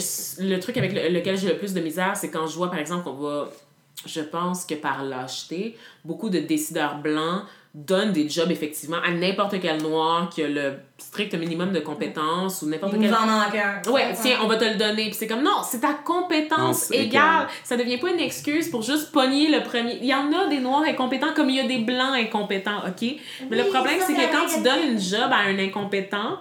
[0.43, 2.79] le truc avec le- lequel j'ai le plus de misère, c'est quand je vois, par
[2.79, 3.49] exemple, qu'on va,
[4.05, 7.43] je pense que par lâcheté, beaucoup de décideurs blancs
[7.73, 12.61] donnent des jobs, effectivement, à n'importe quel noir qui a le strict minimum de compétences
[12.61, 13.91] ou n'importe quel nous en.
[13.91, 15.05] Ouais, tiens, on va te le donner.
[15.05, 17.05] Puis c'est comme, non, c'est ta compétence égale.
[17.05, 17.47] égal.
[17.63, 19.97] Ça devient pas une excuse pour juste pogner le premier.
[20.01, 23.09] Il y en a des noirs incompétents comme il y a des blancs incompétents, OK?
[23.49, 26.39] Mais le problème, c'est que quand tu donnes une job à un incompétent,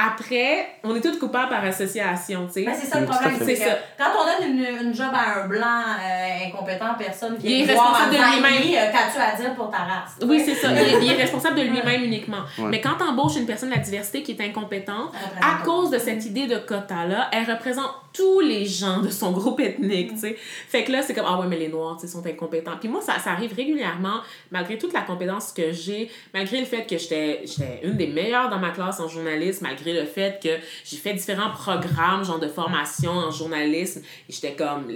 [0.00, 2.62] après, on est tous coupables par association, tu sais.
[2.64, 3.34] Ben, c'est ça le problème.
[3.44, 7.46] C'est que quand on donne une, une job à un blanc euh, incompétent, personne qui
[7.48, 8.62] Il est responsable de lui-même.
[8.88, 10.12] Euh, Qu'as-tu à dire pour ta race?
[10.22, 10.68] Oui, c'est ça.
[10.70, 12.42] Il est, il est responsable de lui-même uniquement.
[12.58, 12.68] Ouais.
[12.68, 15.98] Mais quand tu embauches une personne de la diversité qui est incompétente, à cause de
[15.98, 20.36] cette idée de quota-là, elle représente tous les gens de son groupe ethnique, tu sais.
[20.68, 22.76] Fait que là, c'est comme, ah ouais, mais les Noirs, tu sais, sont incompétents.
[22.80, 26.84] Puis moi, ça, ça arrive régulièrement, malgré toute la compétence que j'ai, malgré le fait
[26.84, 30.48] que j'étais j'étais une des meilleures dans ma classe en journalisme, malgré le fait que
[30.84, 34.90] j'ai fait différents programmes, genre de formation en journalisme, et j'étais comme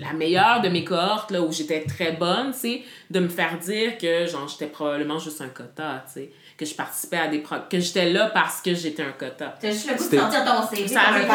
[0.00, 3.58] la meilleure de mes cohortes, là, où j'étais très bonne, tu sais, de me faire
[3.58, 7.38] dire que, genre, j'étais probablement juste un quota, tu sais, que je participais à des
[7.40, 9.54] pro que j'étais là parce que j'étais un quota.
[9.60, 10.88] T'as juste le goût de sortir ton CV.
[10.88, 11.26] Ça arrive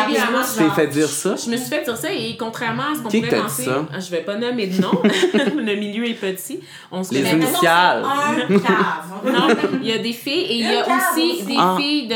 [0.58, 1.36] Tu t'es fait dire ça?
[1.36, 3.86] Je me suis fait dire ça et contrairement à ce qu'on dit penser, ça?
[4.00, 6.60] je vais pas nommer de nom, le milieu est petit,
[6.92, 7.34] on se Les connaît.
[7.46, 8.04] Initiales.
[8.04, 9.32] Un cave.
[9.32, 9.48] Non,
[9.84, 11.44] il y a des filles et il y a aussi.
[11.44, 11.76] des Ah.
[11.80, 12.16] filles de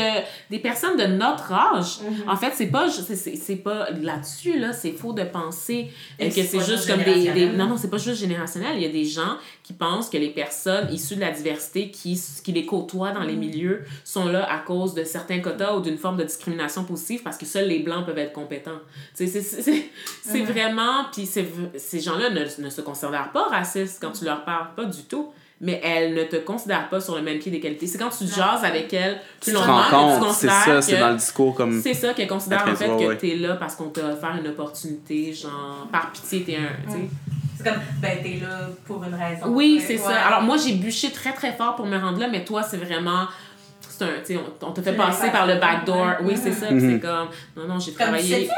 [0.50, 1.98] des personnes de notre âge.
[2.02, 2.28] Mhm.
[2.28, 5.90] En fait, c'est pas c'est- c'est c'est pas là-dessus là, c'est faux de penser
[6.20, 8.86] euh, que c'est juste comme des, des non non, c'est pas juste générationnel, il y
[8.86, 12.64] a des gens qui pensent que les personnes issues de la diversité qui qui les
[12.66, 13.26] côtoient dans Mhm.
[13.28, 17.22] les milieux sont là à cause de certains quotas ou d'une forme de discrimination positive
[17.22, 18.80] parce que seuls les blancs peuvent être compétents.
[19.14, 19.90] C'est c'est c'est-
[20.22, 20.46] c'est Mhm.
[20.46, 24.84] vraiment puis ces gens-là ne, ne se considèrent pas racistes quand tu leur parles pas
[24.84, 25.32] du tout.
[25.58, 27.86] Mais elles ne te considèrent pas sur le même pied d'égalité.
[27.86, 30.48] C'est quand tu jases avec elles plus Tu te longuement rends que tu compte, c'est
[30.48, 31.80] ça, c'est dans le discours comme.
[31.80, 33.16] c'est ça qu'elle considère en fait que ouais.
[33.16, 36.90] t'es là parce qu'on t'a offert une opportunité, genre par pitié t'es un.
[36.90, 37.08] tu sais.
[37.56, 39.46] C'est comme, ben, t'es là pour une raison.
[39.46, 39.98] Oui, c'est ouais.
[39.98, 40.26] ça.
[40.26, 43.24] Alors moi j'ai bûché très très fort pour me rendre là, mais toi c'est vraiment.
[43.88, 44.08] C'est un.
[44.26, 46.16] Tu sais, on, on te fait passer par le backdoor.
[46.22, 46.66] Oui, c'est ça.
[46.66, 46.90] puis Mhm.
[46.92, 47.28] c'est comme.
[47.56, 48.50] Non, non, j'ai Comme tu travaillé.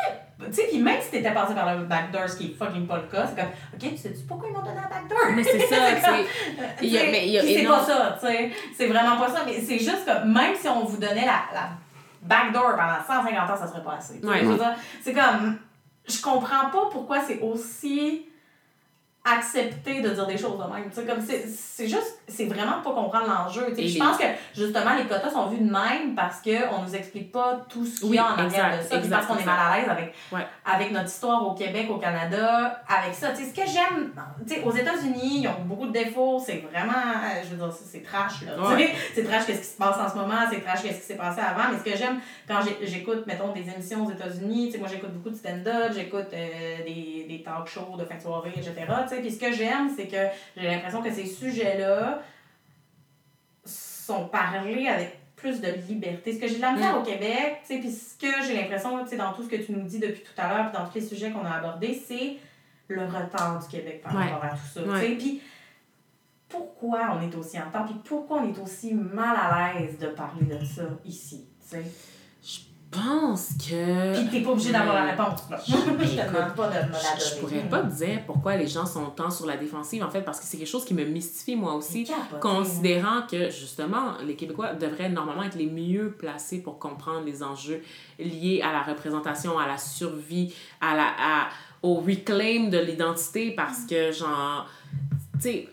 [0.46, 2.96] Tu sais, puis même si t'étais passé par le backdoor, ce qui est fucking pas
[2.98, 5.32] le cas, c'est comme, ok, tu sais-tu pourquoi ils m'ont donné un backdoor?
[5.34, 6.26] Mais c'est ça, tu sais.
[6.82, 8.26] Il y a- Tu sais, mais il y a puis c'est énorme- pas ça, tu
[8.26, 8.50] sais.
[8.76, 11.68] C'est vraiment pas ça, mais c'est juste que même si on vous donnait la, la
[12.22, 14.20] backdoor pendant 150 ans, ça serait pas assez.
[14.24, 14.42] Ouais.
[15.02, 15.58] C'est comme,
[16.08, 18.26] je comprends pas pourquoi c'est aussi
[19.24, 20.88] accepté de dire des choses de même.
[20.88, 23.66] Tu sais, comme c'est c'est juste c'est vraiment pas comprendre l'enjeu.
[23.70, 23.82] tu sais.
[23.82, 24.24] Et Je pense que
[24.54, 28.08] justement les quotas sont vus de même parce qu'on nous explique pas tout ce qu'il
[28.08, 28.88] y Oui, a en arrière de ça.
[28.90, 30.46] puis exact, parce qu'on est mal à l'aise avec, Ouais.
[30.64, 33.30] avec notre histoire au Québec, au Canada, avec ça.
[33.30, 34.12] Tu sais, ce que j'aime,
[34.46, 36.42] tu sais, aux États-Unis, ils ont beaucoup de défauts.
[36.44, 36.92] C'est vraiment,
[37.42, 38.42] je veux dire, c'est trash.
[38.42, 38.74] Là, tu sais.
[38.76, 38.94] Ouais.
[39.14, 41.40] C'est trash qu'est-ce qui se passe en ce moment, c'est trash qu'est-ce qui s'est passé
[41.40, 41.70] avant.
[41.72, 45.12] Mais ce que j'aime quand j'écoute, mettons, des émissions aux États-Unis, tu sais, moi j'écoute
[45.12, 48.72] beaucoup de stand-up, j'écoute euh, des, des talk shows de fin de soirée, etc.
[49.02, 49.20] tu sais.
[49.20, 50.16] Puis ce que j'aime, c'est que
[50.56, 52.17] j'ai l'impression que ces sujets-là
[54.08, 56.32] sont parlés avec plus de liberté.
[56.34, 57.00] Ce que j'ai de la misère Mm.
[57.00, 60.22] au Québec, puis ce que j'ai l'impression, dans tout ce que tu nous dis depuis
[60.22, 62.36] tout à l'heure, puis dans tous les sujets qu'on a abordés, c'est
[62.88, 64.24] le retard du Québec par Ouais.
[64.24, 64.80] rapport à tout ça.
[64.98, 65.42] Puis
[66.48, 70.06] pourquoi on est aussi en retard, puis pourquoi on est aussi mal à l'aise de
[70.08, 71.46] parler de ça ici,
[72.90, 74.14] pense que.
[74.14, 75.40] Puis t'es pas obligé d'avoir la réponse.
[75.66, 77.18] Je te demande pas de me la donner.
[77.18, 80.22] Je, pourrais pas te dire pourquoi les gens sont tant sur la défensive, en fait,
[80.22, 82.08] parce que c'est quelque chose qui me mystifie moi aussi,
[82.40, 87.82] considérant que justement, les Québécois devraient normalement être les mieux placés pour comprendre les enjeux
[88.18, 91.48] liés à la représentation, à la survie, à la, à,
[91.82, 94.68] au reclaim de l'identité, parce que, genre,
[95.34, 95.68] tu sais,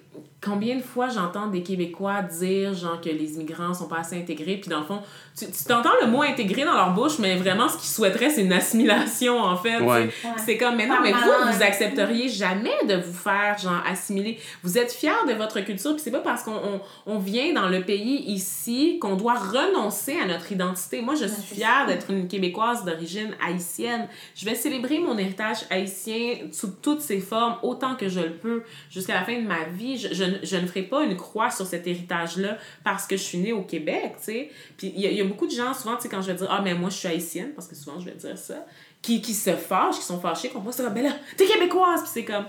[0.46, 4.58] combien de fois j'entends des Québécois dire, genre, que les immigrants sont pas assez intégrés,
[4.58, 5.02] puis dans le fond,
[5.38, 8.42] tu, tu t'entends le mot intégré dans leur bouche, mais vraiment, ce qu'ils souhaiteraient, c'est
[8.42, 9.80] une assimilation, en fait.
[9.80, 9.86] Ouais.
[10.06, 10.10] Ouais.
[10.38, 11.18] C'est comme, mais non, mais vous,
[11.52, 14.40] vous accepteriez jamais de vous faire, genre, assimiler.
[14.64, 17.68] Vous êtes fiers de votre culture, puis c'est pas parce qu'on on, on vient dans
[17.68, 21.02] le pays ici qu'on doit renoncer à notre identité.
[21.02, 24.08] Moi, je suis fière d'être une Québécoise d'origine haïtienne.
[24.36, 28.64] Je vais célébrer mon héritage haïtien sous toutes ses formes, autant que je le peux,
[28.90, 29.98] jusqu'à la fin de ma vie.
[29.98, 33.22] Je, je, ne- je ne ferai pas une croix sur cet héritage-là parce que je
[33.22, 34.50] suis née au Québec, tu sais.
[34.78, 36.32] Puis il y, a- il y a beaucoup de gens, souvent, tu sais, quand je
[36.32, 38.66] vais dire, ah, mais moi, je suis haïtienne, parce que souvent, je vais dire ça,
[39.02, 42.02] qui, qui se fâchent, qui sont fâchés, qu'on c'est comme, ben là, t'es québécoise!
[42.02, 42.46] Puis c'est comme,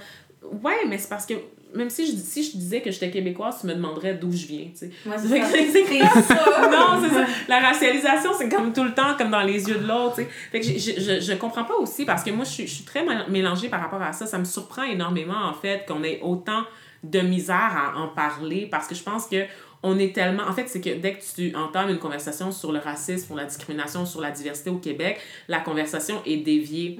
[0.62, 1.34] ouais, mais c'est parce que
[1.74, 4.46] même si je, dis- si je disais que j'étais québécoise, tu me demanderais d'où je
[4.46, 4.90] viens, tu sais.
[5.04, 6.22] Ouais, c'est que ça.
[6.22, 6.70] ça.
[6.70, 7.26] non, c'est ça.
[7.48, 10.16] La racialisation, c'est comme tout le temps, comme dans les yeux de l'autre.
[10.16, 10.28] tu sais.
[10.52, 12.84] Fait que je, je, je, comprends pas aussi parce que moi, je suis, je suis
[12.84, 14.26] très mélangée par rapport à ça.
[14.26, 16.62] Ça me surprend énormément, en fait, qu'on ait autant
[17.02, 17.56] de misère
[17.94, 19.44] à en parler parce que je pense que
[19.82, 20.44] on est tellement.
[20.44, 23.44] En fait, c'est que dès que tu entames une conversation sur le racisme, sur la
[23.44, 26.98] discrimination, sur la diversité au Québec, la conversation est déviée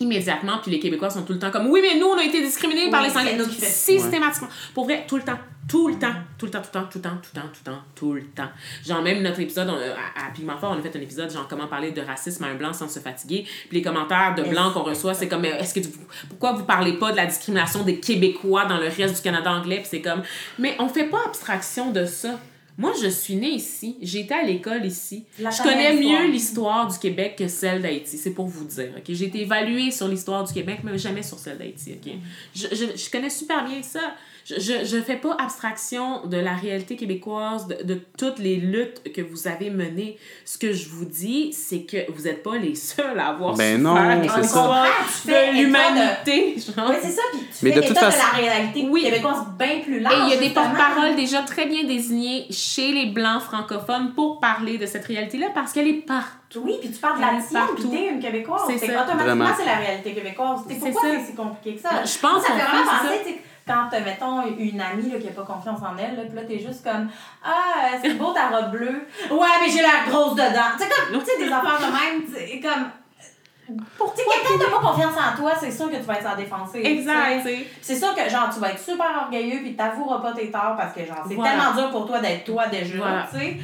[0.00, 2.40] immédiatement, puis les Québécois sont tout le temps comme oui, mais nous, on a été
[2.42, 3.36] discriminés par les Anglais.
[3.48, 3.66] fait-
[4.02, 4.48] Systématiquement.
[4.74, 5.38] Pour vrai, tout le temps.
[5.68, 6.12] Tout le temps.
[6.38, 7.78] Tout le temps, tout le temps, tout le temps, tout le temps, tout le temps,
[7.96, 8.48] tout le temps.
[8.86, 11.48] Genre, même notre épisode, on- à, à Pigment Fort, on a fait un épisode, genre,
[11.48, 13.44] comment parler de racisme à un blanc sans se fatiguer.
[13.68, 15.88] Puis les commentaires de blancs qu'on reçoit, c'est comme, mais est-ce que tu-
[16.28, 19.78] pourquoi vous parlez pas de la discrimination des Québécois dans le reste du Canada anglais?
[19.78, 20.22] Puis c'est comme,
[20.58, 22.38] mais on fait pas abstraction de ça.
[22.78, 23.96] Moi, je suis née ici.
[24.02, 25.24] J'ai été à l'école ici.
[25.38, 28.18] La je connais mieux l'histoire du Québec que celle d'Haïti.
[28.18, 28.90] C'est pour vous dire.
[28.96, 29.04] ok?
[29.08, 31.94] J'ai été évaluée sur l'histoire du Québec, mais jamais sur celle d'Haïti.
[31.94, 32.12] ok?
[32.54, 34.14] Je, je, je connais super bien ça.
[34.48, 39.02] Je, je, je fais pas abstraction de la réalité québécoise, de, de toutes les luttes
[39.12, 40.18] que vous avez menées.
[40.44, 43.76] Ce que je vous dis, c'est que vous n'êtes pas les seuls à avoir Ben
[43.84, 44.84] souffert non, de c'est ça.
[45.26, 46.56] de l'humanité.
[46.60, 46.90] genre.
[46.90, 47.22] Oui, c'est ça.
[47.32, 49.02] Puis tu Mais fais de toute façon- de la réalité Oui.
[49.02, 50.14] québécoise bien plus Et large.
[50.28, 54.78] il y a des porte-paroles déjà très bien désignés chez les Blancs francophones pour parler
[54.78, 56.62] de cette réalité-là parce qu'elle est partout.
[56.64, 58.62] Oui, puis tu parles de la tienne, puis une Québécoise.
[58.78, 60.60] C'est Automatiquement, c'est la réalité québécoise.
[60.68, 61.08] Pourquoi ça.
[61.18, 62.04] c'est si compliqué que ça?
[62.04, 65.42] Je pense ça fait vraiment c'est penser, quand, mettons, une amie là, qui n'a pas
[65.42, 67.08] confiance en elle, là, puis là, t'es juste comme
[67.44, 69.06] Ah, c'est beau ta robe bleue.
[69.30, 70.70] Ouais, mais j'ai l'air grosse dedans.
[70.78, 72.90] Tu sais, comme, tu sais, des affaires de même, t'sais, comme.
[73.98, 76.14] Pour tu sais, quelqu'un qui n'a pas confiance en toi, c'est sûr que tu vas
[76.20, 76.86] être en défensive.
[76.86, 77.48] Exact.
[77.82, 80.94] C'est sûr que genre tu vas être super orgueilleux puis t'avoueras pas tes torts parce
[80.94, 81.50] que genre c'est Voilà.
[81.50, 83.26] tellement dur pour toi d'être toi déjà, Voilà.
[83.28, 83.56] tu sais.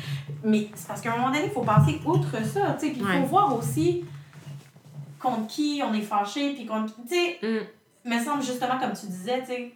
[0.42, 2.96] Mais c'est parce qu'à un moment donné, il faut passer outre ça, tu sais, puis
[3.00, 3.20] il Ouais.
[3.20, 4.04] faut voir aussi
[5.20, 7.38] contre qui on est fâché puis contre qui, tu sais,
[8.04, 8.10] Mm.
[8.12, 9.72] me semble justement comme tu disais, tu sais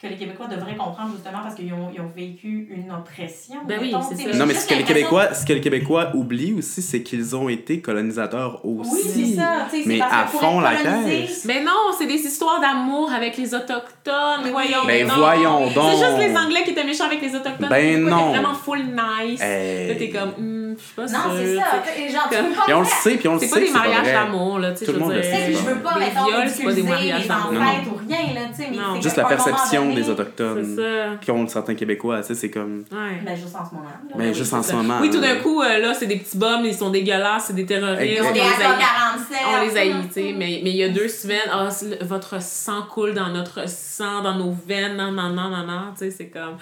[0.00, 3.56] que les Québécois devraient comprendre justement parce qu'ils ont, ils ont vécu une oppression.
[3.68, 4.38] Ben oui, c'est ça.
[4.38, 7.50] Non, mais ce que, les Québécois, ce que les Québécois oublient aussi, c'est qu'ils ont
[7.50, 8.90] été colonisateurs aussi.
[8.92, 11.44] Oui, c'est ça, Mais parce à fond, la caisse.
[11.44, 14.44] Mais non, c'est des histoires d'amour avec les Autochtones.
[14.44, 14.50] Oui.
[14.52, 15.14] Voyons Ben non.
[15.16, 15.92] voyons donc.
[15.92, 17.68] C'est juste les Anglais qui étaient méchants avec les Autochtones.
[17.68, 18.32] Ben non.
[18.32, 19.42] T'es vraiment full nice.
[19.42, 19.88] Hey.
[19.88, 21.62] Là, t'es comme, Hmm, je suis pas Non, c'est ça.
[21.98, 23.54] Et genre, tu Comme- peux pas Et on le sait, puis on le C'est sait
[23.54, 24.12] pas des c'est pas mariages vrai.
[24.12, 26.00] d'amour, là, tu sais, Tout je le veux monde le puis je veux pas, Des
[26.00, 27.52] mettons, viols, c'est pas des mariages d'amour.
[27.52, 28.82] ou rien, là, tu sais, mais Non.
[28.96, 31.16] c'est Juste la perception des C'est Autochtones ça.
[31.20, 32.84] qui ont certains Québécois, tu sais, c'est comme...
[32.90, 33.20] Ouais.
[33.24, 33.86] Ben, juste en ce moment.
[34.16, 34.98] Mais Oui, juste c'est en ce moment.
[35.00, 37.66] Oui, tout d'un coup, euh, là, c'est des petits bums, ils sont dégueulasses, c'est des
[37.66, 38.00] terroristes.
[38.02, 38.16] Exact.
[38.16, 38.62] Ils ont on des les haït.
[38.62, 39.36] AK-47.
[39.46, 40.34] On les haït, tu sais.
[40.36, 41.68] Mais, mais il y a deux semaines, ah,
[42.02, 46.04] votre sang coule dans notre sang, dans nos veines, non, non, non, non, non, tu
[46.06, 46.56] sais, c'est comme.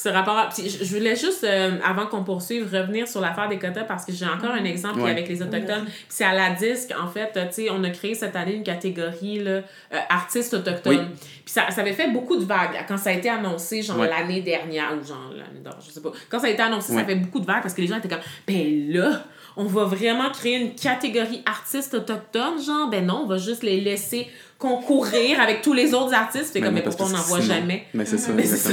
[0.00, 3.82] Ce rapport Puis je voulais juste, euh, avant qu'on poursuive, revenir sur l'affaire des quotas
[3.82, 5.10] parce que j'ai encore un exemple Ouais.
[5.10, 5.86] avec les Autochtones.
[5.86, 8.54] Puis c'est à la disque, en fait, euh, tu sais, on a créé cette année
[8.54, 9.62] une catégorie, là, euh,
[10.08, 11.08] artistes autochtones.
[11.18, 12.84] Puis ça, ça avait fait beaucoup de vagues.
[12.86, 14.08] Quand ça a été annoncé, genre Ouais.
[14.08, 16.12] l'année dernière, ou genre l'année d'or, je sais pas.
[16.28, 18.08] Quand ça a été annoncé, ça fait beaucoup de vagues parce que les gens étaient
[18.08, 19.24] comme, ben là,
[19.58, 23.80] on va vraiment créer une catégorie artistes autochtones, genre, ben non, on va juste les
[23.80, 24.28] laisser
[24.58, 26.50] concourir avec tous les autres artistes.
[26.52, 27.84] C'est comme, mais pourquoi on n'en voit jamais?
[27.94, 28.70] Mais c'est ça, Mais c'est ça.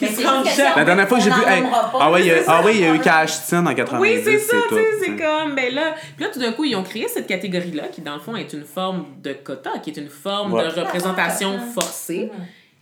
[0.00, 0.76] exactement.
[0.76, 1.42] La dernière fois que j'ai vu.
[1.46, 2.98] ah oui, il y a- c'est ah oui, il y a eu.
[3.00, 4.00] Cashton en 90.
[4.00, 6.74] Oui, c'est ça, tu sais, c'est comme, ben là, puis là, tout d'un coup, ils
[6.76, 9.96] ont créé cette catégorie-là, qui dans le fond est une forme de quota, qui est
[9.98, 10.64] une forme Ouais.
[10.64, 11.60] de représentation Ouais.
[11.74, 12.30] forcée.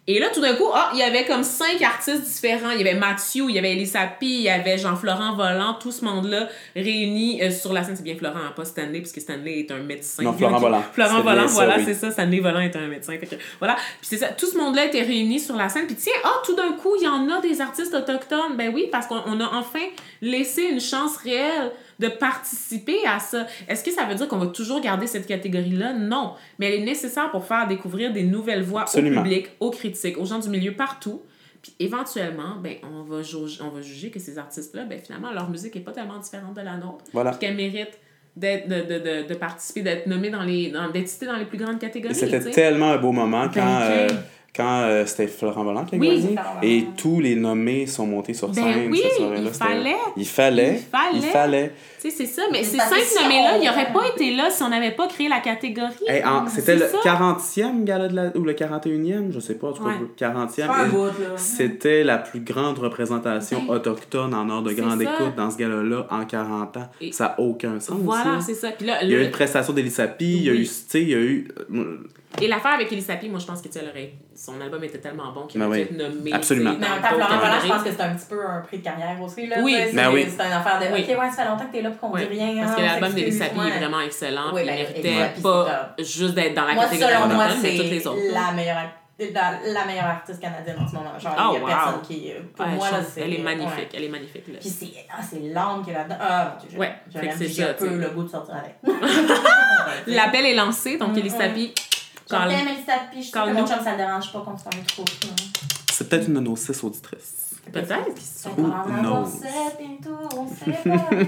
[0.06, 2.70] Et là, tout d'un coup, ah, il y avait comme cinq artistes différents.
[2.70, 5.92] Il y avait Mathieu, il y avait Elisa P, il y avait Jean-Florent Volant, tout
[5.92, 7.96] ce monde-là réuni euh, sur la scène.
[7.96, 10.22] C'est bien Florent, hein, pas Stanley, puisque Stanley est un médecin.
[10.22, 10.82] Non, Florent Volant.
[10.92, 11.84] Florent Volant, voilà, oui.
[11.86, 12.10] c'est ça.
[12.10, 13.16] Stanley Volant est un médecin.
[13.18, 13.76] Fait que, voilà.
[13.76, 14.28] Puis c'est ça.
[14.28, 15.86] Tout ce monde-là était réuni sur la scène.
[15.86, 18.56] Puis tiens, ah, tout d'un coup, il y en a des artistes autochtones.
[18.58, 19.86] Ben oui, parce qu'on on a enfin
[20.20, 23.46] laissé une chance réelle de participer à ça.
[23.68, 25.92] Est-ce que ça veut dire qu'on va toujours garder cette catégorie-là?
[25.92, 26.34] Non.
[26.58, 29.20] Mais elle est nécessaire pour faire découvrir des nouvelles voix Absolument.
[29.20, 31.22] au public, aux critiques, aux gens du milieu partout.
[31.62, 35.48] Puis éventuellement, ben, on, va juger, on va juger que ces artistes-là, ben, finalement, leur
[35.48, 37.04] musique est pas tellement différente de la nôtre.
[37.12, 37.30] Voilà.
[37.30, 37.98] Puis qu'elle mérite
[38.36, 41.58] d'être, de, de, de, de participer, d'être nommée dans les, dans, d'être dans les plus
[41.58, 42.14] grandes catégories.
[42.14, 44.08] C'était tellement un beau moment quand, Ben, euh.
[44.54, 46.36] Quand euh, c'était Florent Volant qui a Oui, gagné.
[46.62, 49.42] Et tous les nommés sont montés sur Ben scène oui, cette soirée-là.
[49.50, 49.96] il fallait.
[50.16, 50.74] Il fallait.
[50.74, 51.16] Il fallait.
[51.18, 51.72] Il fallait.
[52.00, 52.42] Tu sais, c'est ça.
[52.52, 52.90] Mais ces cinq
[53.22, 55.92] nommés-là, on- ils n'auraient pas été là si on n'avait pas créé la catégorie.
[56.06, 56.98] Hey, en- C'est C'était le ça.
[57.02, 58.36] 40e gala de la...
[58.36, 59.96] ou le 41e, je sais pas, en tout cas, Ouais.
[60.00, 60.66] le 40e.
[60.68, 61.10] Pas un Et bout, là.
[61.36, 65.14] C'était la plus grande représentation Ben, autochtone en heure de grande ça.
[65.14, 66.88] écoute dans ce gala-là en 40 ans.
[67.00, 67.96] Et- ça n'a aucun sens.
[68.00, 68.40] Voilà, là.
[68.40, 68.70] c'est ça.
[68.70, 70.58] Puis là, Il y a eu une prestation d'Elisapi, il y a Oui.
[70.58, 71.48] eu, tu sais, il y a eu...
[72.40, 74.98] euh, Et l'affaire avec Elisa P, moi, je pense que tu aurait- son album était
[74.98, 75.84] tellement bon qu'il Ben aurait oui.
[75.86, 76.32] pu être nommé.
[76.32, 76.74] Absolument.
[76.78, 79.20] Mais en Florent Volant, je pense que c'est un petit peu un prix de carrière
[79.22, 79.46] aussi.
[79.46, 79.72] Là, Oui.
[79.74, 80.26] Tu sais, Ben c'est- oui.
[80.36, 80.94] C'est une affaire de.
[80.94, 81.02] Oui.
[81.08, 82.26] Ok, ouais, ça fait longtemps que t'es là pour qu'on Ouais.
[82.26, 82.62] dit rien.
[82.62, 83.68] Parce hein, que l'album s'excuse, d'Elisa P ouais.
[83.68, 84.52] est vraiment excellent.
[84.54, 87.86] Oui, il ben, méritait pas juste d'être dans la Moi, catégorie selon moi, mais toutes
[87.90, 88.20] les autres.
[88.32, 88.82] la meilleure,
[89.18, 91.16] la, meilleure artiste canadienne en ce moment.
[91.18, 91.66] Genre, Oh, il y a wow.
[91.66, 92.32] personne qui.
[92.56, 93.20] Pour Ouais, moi, je là, pense- c'est.
[93.20, 93.76] elle est magnifique.
[93.78, 93.88] ouais.
[93.94, 94.48] Elle est magnifique.
[94.48, 94.54] Là.
[94.60, 96.16] Puis c'est ah, c'est l'âme qui est là-dedans.
[96.20, 98.74] Ah, je, Ouais, j'ai un peu le goût de sortir avec.
[100.08, 101.52] L'appel est lancé, donc Mm, Elisa mm.
[102.28, 102.48] Quand Quand-
[103.22, 103.60] sais que Calme-nous.
[103.60, 105.04] mon chum, ça le dérange pas qu'on se parle trop.
[105.92, 107.43] C'est peut-être une de nos six auditrices.
[107.72, 108.04] Peut-être.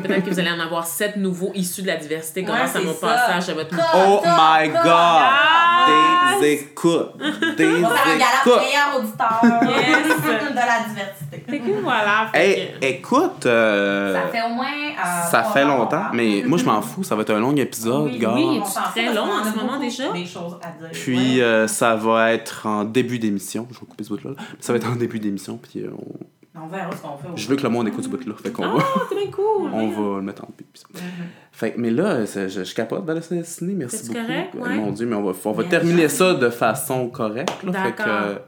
[0.03, 2.78] Peut-être que vous allez en avoir sept nouveaux issus de la diversité Ouais, grâce à
[2.80, 3.07] c'est mon ça.
[3.09, 6.41] passage à votre Oh my god!
[6.41, 7.16] Des écoutes!
[7.57, 8.61] Des On va faire un gala écoutes!
[8.61, 10.07] meilleur auditeur Yes.
[10.51, 11.45] de la diversité.
[11.49, 12.28] Fait que voilà.
[12.34, 14.66] Hey, que- écoute, euh, Ça fait au moins.
[14.66, 18.07] euh, ça fait longtemps, mais moi je m'en fous, ça va être un long épisode,
[18.12, 18.32] Oui, gars.
[18.34, 18.61] oui.
[18.64, 20.12] Fout très long en ce moment déjà.
[20.12, 20.91] Des choses à dire.
[20.93, 21.43] Puis Ouais.
[21.43, 23.66] euh, ça va être en début d'émission.
[23.70, 24.30] Je vais couper ce bout-là.
[24.30, 24.37] là.
[24.61, 25.59] Ça va être en début d'émission.
[25.59, 26.26] Puis euh, on-
[26.62, 27.28] On verra ce qu'on fait.
[27.36, 28.34] je veux que le monde écoute ce bout-là.
[28.42, 29.70] Fait qu'on va, Ah, c'est bien cool.
[29.72, 30.70] on va le mettre en début.
[31.52, 33.74] Fait que- mais là, je, je capote dans la ciné.
[33.74, 34.20] Merci beaucoup.
[34.20, 34.54] correct?
[34.54, 34.74] Euh, Ouais.
[34.76, 37.62] Mon Dieu, mais on va, on va Bien terminer ça de façon correcte.
[37.62, 37.72] Là.
[37.84, 38.38] Fait que.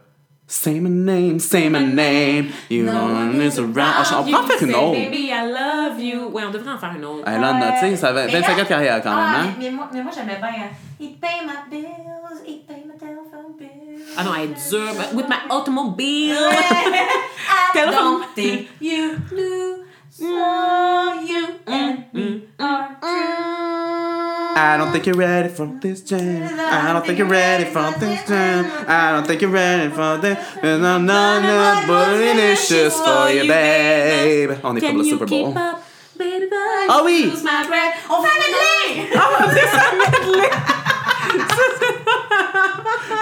[0.80, 2.46] My name, say my name.
[2.70, 3.76] You No one is around.
[3.76, 4.92] Ah, on You peut en faire une autre.
[4.92, 6.28] Baby, I love you.
[6.32, 7.24] Ouais, on devrait en faire une autre.
[7.26, 9.18] Elle en a, tu sais, ça fait Mais 25 là- ans de carrière quand même,
[9.28, 9.46] Ah, hein?
[9.58, 10.48] mais, mais moi, mais moi j'aimais bien.
[10.48, 10.70] hein.
[10.98, 14.14] He pay my bills, he pay my telephone bills.
[14.16, 14.94] Ah non, elle est dure.
[15.14, 16.36] With my automobile.
[16.50, 17.94] I Telephone.
[18.20, 19.84] don't think you lose.
[20.10, 24.54] So you and me are true.
[24.60, 26.42] I don't think you're ready for this jam.
[26.58, 28.66] I don't think you're ready for this jam.
[28.88, 30.36] I don't think you're ready for this.
[30.62, 34.50] And I'm not not delicious for you, babe.
[34.64, 35.56] On est pour Can le you Super keep Bowl.
[35.58, 35.82] up,
[36.16, 36.86] baby boy?
[36.90, 37.26] Ah oui!
[37.30, 37.94] Lose my breath.
[38.10, 39.12] On fait un medley!
[39.12, 40.74] Ça va,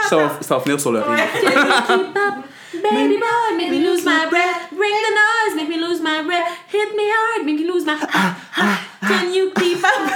[0.09, 1.25] ça va finir sur le rire.
[1.33, 2.35] Can you keep up,
[2.93, 3.57] baby boy?
[3.57, 4.69] Make me lose my breath.
[4.73, 6.47] Bring the noise, make me lose my breath.
[6.69, 7.97] Hit me hard, make me lose my.
[8.13, 8.81] Ah, ah.
[9.09, 10.13] Can you keep up?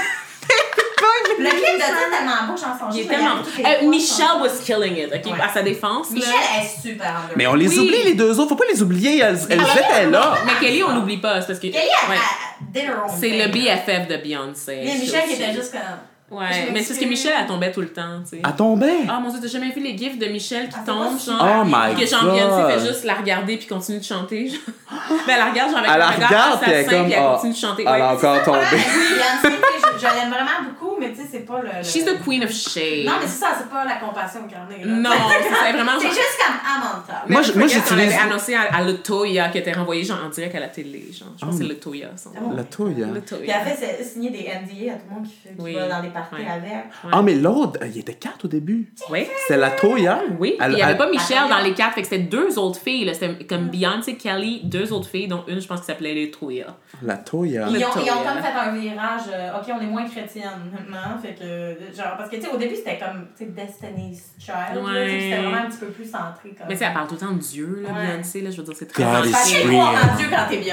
[1.39, 2.87] Le clip de ça tellement beau, chanson.
[2.93, 3.37] Il est tellement.
[3.39, 5.33] Euh, Michelle was killing it, ok?
[5.33, 5.41] Ouais.
[5.41, 6.09] À sa défense.
[6.11, 6.17] là.
[6.17, 7.37] Michelle est super underrated.
[7.37, 7.79] Mais on les Oui.
[7.79, 8.51] oublie, les deux autres.
[8.51, 9.19] Faut pas les oublier.
[9.21, 10.35] Elles, elles Ah, étaient là.
[10.45, 11.69] Mais Kelly, on l'oublie pas, c'est parce que.
[11.69, 12.97] Kelly, elle, Ouais.
[13.19, 13.49] C'est le.
[13.49, 14.81] BFF de Beyoncé.
[14.85, 15.81] Mais Michelle qui était juste comme.
[16.31, 17.05] Ouais, mais c'est parce que.
[17.07, 18.43] Michelle, elle tombait tout le temps, tu sais.
[18.45, 18.99] Elle tombait?
[19.09, 21.45] Ah mon dieu, t'as jamais vu les gifs de Michelle qui Ah, tombent, genre.
[21.45, 22.09] Oh my que.
[22.09, 24.49] Beyoncé fait juste la regarder puis continue de chanter.
[24.49, 24.59] genre.
[25.27, 27.23] ben, elle la regarde, genre avec Elle la regard regarde, puis elle comme, puis elle
[27.27, 27.83] ah, continue de chanter.
[27.87, 28.01] Elle Ouais.
[28.03, 28.61] a encore tombé.
[28.71, 29.49] Sais,
[29.93, 31.67] je, je l'aime vraiment beaucoup, mais tu sais, c'est pas le.
[31.79, 33.05] le- She's the queen of shade.
[33.07, 34.85] Non, mais c'est ça, c'est pas la compassion incarnée.
[34.85, 34.93] là.
[34.93, 35.11] Non,
[35.43, 37.25] c'est vraiment C'est juste comme Amanta.
[37.29, 40.29] Moi, je- moi, on j'utilise- avait annoncé à, à Latoya qui était renvoyé genre en
[40.29, 41.07] direct à la télé.
[41.13, 41.29] Genre.
[41.39, 41.69] Je pense que c'est Oh.
[41.75, 42.09] Latoya.
[42.17, 42.49] Son nom.
[42.51, 42.57] bon?
[42.57, 43.03] La touille.
[43.03, 43.09] hein.
[43.13, 43.57] Puis Latoya.
[43.67, 45.75] elle fait c'est- signer des NDA à tout le monde qui, fait, qui Oui.
[45.75, 46.51] va dans des parties Ouais.
[46.51, 46.85] avec.
[47.13, 48.93] Ah, mais l'autre, euh, il était quatre au début.
[49.11, 49.27] Oui.
[49.47, 50.21] C'était la Toya.
[50.39, 52.59] Oui, Elle- il n'y avait elle- pas Michelle dans les quatre, fait que c'était deux
[52.59, 53.05] autres filles.
[53.05, 53.15] là.
[53.15, 56.67] C'était comme Beyoncé, Kelly, deux autres filles, dont une, je pense, qui s'appelait Latoya.
[57.03, 57.67] La Toya.
[57.69, 58.13] Ils ont, ils ont Latoya.
[58.15, 62.29] comme fait un virage, euh, ok, on est moins chrétienne maintenant, fait que, genre, parce
[62.31, 65.79] que, tu sais, au début, c'était comme, tu sais, Destiny's Child, c'était vraiment un petit
[65.79, 66.67] peu plus centré, comme.
[66.69, 68.07] Mais tu sais, elle parle tout le temps de Dieu, là, Ouais.
[68.17, 69.05] Beyoncé, là, je veux dire, c'est très.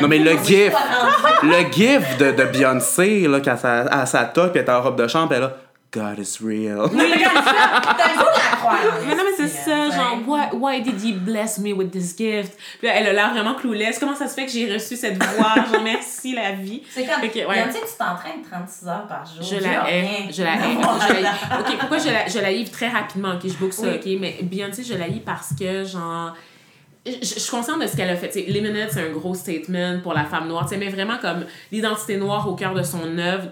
[0.01, 0.73] Non, mais le gif.
[1.43, 4.97] Le gif de, de Beyoncé, là, quand sa, à sa toque, elle est en robe
[5.01, 5.57] de chambre, elle est là.
[5.89, 6.89] God is real.
[6.89, 8.77] T'as le goût de la croire.
[9.07, 10.49] Mais non, mais c'est ça, hein, genre, ouais.
[10.51, 12.57] why, why did he bless me with this gift?
[12.79, 13.97] Puis là, elle a l'air vraiment clouless.
[13.97, 15.55] Comment ça se fait que j'ai reçu cette voix?
[15.71, 16.83] Genre, merci la vie.
[16.89, 17.63] C'est comme, que, ouais.
[17.63, 19.41] Beyoncé, tu t'entraînes 36 heures par jour.
[19.41, 20.31] Je la hais.
[20.31, 20.75] Je la hais.
[21.59, 23.31] Ok, pourquoi je la, je la livre très rapidement?
[23.35, 23.95] Ok, je book ça, Oui.
[23.95, 24.19] ok?
[24.19, 26.33] Mais Beyoncé, je la lis parce que, genre.
[27.07, 28.29] Je, je suis consciente de ce qu'elle a fait.
[28.29, 30.65] T'sais, Lemonade, c'est un gros statement pour la femme noire.
[30.65, 33.49] T'sais, mais vraiment comme l'identité noire au cœur de son œuvre,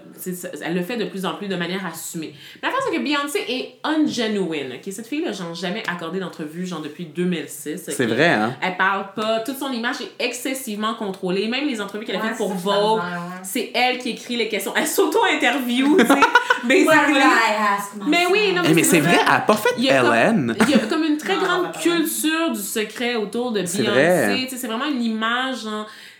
[0.64, 2.34] elle le fait de plus en plus de manière assumée.
[2.62, 4.72] Mais la chose, c'est que Beyoncé est ungenuine.
[4.74, 4.92] ok?
[4.92, 7.84] Cette fille-là, j'en ai jamais accordé d'entrevue, genre depuis 2006.
[7.88, 7.94] ok?
[7.96, 8.56] C'est vrai, hein?
[8.62, 9.40] Elle parle pas.
[9.40, 11.48] Toute son image est excessivement contrôlée.
[11.48, 13.00] Même les entrevues qu'elle a Ouais, faites pour Vogue,
[13.42, 14.72] c'est elle qui écrit les questions.
[14.76, 16.20] Elle s'auto-interview, tu sais, What
[16.68, 17.12] basically.
[17.12, 18.08] would I ask myself?
[18.08, 20.12] Mais oui, non, Eh, mais c'est vrai, elle a pas fait Il y a comme-
[20.14, 20.56] Hélène.
[20.60, 23.92] Il y a comme une très Non, grande culture du secret autour de C'est Beyoncé.
[23.92, 24.48] vrai.
[24.50, 25.66] C'est vraiment une image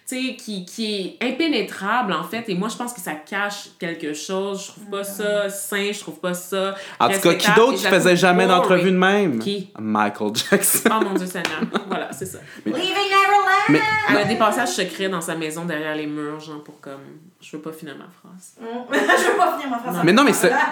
[0.09, 2.45] sais, qui, qui est impénétrable, en fait.
[2.49, 4.63] Et moi, je pense que ça cache quelque chose.
[4.63, 6.77] Je trouve pas ça sain, je trouve pas ça.
[7.01, 9.41] En tout cas, qui d'autre qui faisait jamais d'entrevue de même?
[9.41, 9.69] Qui?
[9.79, 10.89] Michael Jackson.
[10.93, 11.61] Oh mon Dieu Seigneur.
[11.89, 12.39] voilà, c'est ça.
[12.65, 13.67] Leaving Neverland!
[13.69, 13.81] Mais-
[14.11, 17.01] Elle a des passages secrets dans sa maison derrière les murs, genre pour comme.
[17.41, 18.57] Je veux pas finir ma phrase.
[18.61, 20.01] je veux pas finir ma phrase.
[20.05, 20.53] Mais non, mais c'est.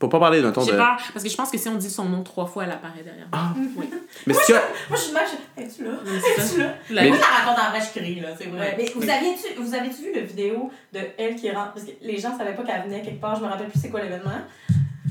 [0.00, 0.70] Faut pas parler d'un ton de.
[0.72, 3.02] peur, parce que je pense que si on dit son nom trois fois, elle apparaît
[3.02, 3.26] derrière.
[3.32, 3.52] Ah.
[3.76, 3.90] Oui.
[4.26, 5.26] Mais si tu as- Moi, je suis de même,
[5.56, 5.90] je es-tu là?
[6.38, 6.72] Es-tu là?
[6.88, 8.58] La- Moi, je la raconte en vrai, je crie, là, c'est vrai.
[8.60, 8.74] Ouais.
[8.78, 11.74] Mais vous aviez-tu vous avez vu la vidéo de elle qui rentre?
[11.74, 13.90] Parce que les gens savaient pas qu'elle venait quelque part, je me rappelle plus c'est
[13.90, 14.30] quoi l'événement.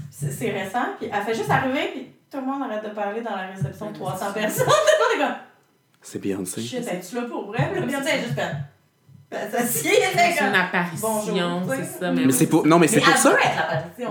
[0.10, 3.36] C'est récent, puis elle fait juste arriver, puis tout le monde arrête de parler dans
[3.36, 4.66] la réception, 300 personnes.
[6.02, 6.62] C'est Beyoncé.
[6.62, 7.70] shit, es-tu là pour vrai?
[7.86, 8.40] Beyoncé, elle est juste
[9.32, 9.38] Ben,
[9.70, 9.90] C'est
[10.42, 11.62] une apparition, Bonjour.
[11.76, 12.12] c'est ça.
[12.12, 12.34] Mais, Mais oui.
[12.34, 12.66] c'est pour.
[12.66, 13.32] Non, mais c'est Mais pour ça.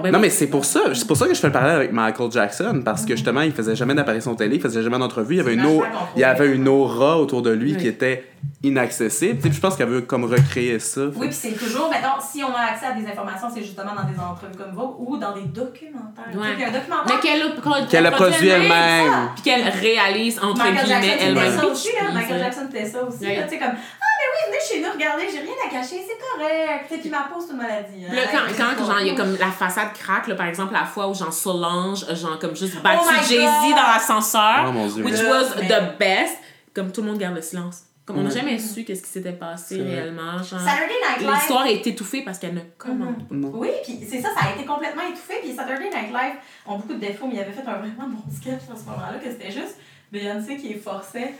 [0.00, 0.80] Ben Non, mais c'est pour ça.
[0.94, 2.82] C'est pour ça que je fais le parallèle avec Michael Jackson.
[2.84, 5.34] Parce que justement, il faisait jamais d'apparition télé, il faisait jamais d'entrevue.
[5.34, 7.72] Il y avait une, C'est au- vachement il y avait une aura autour de lui
[7.72, 7.78] Oui.
[7.78, 8.26] qui était
[8.62, 9.36] inaccessible.
[9.38, 11.00] Tu sais, puis je pense qu'elle veut comme recréer ça.
[11.16, 14.08] Oui, puis c'est toujours, mettons, si on a accès à des informations, c'est justement dans
[14.08, 16.26] des entrevues comme Vogue ou dans des documentaires.
[16.30, 16.46] Tu sais, Ouais.
[16.54, 17.16] il y a un documentaire.
[17.16, 19.30] Mais qu'elle a, Qu'elle a produit elle-même.
[19.34, 21.58] Puis qu'elle réalise, entre Michael guillemets, Jackson, c'était elle-même.
[21.58, 22.38] ça aussi, Michael.
[22.38, 23.18] Jackson, c'était ça aussi.
[23.18, 23.74] Tu sais, comme,
[24.18, 26.86] mais oui, venez chez nous, regardez, j'ai rien à cacher, c'est correct.
[26.88, 28.04] Sais, puis ma peau, c'est une maladie.
[28.08, 28.14] hein.
[28.14, 30.46] Là, quand, quand c'est genre, il y a pas- comme la façade craque, là, par
[30.46, 34.72] exemple, la fois où genre Solange, genre comme juste battu Oh Jay-Z dans l'ascenseur, Oh
[34.72, 35.04] mon dieu.
[35.04, 36.36] which Là, was mais- the best,
[36.74, 37.82] comme tout le monde garde le silence.
[38.04, 40.38] Comme on n'a jamais su qu'est-ce qui s'était passé C'est réellement.
[40.42, 41.30] Genre, Saturday Night Live.
[41.30, 43.34] l'histoire est étouffée parce qu'elle ne commande pas.
[43.34, 43.50] Non.
[43.52, 45.34] Oui, puis c'est ça, ça a été complètement étouffé.
[45.42, 48.22] Puis Saturday Night Live ont beaucoup de défauts, mais il avait fait un vraiment bon
[48.34, 49.76] sketch à ce moment-là, que c'était juste
[50.10, 51.34] Beyoncé qui forçait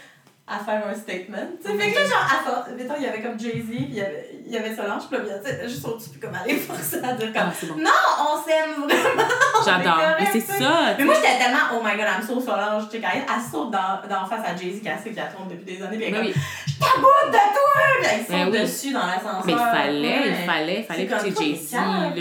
[0.50, 1.36] à faire un statement.
[1.62, 3.94] Tu sais, fait que là, genre, à mettons, il y avait comme Jay-Z, puis il
[3.94, 6.96] y avait, il y avait Solange, puis là, juste au-dessus, puis comme elle est forcée
[7.02, 7.74] à dire comme Ah, bon.
[7.76, 7.90] Non,
[8.30, 9.28] on s'aime vraiment!
[9.64, 10.16] J'adore.
[10.18, 10.94] Mais c'est ça.
[10.98, 13.50] Mais moi, j'étais tellement, oh my god, I'm so Solange, tu sais, quand elle, elle
[13.50, 16.14] saute dans, dans face à Jay-Z, qu'elle sait qu'elle tourne depuis des années, puis elle
[16.14, 17.64] est Ben comme, je t'aboute de toi!
[18.00, 18.60] Puis elle saute Ben oui.
[18.62, 19.42] dessus dans l'ascenseur.
[19.44, 20.28] Mais il fallait, Ouais.
[20.28, 22.12] il fallait, il fallait que comme Jay-Z, là.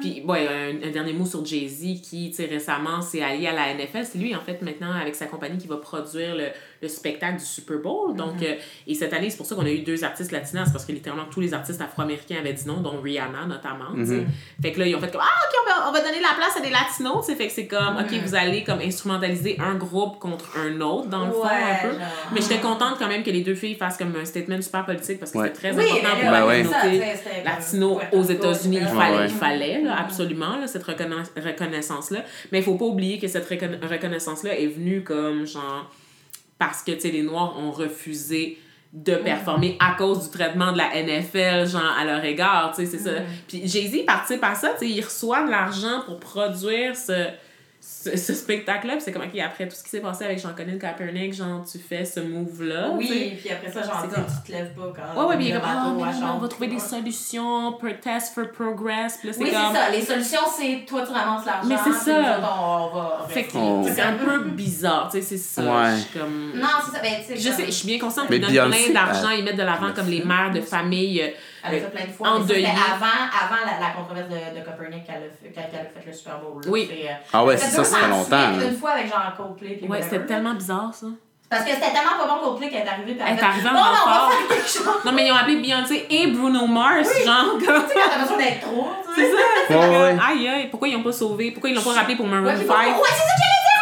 [0.00, 3.52] Puis, ouais, un, un dernier mot sur Jay-Z qui, tu sais, récemment s'est allié à
[3.52, 4.04] la NFL.
[4.04, 6.48] C'est lui, en fait, maintenant, avec sa compagnie, qui va produire le,
[6.80, 8.14] le spectacle du Super Bowl.
[8.16, 8.54] Donc, euh,
[8.86, 10.92] et cette année, c'est pour ça qu'on a eu deux artistes latinos, c'est parce que
[10.92, 13.86] littéralement tous les artistes afro-américains avaient dit non, dont Rihanna notamment.
[14.06, 14.24] sais.
[14.62, 16.34] Fait que là, ils ont fait comme, ah, ok, on va, on va donner la
[16.36, 17.36] place à des latinos, tu sais.
[17.36, 21.26] Fait que c'est comme, ok, vous allez comme instrumentaliser un groupe contre un autre, dans
[21.26, 21.98] le fond, un peu.
[21.98, 22.08] genre.
[22.32, 25.18] Mais j'étais contente quand même que les deux filles fassent comme un statement super politique
[25.18, 25.46] parce que Ouais.
[25.54, 28.78] c'était très Oui, important mais pour la Ben c'est communauté latino aux États-Unis.
[28.82, 29.98] Il fallait, il fallait là, Mhm.
[30.04, 32.20] absolument, là, cette reconna- reconnaissance-là.
[32.52, 35.90] Mais il faut pas oublier que cette reconna- reconnaissance-là est venue comme, genre,
[36.58, 38.58] parce que, tu sais, les Noirs ont refusé
[38.92, 42.96] de performer à cause du traitement de la NFL, genre, à leur égard, tu sais,
[42.96, 43.20] c'est ça.
[43.46, 47.28] Puis Jay-Z participe à ça, tu sais, il reçoit de l'argent pour produire ce,
[47.80, 50.78] ce, ce spectacle-là, puis c'est comme, OK, après tout ce qui s'est passé avec Jean-Colin
[50.78, 52.90] Kaepernick, genre, tu fais ce move-là.
[52.92, 55.20] Oui, puis après ça, genre, comme- tu te lèves pas quand.
[55.22, 58.34] Ouais, ouais, puis il est le comme, ah, non, on va trouver des solutions, protest
[58.34, 59.60] for progress, puis là, c'est Oui, comme...
[59.72, 59.90] c'est ça.
[59.90, 61.68] Les solutions, c'est toi, tu ramasses l'argent.
[61.68, 62.40] Mais c'est ça.
[62.60, 63.26] on, va.
[63.28, 63.82] Fait que Oh.
[63.92, 65.62] c'est un peu bizarre, tu sais, c'est ça.
[65.62, 65.96] Ouais.
[65.96, 66.52] Je suis comme...
[66.56, 67.02] Non, c'est ça.
[67.02, 69.56] Ben, tu sais, Je sais, je suis bien consciente qu'ils donnent plein d'argent, ils mettent
[69.56, 71.28] de l'avant comme le les mères de famille euh,
[71.70, 72.28] Elle l'a fait plein de fois.
[72.28, 75.58] En mais ça, c'était avant, avant la, la controverse de, de Copernic qu'elle a fait,
[75.60, 76.62] a fait le Super Bowl.
[76.64, 76.70] là.
[76.70, 76.88] Oui.
[76.90, 78.60] C'est, euh, Ah ouais, ça fait ça, ça fait longtemps.
[78.60, 79.80] Une fois avec genre Coldplay.
[79.88, 81.06] Ouais, c'était tellement bizarre, ça.
[81.50, 83.14] Parce que c'était tellement pas bon Coldplay qu'elle est arrivée.
[83.14, 84.32] puis Elle est arrivée en Bon, non, on va renfort.
[84.32, 85.00] faire quelque chose.
[85.04, 87.56] Non, mais ils ont appelé Beyoncé et Bruno Mars, genre.
[87.58, 88.88] Tu sais, quand t'as besoin d'être trop.
[89.14, 89.30] tu sais.
[89.68, 90.26] C'est ça.
[90.28, 91.50] Aïe, aïe, pourquoi ils n'ont pas sauvé?
[91.52, 92.58] Pourquoi ils l'ont pas rappelé pour Maroon Ouais, 5?
[92.58, 93.34] puis pourquoi- ouais, c'est ça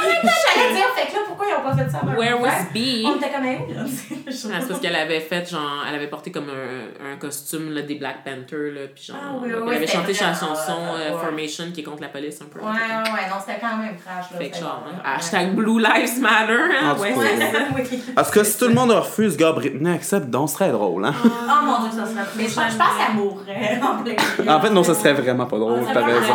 [0.06, 0.52] que j'allais dire en même temps.
[0.56, 2.40] J'allais dire, fait que là, pourquoi ils ont pas fait ça Where 5?
[2.40, 2.78] was B?
[3.04, 3.84] On était comme, où, là?
[4.28, 7.82] Ah, c'est parce qu'elle avait fait, genre, elle avait porté comme un, un costume là,
[7.82, 10.98] des Black Panther, là, puis genre, Ah oui, oui, elle avait chanté sa chanson euh,
[10.98, 11.20] euh, ouais.
[11.20, 12.58] Formation qui est contre la police un peu.
[12.60, 14.38] Ouais, ouais, ouais, non, c'était quand même trash, là.
[14.38, 17.14] Fait que genre, hein, hashtag Blue Lives Matter, hein, En ouais,
[17.76, 18.02] oui.
[18.14, 21.14] Parce que si tout le monde refuse, gars, Britney accepte, donc ce serait drôle, hein?
[21.24, 22.26] Oh mon dieu, ça serait.
[22.36, 24.56] Mais je pense je pense qu'elle mourrait en plein.
[24.56, 26.34] En fait, non, ça serait vraiment pas drôle, t'as raison.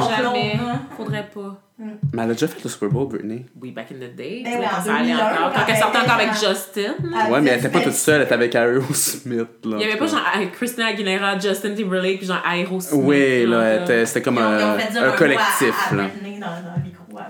[0.98, 1.56] Faudrait pas.
[2.14, 3.46] Mais elle a déjà fait le Super Bowl, Britney.
[3.62, 4.42] Oui, back in the day.
[4.44, 5.54] Ben oui, sais, en quand ça allait 2001, encore.
[5.54, 7.32] quand elle sortait encore avec Justin.
[7.32, 9.78] Ouais, mais elle était pas toute seule, elle était avec Aerosmith, là.
[9.80, 10.22] Il y avait pas genre
[10.54, 13.02] Christina Aguilera, Justin Timberlake, puis genre Aerosmith.
[13.04, 16.04] Oui, là, c'était comme un, à- collectif, à là.
[16.04, 16.82] Britney dans, dans.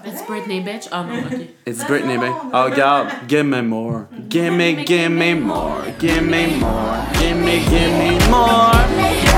[0.06, 0.88] It's Britney, bitch.
[0.91, 1.47] Ah non, ok.
[1.66, 2.34] It's Britney, babe.
[2.54, 4.08] Oh, regarde, give me more.
[4.30, 5.84] Give me, give me more.
[5.99, 6.97] Give me more.
[7.20, 9.31] Give me, give me more.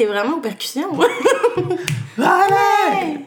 [0.00, 0.98] T'es vraiment aux percussions.
[2.18, 3.18] Allez!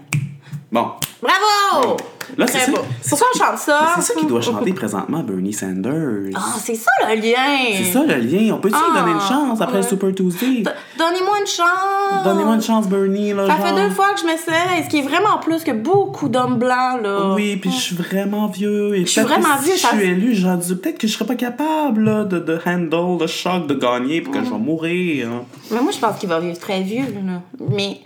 [0.72, 1.98] Bon, Bravo!
[2.36, 2.72] là, c'est Très ça.
[2.72, 2.80] beau.
[3.00, 3.88] c'est Pourquoi ça on chante ça?
[3.96, 6.32] C'est ça qui doit chanter présentement Bernie Sanders.
[6.36, 7.78] Ah, c'est ça le lien!
[7.78, 8.54] C'est ça le lien.
[8.56, 9.84] On peut-tu lui Ah, donner une chance après le.
[9.84, 10.64] Super Tuesday?
[10.98, 12.24] Donnez-moi une chance!
[12.24, 13.34] Donnez-moi une chance, Bernie.
[13.34, 16.30] Là, Ça fait deux fois que je m'essaie, ce qui est vraiment plus que beaucoup
[16.30, 17.34] d'hommes blancs, là.
[17.36, 18.96] Oui, puis je suis vraiment vieux.
[18.96, 21.14] Et Je suis vraiment si vieux, Je ça- suis élu, j'aurais dû- peut-être que je
[21.14, 24.58] serais pas capable là, de, de handle le choc de gagner puis que je vais
[24.58, 24.64] Mm.
[24.64, 25.28] mourir.
[25.30, 25.44] hein.
[25.72, 27.42] Mais moi, je pense qu'il va vivre très vieux, là.
[27.70, 28.00] Mais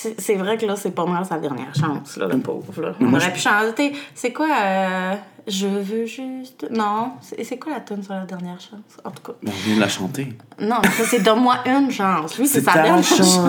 [0.00, 2.92] c'est c'est vrai que là, c'est pas mal sa dernière chance, là, le pauvre, là.
[3.00, 3.92] On aurait pu chanter.
[4.14, 5.14] C'est quoi, euh,
[5.48, 6.66] Je veux juste.
[6.70, 8.92] Non, c'est c'est quoi la tune sur la dernière chance?
[9.04, 9.32] En tout cas?
[9.42, 10.26] Mais on vient de la chanter.
[10.60, 12.38] Non, ça, c'est Donne-moi une chance.
[12.38, 13.40] Lui, c'est C'est sa dernière chance.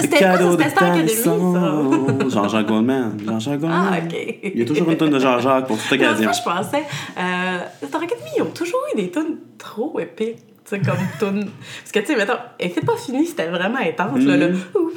[0.00, 2.28] C'était quoi, C'était Star ta Academy, ça?
[2.28, 3.18] Jean-Jacques Goldman.
[3.24, 3.90] Jean-Jacques Goldman.
[3.92, 4.14] Ah, ok.
[4.42, 6.32] Il y a toujours une tonne de Jean-Jacques pour toute occasion.
[6.32, 6.84] ça, je pensais.
[7.18, 10.38] Euh, Star Academy, ils ont toujours eu des tunes trop épiques.
[10.68, 11.50] Sais, comme tunes.
[11.80, 14.36] Parce que, tu sais, mettons, et c'est pas fini, c'était vraiment intense, là.
[14.36, 14.60] le Mhm.
[14.74, 14.92] Wow,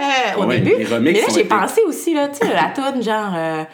[0.00, 0.38] yeah!
[0.38, 0.84] Au Ouais, début.
[1.00, 2.68] Mais là, j'ai pensé aussi, là, tu sais, la
[3.02, 3.32] genre.
[3.34, 3.64] euh,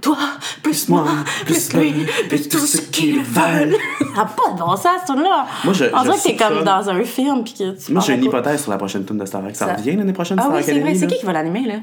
[0.00, 0.16] toi,
[0.62, 1.04] plus moi,
[1.46, 1.92] plus lui,
[2.28, 3.76] plus tout ce qu'ils veulent.
[4.14, 5.46] Ça n'a pas de bon sens, cette tune-là.
[5.64, 8.14] Moi, je- On dirait que t'es comme dans un film, puis que tu Moi, j'ai
[8.14, 9.54] une hypothèse sur la prochaine tune de Star Trek.
[9.54, 10.94] Ça, Ça- revient l'année prochaine, Ah Star oui, c'est vrai.
[10.94, 11.12] C'est là?
[11.12, 11.74] qui qui va l'animer, là?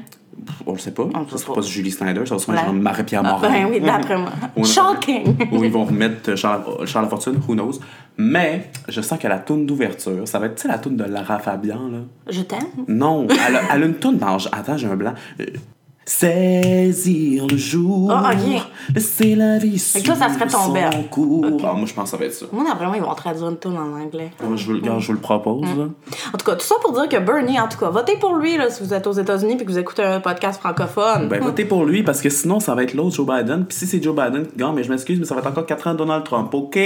[0.66, 1.02] On le sait pas.
[1.02, 1.60] On le Ça sait sera pas.
[1.62, 3.48] Julie Snyder, ça sera genre Marie-Pierre Ah, Morin.
[3.50, 4.30] ben oui, d'après moi.
[4.64, 5.36] Shocking!
[5.52, 7.80] Ou ils vont remettre Charles, Charles Lafortune, who knows.
[8.16, 11.04] Mais je sens que la toune d'ouverture, ça va être, tu sais, la toune de
[11.04, 11.98] Lara Fabian, là.
[12.28, 12.60] Je t'aime.
[12.86, 14.36] Non, elle a, elle a une toune dans...
[14.52, 15.14] Attends, j'ai un blanc.
[16.08, 18.10] Saisir le jour.
[18.10, 18.62] Ah, ok.
[18.94, 21.08] Laisser la vie Fait que ça serait ton bel.
[21.10, 21.44] cours.
[21.62, 22.46] Ah, moi, je pense que ça va être ça.
[22.50, 24.30] Moi, d'après moi, ils vont traduire une tune en anglais.
[24.42, 25.84] Moi, je, vous, le- regarde, je vous le propose, là.
[26.32, 28.56] En tout cas, tout ça pour dire que Bernie, en tout cas, votez pour lui
[28.56, 31.28] là, si vous êtes aux États-Unis et que vous écoutez un podcast francophone.
[31.28, 33.66] Ben, votez pour lui parce que sinon, ça va être l'autre Joe Biden.
[33.66, 35.66] Puis si c'est Joe Biden qui gagne, mais je m'excuse, mais ça va être encore
[35.66, 36.78] 4 ans Donald Trump, OK?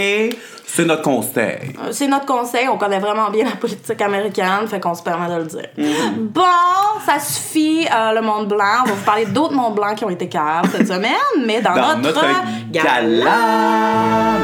[0.66, 1.74] C'est notre conseil.
[1.80, 5.28] Euh, C'est notre conseil, on connaît vraiment bien la politique américaine, fait qu'on se permet
[5.32, 5.68] de le dire.
[5.78, 6.26] Mm.
[6.32, 6.42] Bon,
[7.06, 8.82] ça suffit, euh, le monde blanc.
[8.84, 11.12] On va vous parler d'autres mondes blancs qui ont été caves cette semaine,
[11.46, 14.38] mais dans, Dans notre, notre gala.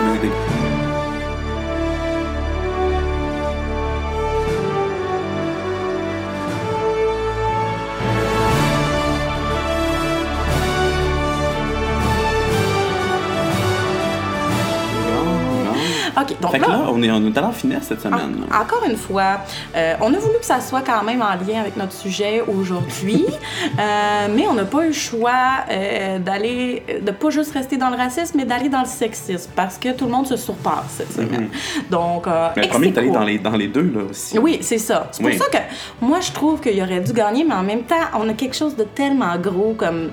[16.31, 18.45] OK, donc Fait que là, là, on est, on est allé en finesse cette semaine.
[18.51, 18.61] là.
[18.61, 19.39] Encore une fois,
[19.77, 23.25] euh, on a voulu que ça soit quand même en lien avec notre sujet aujourd'hui,
[23.79, 25.33] euh, mais on n'a pas eu le choix
[25.71, 29.79] euh, d'aller, de pas juste rester dans le racisme, mais d'aller dans le sexisme, parce
[29.79, 31.49] que tout le monde se surpasse cette semaine.
[31.91, 32.27] Donc,
[32.57, 34.39] Mais le premier est allé dans les, dans les deux, là, aussi.
[34.39, 35.09] Oui, c'est ça.
[35.13, 35.39] C'est pour Oui.
[35.39, 35.59] ça que
[36.05, 38.77] moi, je trouve qu'il aurait dû gagner, mais en même temps, on a quelque chose
[38.77, 40.11] de tellement gros comme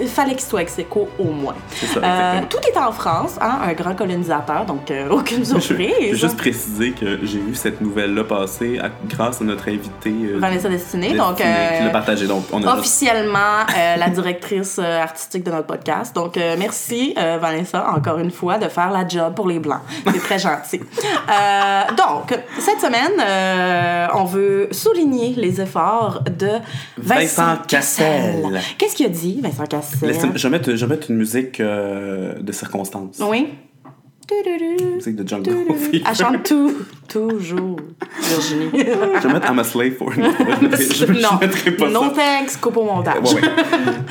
[0.00, 1.54] il fallait qu'il soit ex aequo au moins.
[1.70, 5.58] C'est ça, Euh, tout est en France, hein, un grand colonisateur, donc euh, aucune Je,
[5.60, 5.90] surprise.
[6.00, 10.10] je veux juste préciser que j'ai vu cette nouvelle-là passer à- grâce à notre invité
[10.10, 12.26] euh, Vanessa Destinée, Destinée, donc euh, qui l'a partagé.
[12.26, 13.38] Donc, on a juste- officiellement
[13.76, 16.14] euh, la directrice euh, artistique de notre podcast.
[16.14, 19.80] Donc euh, merci euh, Vanessa encore une fois de faire la job pour les blancs.
[20.06, 20.80] C'est très gentil.
[20.80, 26.48] Euh, donc cette semaine, euh, on veut souligner les efforts de
[26.98, 28.60] Vincent, Vincent Cassel.
[28.78, 29.83] Qu'est-ce qu'il a dit Vincent Cassel?
[30.02, 33.20] Laisse- je, vais mettre, je vais mettre une musique euh, de circonstance.
[33.20, 33.48] Oui.
[34.96, 36.02] Musique de Jungle Fever.
[36.08, 36.72] Elle chante tout,
[37.08, 37.76] toujours,
[38.22, 38.70] Virginie.
[38.74, 42.10] Je vais mettre I'm a Slave for je, je non, mettrai pas no ça.
[42.10, 43.22] thanks, coupe au montage.
[43.34, 43.48] Ouais, ouais.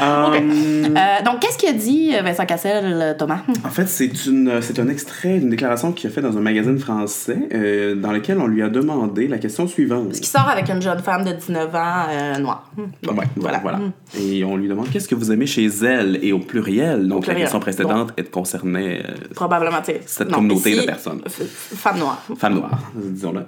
[0.02, 0.40] Euh,
[0.84, 3.40] Euh, donc, qu'est-ce qu'il a dit, euh, Vincent Cassel, Thomas?
[3.66, 6.78] En fait, c'est une, c'est un extrait d'une déclaration qu'il a fait dans un magazine
[6.78, 10.12] français euh, dans lequel on lui a demandé la question suivante.
[10.14, 12.70] Qui sort avec une jeune femme de 19 ans euh, noire.
[12.78, 13.60] Bon, Ouais, voilà.
[13.60, 13.60] voilà.
[13.60, 13.80] voilà.
[14.20, 17.08] Et on lui demande qu'est-ce que vous aimez chez elle et au pluriel?
[17.08, 17.42] Donc la pluriel.
[17.44, 20.02] question précédente elle concernait euh, Probablement, tu sais.
[20.06, 21.22] Cette non, communauté ici, de personnes.
[21.22, 21.46] f-
[21.76, 22.24] Femme noire.
[22.38, 23.42] Femme noire, disons-le.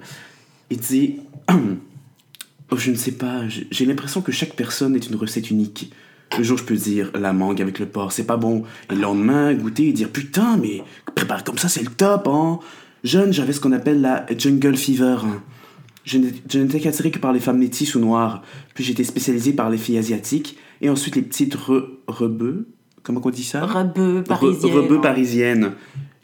[0.70, 1.16] Il dit
[2.70, 5.92] Oh, Je ne sais pas, j'ai- l'impression que chaque personne est une recette unique.
[6.36, 8.64] Le jour, je peux dire la mangue avec le porc, c'est pas bon.
[8.90, 10.82] Et le lendemain, goûter et dire Putain, mais
[11.14, 12.58] prépare comme ça, c'est le top, hein.
[13.04, 15.18] Jeune, j'avais ce qu'on appelle la jungle fever.
[15.24, 15.42] hein.
[16.04, 18.42] Je n'étais qu'attiré que par les femmes métisses ou noires.
[18.74, 20.56] Puis j'étais spécialisé par les filles asiatiques.
[20.80, 22.68] Et ensuite les petites re rebeux.
[23.02, 23.64] Comment on dit ça?
[23.64, 24.72] Rebeu Re- parisien.
[24.74, 25.72] Rebeux parisiennes.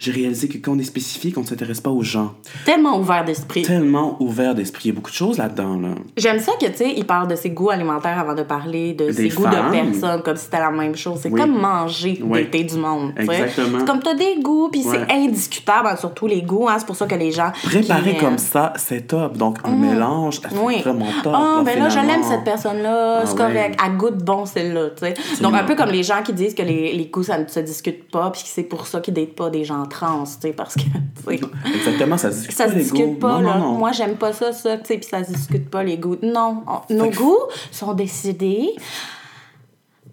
[0.03, 2.33] J'ai réalisé que quand on est spécifique, on ne s'intéresse pas aux gens.
[2.65, 3.63] Tellement ouvert d'esprit.
[3.63, 4.87] Tellement ouvert d'esprit.
[4.87, 5.77] Il y a beaucoup de choses là-dedans.
[5.79, 5.91] Là.
[6.17, 9.13] J'aime ça que, tu sais, il parle de ses goûts alimentaires avant de parler de
[9.13, 11.21] ses goûts de personnes, comme si c'était la même chose.
[11.23, 11.41] C'est Oui.
[11.41, 12.43] comme manger Oui.
[12.43, 13.13] d'été du monde.
[13.17, 13.79] Exactement.
[13.79, 14.99] C'est comme t'as des goûts, puis Ouais.
[15.09, 16.69] c'est indiscutable, hein, surtout les goûts.
[16.69, 17.53] Hein, c'est pour ça que les gens.
[17.71, 19.37] Qui, euh, comme ça, c'est top.
[19.37, 20.81] Donc, un mélange, ça fait Oui.
[20.81, 21.33] vraiment top.
[21.37, 23.39] Ah, ben là, je l'aime cette personne-là, Ah c'est ouais.
[23.39, 23.81] correct.
[23.87, 25.15] Elle goûte bon celle-là, tu sais.
[25.41, 27.61] Donc, un peu comme les gens qui disent que les, les goûts, ça ne se
[27.61, 30.53] discute pas, puis que c'est pour ça qu'ils datent pas des gens trans, tu sais,
[30.53, 30.83] parce que,
[31.31, 33.59] Exactement, ça se discute Ça pas, se les discute pas, non, là.
[33.59, 33.79] non, non.
[33.79, 36.17] Moi, j'aime pas ça, ça, tu sais, puis ça se discute pas, les goûts.
[36.23, 37.39] Non, on- nos goûts
[37.71, 38.71] sont décidés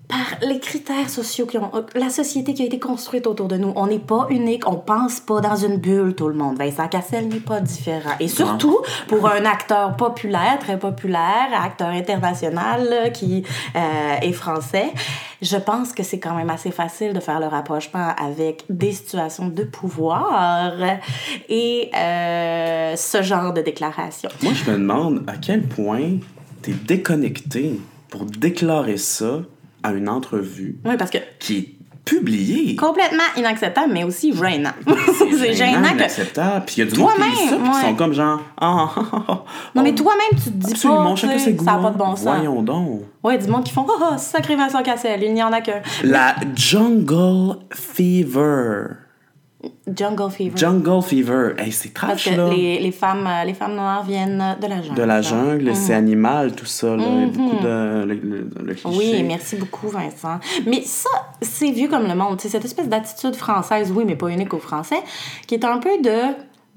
[0.09, 1.71] par les critères sociaux qui ont...
[1.93, 3.71] La société qui a été construite autour de nous.
[3.75, 6.57] On n'est pas unique, on pense pas dans une bulle, tout le monde.
[6.57, 8.15] Vincent Cassel n'est pas différent.
[8.19, 13.43] Et surtout, pour un acteur populaire, très populaire, acteur international qui
[13.75, 14.91] euh, est français,
[15.43, 19.47] je pense que c'est quand même assez facile de faire le rapprochement avec des situations
[19.47, 20.73] de pouvoir
[21.47, 24.29] et euh, ce genre de déclaration.
[24.41, 26.17] Moi, je me demande à quel point
[26.63, 27.79] t'es déconnecté
[28.09, 29.41] pour déclarer ça
[29.83, 32.75] à une entrevue parce que qui est publiée.
[32.75, 34.71] complètement inacceptable, mais aussi gênant.
[35.37, 35.95] c'est gênant que...
[35.95, 36.65] inacceptable.
[36.65, 37.81] Puis il y a du monde qui ça, puis qui ouais.
[37.81, 38.41] sont comme genre...
[38.59, 39.43] Ah, ah, ah, ah.
[39.75, 41.65] Non, mais toi-même, tu te dis Absolument, pas, chacun ses goûts.
[41.65, 42.21] ça n'a pas de bon sens.
[42.21, 43.03] Voyons donc.
[43.23, 45.81] Ouais, du monde qui font «Oh, oh, sacré Vincent Cassel, il n'y en a qu'un.
[46.03, 48.85] La Jungle Fever.»
[49.93, 50.55] Jungle Fever.
[50.55, 51.53] Jungle Fever.
[51.57, 52.49] Hey, c'est Parce trash, que là.
[52.49, 54.95] les, les, femmes, euh, les femmes noires viennent de la jungle.
[54.95, 55.73] De la jungle, Mhm.
[55.75, 56.95] c'est animal, tout ça.
[56.95, 57.03] Là.
[57.05, 58.05] Il y a beaucoup de...
[58.05, 58.97] Le, le- le cliché.
[58.97, 60.39] Oui, merci beaucoup, Vincent.
[60.65, 61.09] Mais ça,
[61.41, 62.39] c'est vieux comme le monde.
[62.39, 65.01] C'est cette espèce d'attitude française, oui, mais pas unique aux Français,
[65.47, 66.17] qui est un peu de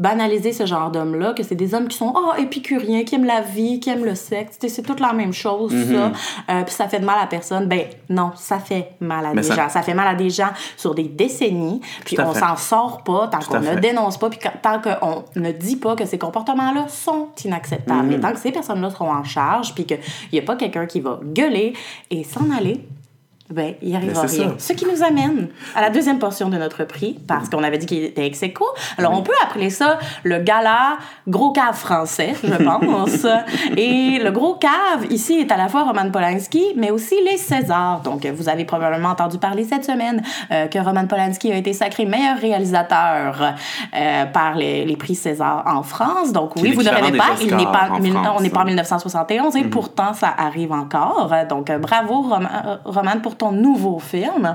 [0.03, 3.41] banaliser ce genre d'hommes-là, que c'est des hommes qui sont oh, épicuriens, qui aiment la
[3.41, 4.59] vie, qui aiment le sexe.
[4.61, 5.95] C'est toute la même chose, Mm-hmm.
[5.95, 6.13] ça.
[6.51, 7.67] Euh, Puis ça fait de mal à personne.
[7.67, 9.69] Ben non, ça fait mal à Mais des ça- gens.
[9.69, 11.81] Ça fait mal à des gens sur des décennies.
[12.05, 15.77] Puis on s'en sort pas tant qu'on ne dénonce pas, puis tant qu'on ne dit
[15.77, 18.01] pas que ces comportements-là sont inacceptables.
[18.03, 18.07] Mm-hmm.
[18.09, 19.99] Mais tant que ces personnes-là seront en charge, puis qu'il
[20.33, 21.75] n'y a pas quelqu'un qui va gueuler
[22.11, 22.85] et s'en aller,
[23.51, 24.49] ben, il arrivera Ben, rien.
[24.51, 24.55] ça.
[24.59, 27.87] Ce qui nous amène à la deuxième portion de notre prix, parce qu'on avait dit
[27.87, 28.65] qu'il était ex aequo.
[28.97, 30.97] Alors, on peut appeler ça le gala
[31.29, 33.27] gros cave français, je pense.
[33.77, 38.01] Et le gros cave, ici, est à la fois Roman Polanski, mais aussi les Césars.
[38.01, 42.07] Donc, vous avez probablement entendu parler cette semaine euh, que Roman Polanski a été sacré
[42.07, 43.55] meilleur réalisateur
[43.95, 46.33] euh, par les, les prix César en France.
[46.33, 48.63] Donc, oui, vous ne rêvez pas, il n'est Oscars pas, mille- on n'est pas en
[48.63, 48.67] hein.
[48.67, 51.31] 1971 et pourtant ça arrive encore.
[51.49, 54.55] Donc bravo Roman, euh, Roman pour ton nouveau film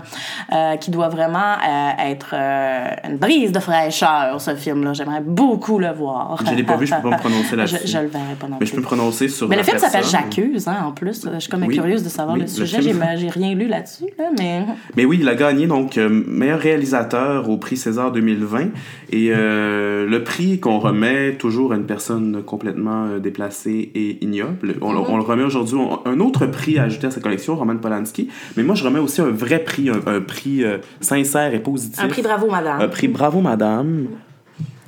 [0.53, 4.93] euh, qui doit vraiment euh, être euh, une brise de fraîcheur ce film-là.
[4.93, 6.41] J'aimerais beaucoup le voir.
[6.49, 7.77] Je l'ai pas vu, je peux pas me prononcer là-dessus.
[7.83, 8.75] Je, je le verrai pas non Mais je plus.
[8.77, 10.05] peux me prononcer sur Mais le film s'appelle.
[10.05, 11.27] J'accuse, hein, en plus.
[11.33, 11.75] Je suis comme Oui.
[11.75, 12.81] curieuse de savoir Oui, le sujet.
[12.81, 14.61] film- J'ai j'ai rien lu là-dessus, là, mais...
[14.95, 18.67] Mais oui, il a gagné donc meilleur réalisateur au prix César 2020.
[19.11, 24.75] Et le prix qu'on remet toujours à une personne complètement déplacée et ignoble.
[24.81, 25.77] On, le- on le remet aujourd'hui.
[26.05, 28.29] Un autre prix à ajouter à sa collection, Roman Polanski.
[28.55, 31.99] Mais moi, je remets aussi un vrai prix, un, un prix euh, sincère et positif.
[32.03, 32.81] Un prix Bravo, madame.
[32.81, 34.07] Un prix Bravo Madame.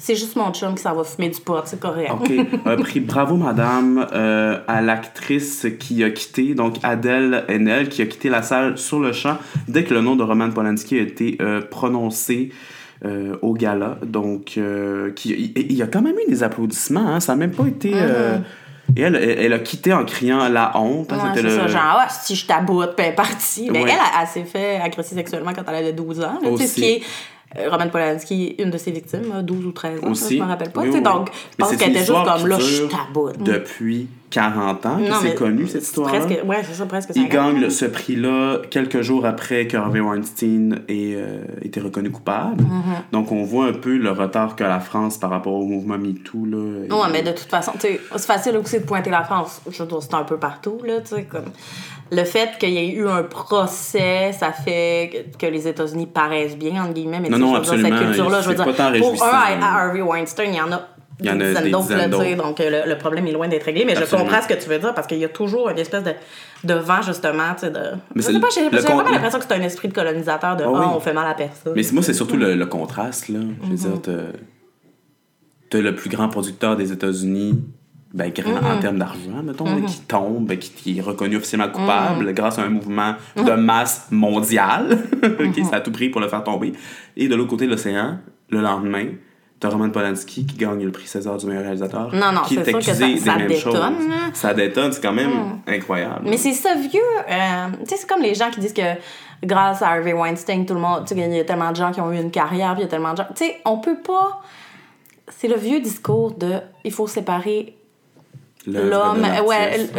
[0.01, 2.09] C'est juste mon chum qui s'en va fumer du pot, c'est correct.
[2.13, 2.31] OK.
[2.65, 8.05] Un prix Bravo Madame euh, à l'actrice qui a quitté, donc Adèle Haenel, qui a
[8.05, 11.37] quitté la salle sur le champ dès que le nom de Roman Polanski a été
[11.41, 12.51] euh, prononcé
[13.03, 13.97] euh, au gala.
[14.05, 17.51] Donc, euh, qui- il y a quand même eu des applaudissements, hein, ça n'a même
[17.51, 17.91] pas été.
[17.95, 18.37] euh,
[18.95, 21.11] et elle, elle, elle a quitté en criant la honte.
[21.13, 21.17] hein.
[21.17, 23.69] Ouais, c'était c'est le- ça, genre, ah, si je taboute, puis elle est partie.
[23.71, 23.89] Mais Ouais.
[23.91, 26.39] elle, elle, elle s'est fait agresser sexuellement quand elle avait 12 ans.
[26.41, 26.81] là, tu sais, ce Aussi.
[26.81, 27.01] qui est.
[27.57, 30.37] euh, Roman Polanski, une de ses victimes, là, 12 ou 13 ans, Aussi.
[30.37, 30.81] je me rappelle pas.
[30.81, 33.41] Oui, oui, Donc, je pense qu'elle était juste comme là, je taboute.
[33.41, 36.19] Depuis 40 ans que c'est connu, cette histoire-là.
[36.19, 39.75] presque- Ouais, c'est ça, presque Il 50 gagne le- ce prix-là quelques jours après que
[39.77, 42.63] Harvey Weinstein ait euh, été reconnu coupable.
[42.63, 43.11] Mm-hmm.
[43.11, 46.45] Donc, on voit un peu le retard qu'a la France par rapport au mouvement MeToo.
[46.45, 49.61] Là, Et- Ouais, mais de toute façon, c'est facile aussi de pointer la France.
[49.71, 51.45] C'est un peu partout, là, tu sais, comme...
[52.11, 56.57] Le fait qu'il y ait eu un procès, ça fait que, que les États-Unis paraissent
[56.57, 59.23] bien, entre guillemets, mais Non, non, veux dire, cette absolument, culture-là, je veux dire, pour
[59.23, 60.81] un, à Harvey Weinstein, il y en a
[61.21, 63.83] Il y en a des d'autres, donc euh, le, le problème est loin d'être réglé,
[63.85, 64.19] mais Absolument.
[64.19, 66.13] je comprends ce que tu veux dire, parce qu'il y a toujours une espèce de,
[66.63, 67.79] de vent, justement, tu sais, de...
[68.15, 70.63] Mais je c'est sais pas, j'ai vraiment l'impression que c'est un esprit de colonisateur de
[70.65, 70.85] «Ah Ah, oui.
[70.95, 71.73] on fait mal à personne».
[71.75, 73.27] Mais moi, c'est surtout le, le contraste.
[73.29, 73.39] Là.
[73.63, 74.01] Je veux Mm-hmm.
[74.01, 74.01] dire,
[75.69, 77.61] t'as- le plus grand producteur des États-Unis,
[78.13, 78.77] ben, grand Mm-hmm.
[78.77, 82.33] en termes d'argent, mettons, là, qui tombe, ben, qui, qui est reconnu officiellement coupable Mm-hmm.
[82.33, 84.97] grâce à un mouvement de masse mondial,
[85.53, 86.71] qui ça a tout pris pour le faire tomber.
[87.17, 89.07] Et de l'autre côté de l'océan, le lendemain,
[89.59, 92.13] t'as Roman Polanski qui gagne le prix César du meilleur réalisateur.
[92.13, 93.75] Non, non, qui c'est est sûr que ça- ça des mêmes détonne, choses.
[93.75, 94.33] Mm.
[94.33, 96.21] Ça détonne, c'est quand même incroyable.
[96.29, 96.99] Mais c'est ça vieux.
[97.29, 98.81] euh, tu sais, c'est comme les gens qui disent que
[99.45, 101.05] grâce à Harvey Weinstein, tout le monde.
[101.07, 102.85] Tu sais, il y a tellement de gens qui ont eu une carrière, puis il
[102.85, 103.27] y a tellement de gens.
[103.35, 104.41] Tu sais, on peut pas.
[105.27, 107.75] C'est le vieux discours de il faut séparer
[108.65, 109.89] l'homme ouais,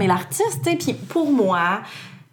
[0.00, 0.62] et l'artiste.
[0.78, 1.80] Puis pour moi,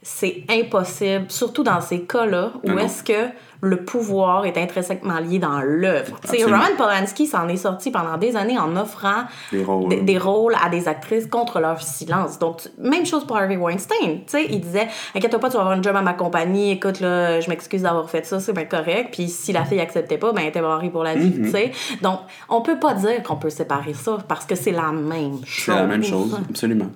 [0.02, 2.80] c'est impossible, surtout dans ces cas-là, où non.
[2.80, 3.30] est-ce que
[3.62, 6.20] le pouvoir est intrinsèquement lié dans l'œuvre.
[6.46, 9.90] Roman Polanski s'en est sorti pendant des années en offrant Des rôles.
[9.90, 12.40] des, des rôles à des actrices contre leur silence.
[12.40, 14.22] Donc, même chose pour Harvey Weinstein.
[14.22, 16.72] Tu sais, il disait Inquiète-toi pas, tu vas avoir une job à ma compagnie.
[16.72, 19.10] Écoute, là, je m'excuse d'avoir fait ça, c'est bien correct.
[19.12, 21.32] Puis si la fille acceptait pas, ben, elle était barrée pour la vie.
[21.32, 21.72] Tu sais.
[22.02, 25.66] Donc, on peut pas dire qu'on peut séparer ça parce que c'est la même chose.
[25.66, 26.90] C'est la même chose, absolument.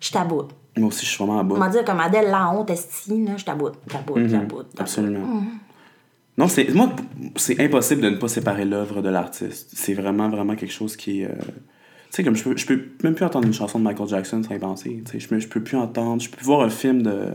[0.00, 0.50] Je taboute.
[0.76, 1.56] Moi aussi, je suis vraiment à bout.
[1.56, 4.66] On va dire comme Adèle la honte, esti, là, je taboute, taboute, taboute, taboute.
[4.74, 4.80] Mhm.
[4.80, 5.42] Absolument.
[6.36, 6.90] Non, c'est moi,
[7.34, 9.70] c'est impossible de ne pas séparer l'œuvre de l'artiste.
[9.74, 11.24] C'est vraiment, vraiment quelque chose qui est.
[11.26, 11.42] euh, Tu
[12.10, 14.54] sais, comme je peux, je peux même plus entendre une chanson de Michael Jackson sans
[14.54, 15.02] y penser.
[15.04, 16.22] Tu sais, je, peux- je peux plus entendre.
[16.22, 17.32] Je peux plus voir un film de.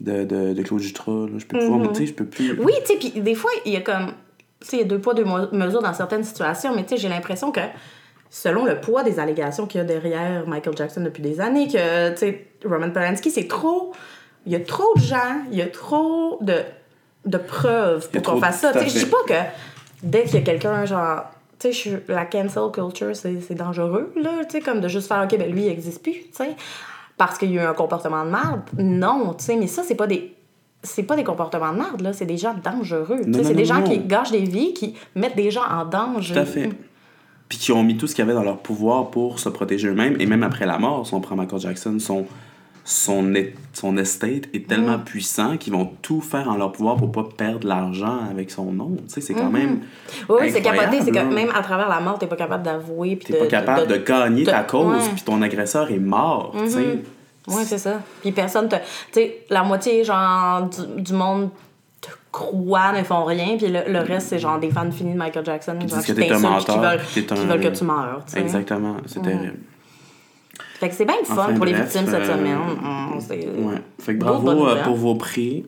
[0.00, 1.26] de, de, de Claude Jutras.
[1.36, 1.92] Je peux plus voir.
[1.92, 2.58] Tu sais, je peux plus.
[2.60, 4.12] Oui, tu sais, puis des fois, il y a comme.
[4.60, 6.96] Tu sais, il y a deux poids, deux mesures dans certaines situations, mais tu sais,
[6.96, 7.60] j'ai l'impression que
[8.30, 12.10] selon le poids des allégations qu'il y a derrière Michael Jackson depuis des années, que,
[12.10, 13.92] tu sais, Roman Polanski, c'est trop.
[14.44, 16.60] Il y a trop de gens, il y a trop de,
[17.24, 18.72] de preuves pour qu'on fasse ça.
[18.72, 19.48] Tu sais, je dis pas que
[20.02, 21.24] dès qu'il y a quelqu'un, genre.
[21.58, 25.38] Tu sais, la cancel culture, c'est dangereux, là, tu sais, comme de juste faire, OK,
[25.38, 26.54] ben lui, il existe plus, tu sais,
[27.16, 28.60] parce qu'il y a eu un comportement de merde.
[28.76, 30.36] Non, tu sais, mais ça, c'est pas des
[30.82, 33.20] c'est pas des comportements de merde, là, c'est des gens dangereux.
[33.24, 33.88] C'est des non, gens non.
[33.88, 36.34] qui gâchent des vies, qui mettent des gens en danger.
[36.34, 36.70] Tout à fait.
[37.48, 39.88] Puis qui ont mis tout ce qu'il y avait dans leur pouvoir pour se protéger
[39.88, 40.16] eux-mêmes.
[40.20, 42.26] Et même après la mort, si on prend Michael Jackson, son,
[42.84, 47.12] son, est- son estate est tellement puissant qu'ils vont tout faire en leur pouvoir pour
[47.12, 48.96] pas perdre l'argent avec son nom.
[49.06, 49.80] Tu sais, c'est quand même.
[50.28, 53.18] Oui, oui, c'est capoté, c'est que même à travers la mort, t'es pas capable d'avouer.
[53.18, 54.96] T'es pas capable de, gagner de- ta cause.
[55.04, 55.12] Mm-hmm.
[55.14, 56.52] puis ton agresseur est mort.
[56.64, 56.98] tu sais.
[57.48, 58.00] Oui, c'est ça.
[58.22, 58.74] Puis personne te.
[58.74, 58.82] Tu
[59.12, 61.50] sais, la moitié, genre, du, du monde
[62.36, 65.44] croit, ne font rien, puis le, le reste, c'est genre des fans finis de Michael
[65.44, 68.22] Jackson, genre, qui t'insultent, qui veulent, que t'es qui un- veulent que tu meurs.
[68.26, 68.40] tu sais.
[68.40, 69.54] Exactement, c'est terrible.
[70.78, 72.58] Fait que c'est bien le fun Enfin, pour les victimes cette euh, semaine.
[72.84, 73.80] On- c'est- Ouais.
[73.98, 75.64] Fait que bravo euh, pour vos prix.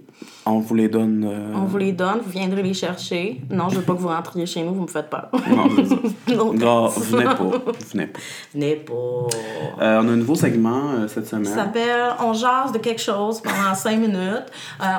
[0.51, 1.27] On vous les donne.
[1.31, 3.39] euh, On vous les donne, vous viendrez les chercher.
[3.51, 5.29] Non, je veux pas que vous rentriez chez nous, vous me faites peur.
[5.49, 5.69] Non.
[6.35, 7.51] Non, Gars, venez pas.
[7.91, 8.19] Venez pas.
[8.55, 8.93] Venez pas.
[8.93, 11.47] Euh, on a un nouveau segment euh, cette semaine.
[11.47, 14.45] Ça s'appelle On jase de quelque chose pendant cinq minutes.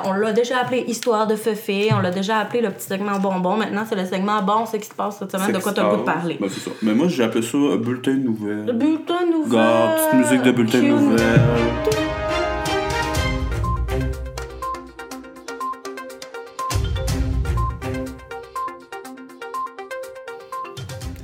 [0.04, 1.90] On l'a déjà appelé Histoire de Feufé.
[1.96, 3.56] On l'a déjà appelé le petit segment bonbon.
[3.56, 5.52] Maintenant, c'est le segment bon, c'est ce qui se passe cette semaine.
[5.52, 6.36] De quoi t'as le goût de parler?
[6.40, 6.70] Ben, c'est ça.
[6.82, 8.72] Mais moi, j'ai appelé ça bulletin de nouvelles.
[8.76, 9.52] Bulletin de nouvelles.
[9.52, 12.19] Gars, petite musique de bulletin de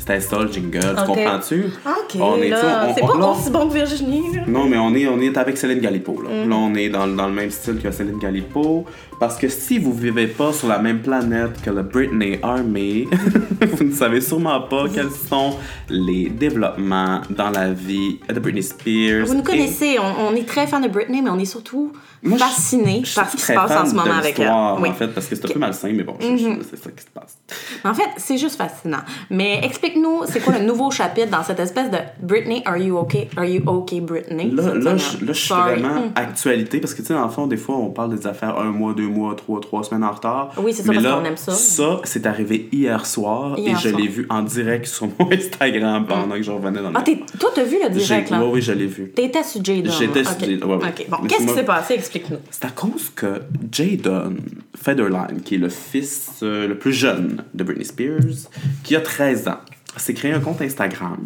[0.07, 1.07] C'était ça le jingle, tu Ok.
[1.07, 1.65] comprends-tu?
[1.85, 4.23] Ok, On est- là, on- c'est pas là- aussi bon que Virginie.
[4.37, 4.43] là.
[4.47, 6.23] Non, mais on est, on est avec Céline Galipo.
[6.23, 6.31] Là.
[6.45, 6.49] Mm.
[6.49, 8.85] Là, on est dans, dans le même style que Céline Galipo.
[9.19, 13.07] Parce que si vous vivez pas sur la même planète que le Britney Army,
[13.73, 15.57] vous ne savez sûrement pas quels sont
[15.89, 19.27] les développements dans la vie de Britney Spears.
[19.27, 21.93] Vous nous Et- connaissez, on, on est très fan de Britney, mais on est surtout
[22.23, 24.53] Moi, je- fascinés je suis par ce qui se passe en ce moment avec elle.
[24.81, 24.89] Oui.
[24.91, 27.11] en fait, parce que c'est un peu malsain, mais bon, je- c'est ça qui se
[27.15, 27.39] passe.
[27.85, 29.01] En fait, c'est juste fascinant.
[29.31, 33.29] Mais explique-nous, c'est quoi le nouveau chapitre dans cette espèce de Britney, are you okay?
[33.37, 34.51] Are you okay, Britney?
[34.51, 36.11] Là, là, là, je suis vraiment Hmm.
[36.17, 38.71] actualité parce que, tu sais, dans le fond, des fois, on parle des affaires un
[38.73, 40.53] mois, deux mois, trois, trois semaines en retard.
[40.59, 41.53] Oui, c'est ça, Mais parce là, qu'on aime ça.
[41.53, 44.01] Ça, c'est arrivé hier soir Hier et je soir.
[44.01, 47.21] l'ai vu en direct sur mon Instagram pendant que je revenais dans le Ah, t'es-
[47.39, 48.43] toi, t'as vu le direct, là?
[48.45, 49.11] Oui, oui, je l'ai vu.
[49.11, 49.91] T'étais sur Jada.
[49.91, 50.37] J'étais sur
[50.69, 50.89] ouais, ouais.
[50.89, 51.17] Ok, bon.
[51.23, 51.95] Mais Qu'est-ce qui s'est passé?
[51.95, 52.39] Explique-nous.
[52.51, 53.43] C'est à cause que
[53.73, 54.37] Jadon
[54.75, 58.51] Federline, qui est le fils euh, le plus jeune de Britney Spears,
[58.85, 59.59] qui a 13 ans,
[59.97, 61.19] s'est créé un compte Instagram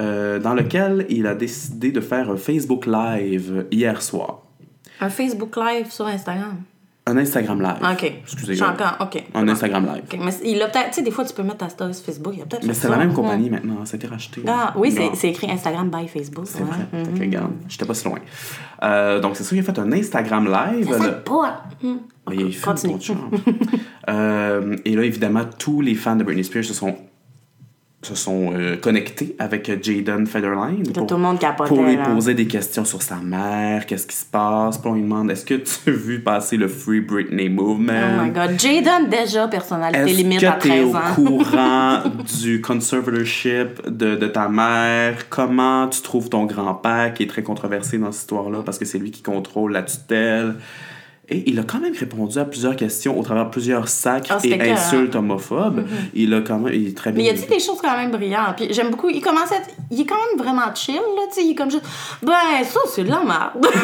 [0.00, 4.42] euh, dans lequel il a décidé de faire un Facebook Live hier soir.
[5.00, 6.56] Un Facebook Live sur Instagram?
[7.08, 7.76] Un Instagram Live.
[7.92, 8.12] OK.
[8.22, 8.96] Excusez J'ai encore...
[9.00, 9.22] OK.
[9.34, 10.04] Un Instagram Live.
[10.12, 10.88] OK, Mais il a peut-être...
[10.90, 12.34] Tu sais, des fois, tu peux mettre ta story sur Facebook.
[12.36, 13.14] Il a peut-être Mais c'est la même Hmm.
[13.14, 14.42] compagnie maintenant, ça a été racheté.
[14.46, 16.44] Ah, oui, c'est- écrit Instagram by Facebook.
[16.46, 16.76] C'est vrai.
[16.92, 17.04] Mhm.
[17.04, 18.18] Fait que, regarde, j'étais pas si loin.
[18.82, 20.88] Euh, donc, c'est ça, il a fait un Instagram live.
[20.92, 21.62] Ça Le- pas.
[21.82, 21.96] Hmm.
[22.26, 22.94] Oui, il fait Continue.
[24.08, 26.96] Euh, et là, évidemment, tous les fans de Britney Spears se sont,
[28.00, 31.68] se sont euh, connectés avec Jaden Federline Tout pour, le monde capotait.
[31.68, 32.04] pour lui là.
[32.04, 34.78] poser des questions sur sa mère, qu'est-ce qui se passe.
[34.78, 37.92] Puis on lui demande est-ce que tu as vu passer le Free Britney Movement?
[38.20, 38.58] Oh my god.
[38.58, 41.14] Jaden, déjà, personnalité Est-ce limite à que tu es 13 au ans.
[41.16, 42.02] courant
[42.40, 45.28] du conservatorship de, de ta mère?
[45.28, 48.98] Comment tu trouves ton grand-père qui est très controversé dans cette histoire-là parce que c'est
[48.98, 50.54] lui qui contrôle la tutelle?
[51.30, 54.38] Et il a quand même répondu à plusieurs questions au travers de plusieurs sacs Ah,
[54.44, 55.86] et insultes homophobes.
[56.14, 56.72] Il a quand même...
[56.72, 57.32] Il est très Mais bien...
[57.32, 58.56] il a dit des choses quand même brillantes.
[58.56, 59.10] Puis j'aime beaucoup.
[59.10, 59.68] Il commence à être.
[59.90, 61.22] Il est quand même vraiment chill, là.
[61.28, 61.84] Tu sais, il est comme juste.
[62.22, 62.32] Ben,
[62.64, 63.66] ça, c'est de la merde.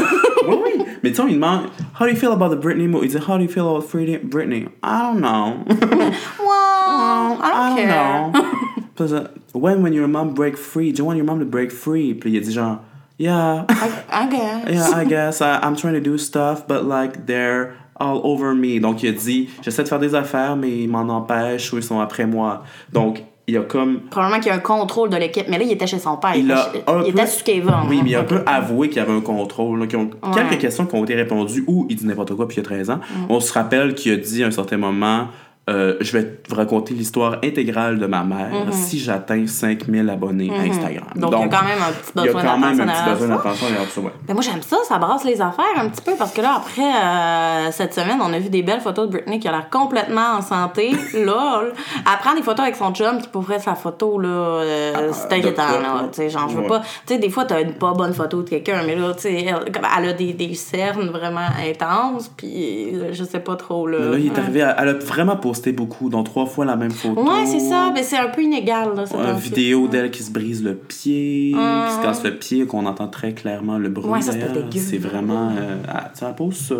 [0.46, 0.84] Oui, oui.
[1.02, 3.06] Mais tu sais, lui demande How do you feel about the Britney movie?
[3.06, 3.86] Il dit How do you feel about
[4.24, 4.68] Britney?
[4.82, 5.64] I don't know.
[6.38, 7.38] wow.
[7.40, 8.30] I don't care.
[8.30, 8.32] know.
[8.94, 11.70] Puis, euh, when, when your mom break free, do you want your mom to break
[11.72, 12.14] free?
[12.14, 12.78] Puis il a dit genre,
[13.18, 13.88] yeah, I
[14.30, 14.70] guess.
[14.70, 18.80] yeah, I guess I, I'm trying to do stuff, but like they're all over me.
[18.80, 21.82] Donc il a dit, j'essaie de faire des affaires, mais ils m'en empêchent ou ils
[21.82, 22.62] sont après moi.
[22.92, 25.46] Donc il a comme Probablement qu'il y a un contrôle de l'équipe.
[25.50, 26.34] Mais là, il était chez son père.
[26.34, 27.70] il a un il peu, était sur Kevin.
[27.90, 29.80] oui, mais il a un peu avoué qu'il y avait un contrôle.
[29.80, 30.30] là, qu'ils ont- Ouais.
[30.34, 32.64] Quelques questions qui ont été répondues ou il dit n'importe quoi puis il y a
[32.64, 32.96] 13 ans.
[32.96, 33.26] Mm.
[33.28, 35.26] On se rappelle qu'il a dit à un certain moment
[35.70, 40.60] euh, je vais vous raconter l'histoire intégrale de ma mère si j'atteins 5000 abonnés à
[40.62, 41.04] Instagram.
[41.16, 44.10] Donc, il y a quand même un petit besoin d'attention derrière derrière ça, ouais.
[44.28, 46.82] Mais moi, j'aime ça, ça brasse les affaires un petit peu parce que là, après
[46.82, 50.34] euh, cette semaine, on a vu des belles photos de Britney qui a l'air complètement
[50.38, 50.90] en santé.
[51.14, 51.72] Lol.
[51.96, 55.12] Elle prend des photos avec son chum qui, pour vrai, sa photo, là, euh, Ah,
[55.12, 56.02] c'est inquiétant, là.
[56.02, 56.08] ouais.
[56.10, 56.68] Tu sais, genre, je veux Ouais.
[56.68, 56.80] pas.
[57.06, 59.46] Tu sais, des fois, t'as une pas bonne photo de quelqu'un, mais là, tu sais,
[59.46, 63.98] elle, a des, des cernes vraiment intenses, puis je sais pas trop, là.
[64.00, 65.36] Mais là, il est arrivé, à- elle a vraiment
[65.72, 67.22] beaucoup, dont trois fois la même photo.
[67.22, 69.04] Ouais, c'est ça, mais c'est un peu inégal, là.
[69.04, 69.42] temps-ci.
[69.42, 71.96] vidéo d'elle qui se brise le pied, qui Ah.
[71.98, 74.10] se casse le pied, qu'on entend très clairement le bruit.
[74.10, 74.20] Ouais.
[74.22, 75.50] C'est vraiment.
[75.56, 76.74] Euh, ah, ça pose ça.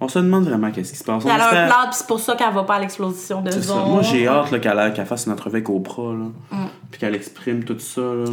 [0.00, 1.24] On se demande vraiment qu'est-ce qui se passe.
[1.24, 3.88] Elle a un plan, puis c'est pour ça qu'elle va pas à l'explosion de zone.
[3.90, 6.66] Moi, j'ai hâte qu'elle qu'elle fasse une entrevue avec Oprah, là, Mm.
[6.90, 8.00] puis qu'elle exprime tout ça.
[8.00, 8.24] Là.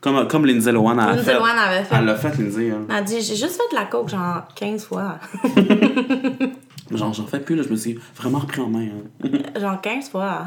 [0.00, 1.34] Comme, comme Lindsay Lohan a Lindsay fait.
[1.34, 1.94] Lohan avait fait.
[1.94, 2.70] Elle l'a fait, Lindsay.
[2.70, 2.86] hein.
[2.88, 5.16] Elle a dit, j'ai juste fait de la coke genre 15 fois.
[6.92, 8.86] Genre, j'en fais plus, là, je me suis vraiment repris en main.
[9.24, 9.28] hein.
[9.60, 10.44] genre 15 fois.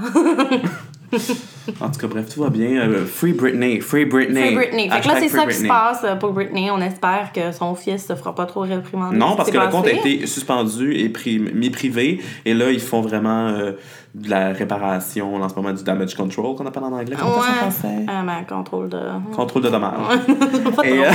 [1.80, 2.82] En tout cas, bref, tout va bien.
[2.82, 4.42] Euh, free Britney, Free Britney.
[4.42, 4.90] Free Britney.
[4.90, 6.72] Fait que là, c'est ça qui se passe euh, pour Britney.
[6.72, 9.16] On espère que son fils se fera pas trop réprimander.
[9.18, 11.14] Non, ce parce que le compte a été suspendu et
[11.54, 12.20] mis privé.
[12.46, 13.74] Et là, ils font vraiment euh,
[14.14, 17.16] de la réparation, en ce moment, du damage control, qu'on appelle en anglais.
[17.20, 17.72] Comment ça en Ouais.
[17.72, 18.06] français?
[18.08, 19.00] Ah, ben, contrôle de.
[19.36, 20.20] Contrôle de dommages.
[20.84, 21.12] Et, euh,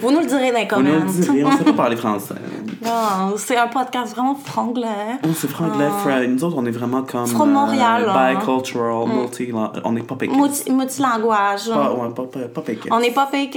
[0.00, 1.22] Vous nous le direz dans les On ne le commentaires.
[1.22, 2.34] dit rien, on sait pas parler français.
[2.84, 4.86] Non, c'est un podcast vraiment franglais.
[5.24, 6.28] Oh, c'est franglais, Fred.
[6.32, 7.28] Nous autres, on est vraiment comme.
[7.28, 8.34] From Montréal, hein.
[8.34, 9.52] Bicultural, multi.
[9.84, 10.40] On n'est pas péquistes.
[10.40, 11.70] Multi- Multilanguage.
[11.70, 12.88] Pas, ouais, pas, pas, pas péquistes.
[12.92, 13.56] On n'est pas fake.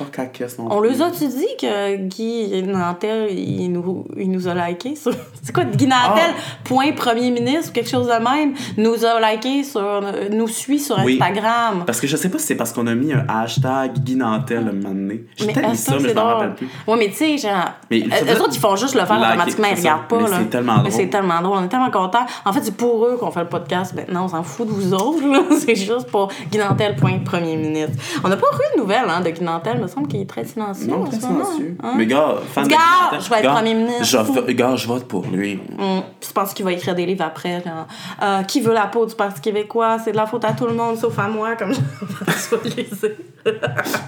[0.00, 4.54] Pas caquistes non On les a-tu dit que Guy Nantel, il nous, il nous a
[4.54, 5.12] liké sur...
[5.42, 6.58] C'est quoi, Guy Nantel, Ah.
[6.64, 10.02] point premier ministre ou quelque chose de même, nous a liké sur...
[10.32, 11.18] nous suit sur Oui.
[11.20, 11.84] Instagram.
[11.86, 14.68] Parce que je sais pas si c'est parce qu'on a mis un hashtag Guy Nantel
[14.68, 15.14] un moment.
[15.36, 16.68] J'ai Mais peut-être mis ça, mais je m'en rappelle plus.
[16.86, 17.64] Ouais, mais tu sais, genre.
[17.90, 20.16] Mais euh, eux autres, ils font juste le faire Liker, automatiquement, ils regardent pas.
[20.18, 20.36] Mais là.
[20.38, 20.92] c'est tellement drôle.
[20.92, 21.58] c'est tellement drôle.
[21.58, 22.26] On est tellement contents.
[22.44, 23.94] En fait, c'est pour eux qu'on fait le podcast.
[23.94, 25.20] Maintenant, on s'en fout de vous autres.
[25.60, 27.92] C'est juste pour Guy Nantel, point premier ministre.
[28.24, 29.80] On n'a pas eu de nouvelles hein, de Guy Nantel.
[29.90, 30.86] Il me semble qu'il est très silencieux.
[30.86, 31.44] Non, en très ce moment.
[31.44, 31.76] silencieux.
[31.82, 31.94] Hein?
[31.96, 34.04] Mais gars, fan Gars, de Nantel, je vais être gars, premier ministre.
[34.46, 35.58] Je, gars, je vote pour lui.
[35.78, 37.60] Hum, je pense qu'il va écrire des livres après.
[37.64, 37.86] genre,
[38.22, 39.98] euh, qui veut la peau du Parti québécois?
[40.04, 43.16] C'est de la faute à tout le monde, sauf à moi, comme Jean-François Lisée.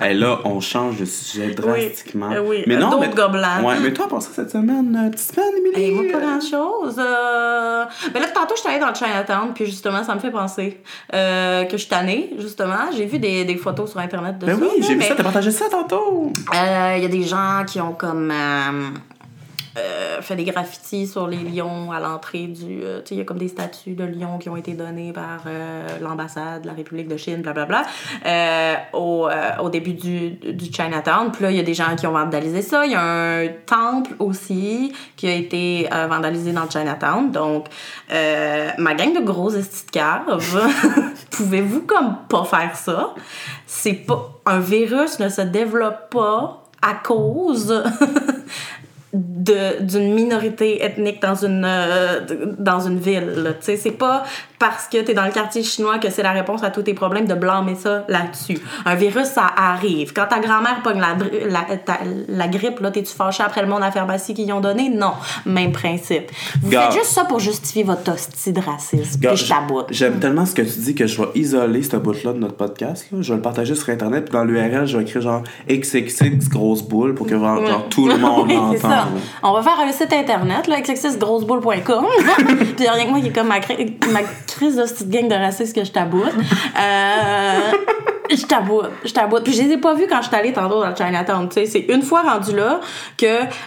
[0.00, 2.30] Hey, là, on change de sujet drastiquement.
[2.30, 3.14] euh, oui, mais non, d'autres mais...
[3.14, 3.62] gobelins.
[3.64, 5.82] Ouais, mais toi, pour ça, cette semaine, euh, petite semaine, Émilie?
[5.82, 6.96] Hey, moi, pas grand chose.
[8.14, 10.80] Mais là, tantôt, je suis allée dans le Chinatown, puis justement, ça me fait penser
[11.14, 12.90] euh, que je suis tannée, justement.
[12.94, 14.62] J'ai vu des, des photos sur Internet de Ben ça.
[14.64, 16.32] oui, j'ai vu mais, ça, t'as partagé ça tantôt?
[16.54, 18.30] euh, Il y a des gens qui ont comme.
[18.30, 18.90] euh,
[19.78, 22.82] euh, fait des graffitis sur les lions à l'entrée du.
[22.82, 25.12] euh, tu sais, il y a comme des statues de lions qui ont été données
[25.12, 27.82] par euh, l'ambassade de la République de Chine, blablabla,
[28.92, 29.28] au,
[29.60, 31.32] au début du, du Chinatown.
[31.32, 32.84] Puis là, il y a des gens qui ont vandalisé ça.
[32.84, 37.30] Il y a un temple aussi qui a été vandalisé dans le Chinatown.
[37.30, 37.66] Donc,
[38.10, 40.02] ma gang de gros estis de
[41.30, 43.14] pouvez-vous comme pas faire ça?
[43.66, 44.40] C'est pas.
[44.44, 47.82] Un virus ne se développe pas à cause
[49.80, 52.20] d'une minorité ethnique dans une, euh,
[52.58, 53.56] dans une ville.
[53.64, 54.22] Tu c'est pas
[54.58, 57.26] parce que t'es dans le quartier chinois que c'est la réponse à tous tes problèmes
[57.26, 58.58] de blâmer ça là-dessus.
[58.84, 60.12] Un virus, ça arrive.
[60.12, 61.16] Quand ta grand-mère pogne la,
[61.48, 61.98] la, ta-
[62.28, 64.88] la grippe, là, t'es-tu fâché après le monde à la pharmacie qu'ils y ont donné?
[64.88, 65.12] Non.
[65.46, 66.30] Même principe.
[66.62, 66.82] Vous Gars.
[66.90, 69.20] faites juste ça pour justifier votre hostie de racisme.
[69.20, 69.52] Gars, Puis je.
[69.90, 73.06] J'aime tellement ce que tu dis que je vais isoler ce bout-là de notre podcast.
[73.10, 73.18] Là.
[73.20, 74.26] Je vais le partager sur Internet.
[74.26, 78.16] Puis dans l'URL, je vais écrire genre XXX grosse boule pour que genre, tout le
[78.16, 79.18] monde l'entende.
[79.42, 82.06] On va faire un site internet, là, xxsgrosseboule.com.
[82.76, 83.60] Puis rien que moi qui est comme ma,
[84.12, 86.32] ma crise de petite gang de racistes que je taboute.
[86.78, 87.72] Euh,
[88.30, 89.42] je taboute, je taboute.
[89.44, 91.48] Puis je les ai pas vus quand je suis allée tantôt dans le Chinatown.
[91.48, 92.80] Tu sais, c'est une fois rendu là
[93.18, 93.26] que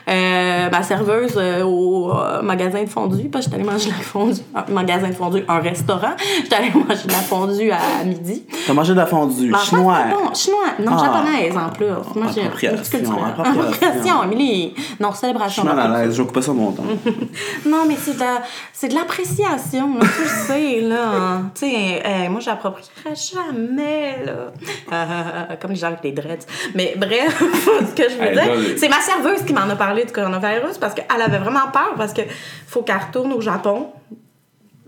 [0.10, 3.96] euh, ma serveuse euh, au euh, magasin de fondue, parce que j'étais allée manger de
[3.98, 8.04] la fondue, un magasin de fondue, un restaurant, j'étais allée manger de la fondue à
[8.04, 8.44] midi.
[8.66, 9.94] T'as mangé de la fondue Ben, chinois.
[9.96, 10.34] ça, c'est bon.
[10.34, 10.66] Chinois.
[10.80, 11.04] Non, Ah.
[11.06, 11.86] japonaise en plus.
[12.16, 14.74] Moi, j'ai- Appropriation, Émilie.
[15.00, 15.64] Non, Je célébration.
[15.64, 16.16] suis mal à l'aise.
[16.16, 16.84] Je vais couper ça mon temps.
[17.66, 18.24] Non, mais c'est de,
[18.74, 21.42] c'est de l'appréciation, tu le sais, là.
[21.54, 24.45] Tu sais, moi, j'approprierais jamais, là.
[24.92, 26.46] Euh, comme les gens avec les dreads.
[26.74, 27.38] Mais bref,
[27.90, 30.94] ce que je veux dire, c'est ma serveuse qui m'en a parlé du coronavirus parce
[30.94, 32.22] qu'elle avait vraiment peur parce que
[32.68, 33.88] faut qu'elle retourne au Japon.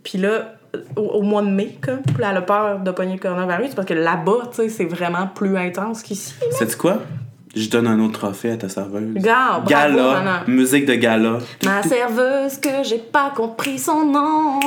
[0.03, 0.55] Puis là,
[0.95, 3.75] au, au mois de mai, comme, puis là, elle a peur de pogner le coronavirus
[3.75, 6.33] parce que là-bas, tu sais, c'est vraiment plus intense qu'ici.
[6.51, 6.99] Sais-tu quoi?
[7.59, 9.15] Je donne un autre trophée à ta serveuse.
[9.15, 10.31] Gala, maman.
[10.47, 11.39] musique de gala.
[11.65, 14.59] Ma serveuse que j'ai pas compris son nom,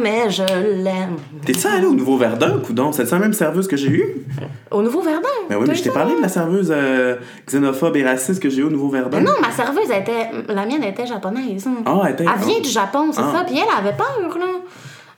[0.00, 0.42] mais je
[0.82, 1.16] l'aime.
[1.44, 2.92] T'es-tu allé au Nouveau Verdun, coudon?
[2.92, 4.26] C'est la même serveuse que j'ai eue?
[4.70, 5.28] Au Nouveau Verdun?
[5.48, 7.16] Ben oui, mais je t'ai parlé de la serveuse euh,
[7.48, 9.20] xénophobe et raciste que j'ai eue au Nouveau Verdun.
[9.20, 10.30] Non, ma serveuse était.
[10.48, 11.66] La mienne était japonaise.
[11.84, 13.32] Ah, elle était- Elle vient du Japon, c'est Ah.
[13.38, 13.44] ça.
[13.44, 14.44] Puis elle avait peur, là.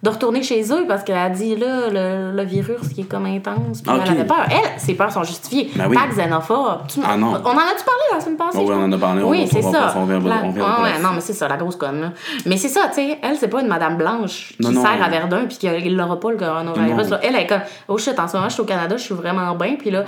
[0.01, 3.27] De retourner chez eux parce qu'elle a dit, là, le, le virus qui est comme
[3.27, 3.83] intense.
[3.83, 4.01] Puis Ok.
[4.05, 4.47] elle avait peur.
[4.49, 5.71] Elle, ses peurs sont justifiées.
[5.75, 5.97] Ben oui.
[5.97, 6.87] Pas xénophobe.
[6.87, 7.31] Tu- Ah non.
[7.31, 8.59] On en a-tu parlé la semaine passée?
[8.61, 9.93] Oh oui, on en a parlé, Oui, c'est ça.
[9.97, 12.13] on La- on Ah ouais, non, mais c'est ça, la grosse conne, là.
[12.47, 14.83] Mais c'est ça, tu sais, elle, c'est pas une madame blanche qui Non, non.
[14.83, 17.15] sert à Verdun puis qu'il l'aura pas le coronavirus.
[17.23, 19.53] Elle est comme, oh shit, en ce moment, je suis au Canada, je suis vraiment
[19.57, 19.75] bien.
[19.77, 20.05] Puis là,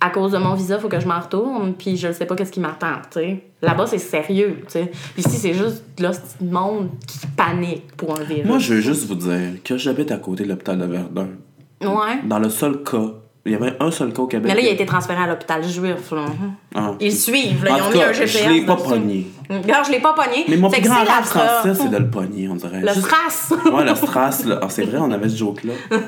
[0.00, 1.74] à cause de mon visa, faut que je m'en retourne.
[1.74, 3.44] Puis je sais pas qu'est-ce qui m'attend, tu sais.
[3.62, 4.90] Là-bas, c'est sérieux, tu sais.
[5.14, 8.44] Puis ici, c'est juste là, le monde qui panique pour un virus.
[8.46, 11.28] Moi, je veux juste vous dire que j'habite à côté de l'hôpital de Verdun.
[11.82, 12.20] Ouais.
[12.24, 13.12] Dans le seul cas,
[13.46, 14.46] il y avait un seul cas au Québec.
[14.46, 16.26] Mais là, il a été transféré à l'hôpital juif, là.
[16.74, 16.94] Ah.
[17.00, 17.76] Ils suivent, là.
[17.78, 18.44] Ils ont mis un GPS.
[18.44, 19.26] je l'ai pas pogné.
[19.48, 20.44] Regarde, je l'ai pas pogné.
[20.48, 22.80] Mais mon plus grand rêve, c'est de le pogner, on dirait.
[22.80, 23.52] Le Juste- strass.
[23.72, 24.60] Ouais, le strass, là.
[24.62, 25.72] Ah, c'est vrai, on avait ce joke-là.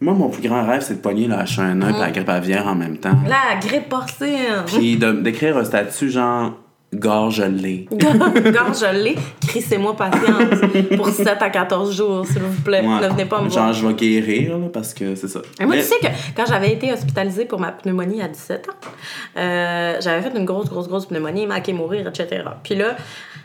[0.00, 2.74] Moi, mon plus grand rêve, c'est de pogner la H1N1 et la grippe aviaire en
[2.74, 3.18] même temps.
[3.26, 4.64] La grippe porcine.
[4.66, 6.52] Puis d'écrire un statut genre
[6.94, 7.88] gorge gelée.
[7.90, 10.60] Gorge gelée, crissez-moi patience
[10.96, 12.80] pour 7 à 14 jours, s'il vous plaît.
[12.80, 13.00] Ouais.
[13.00, 13.72] Ne venez pas me Genre, voir.
[13.72, 15.40] je vais guérir, là, parce que c'est ça.
[15.60, 16.06] Et moi, Mais- tu sais que
[16.36, 18.88] quand j'avais été hospitalisée pour ma pneumonie à 17 ans,
[19.36, 22.42] euh, j'avais fait une grosse, grosse, grosse pneumonie, manqué mourir, etc.
[22.62, 22.96] Puis là,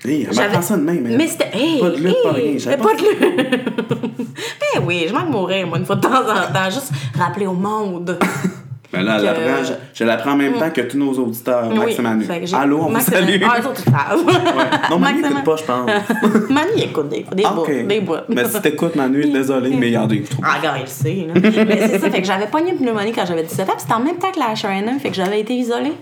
[0.04, 1.16] Hey, j'avais- ça de même.
[1.16, 1.50] Mais c'était.
[1.54, 2.78] Hey, Pas de lutte, hey, pas rien.
[2.78, 3.70] Pas de lutte.
[4.76, 6.70] ben oui, je manque mourir, moi, une fois de temps en temps.
[6.72, 8.18] Juste rappeler au monde.
[8.92, 12.02] Ben là, l'apprend, je, je l'apprends en même temps que tous nos auditeurs, Max et
[12.02, 12.26] Manu.
[12.54, 13.42] Allô, on vous Max salue.
[13.50, 13.84] Ah, les autres.
[14.90, 15.90] Non, Manu n'écoute pas, je pense.
[16.50, 17.62] Manu, écoute des, des Ah, bouts.
[17.62, 17.88] ok.
[17.88, 18.16] Des bouts.
[18.30, 20.42] Mais si t'écoutes, Manu, désolé, mais il y en a trop.
[20.44, 21.34] Ah, gars, il sait, là.
[21.66, 23.94] Mais c'est ça, fait que j'avais pogné une pneumonie quand j'avais 17 ans, puis c'était
[23.94, 25.94] en même temps que la H1N1, fait que j'avais été isolée.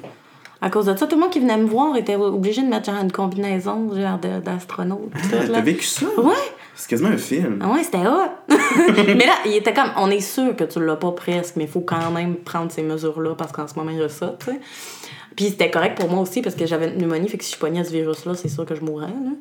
[0.61, 2.91] À cause de ça, tout le monde qui venait me voir était obligé de mettre
[2.91, 5.09] genre une combinaison genre d'astronaute.
[5.15, 5.37] Ah.
[5.53, 6.05] T'as vécu ça?
[6.17, 6.33] Ouais.
[6.80, 7.60] C'est quasiment un film.
[7.61, 8.30] Ah ouais, c'était hot.
[8.95, 11.69] mais là, il était comme, on est sûr que tu l'as pas presque, mais il
[11.69, 14.45] faut quand même prendre ces mesures-là parce qu'en ce moment, il y a ça, tu
[14.45, 14.61] sais.
[15.35, 17.60] Puis c'était correct pour moi aussi parce que j'avais une pneumonie, fait que si je
[17.60, 19.31] pognais ce virus-là, c'est sûr que je mourrais, là.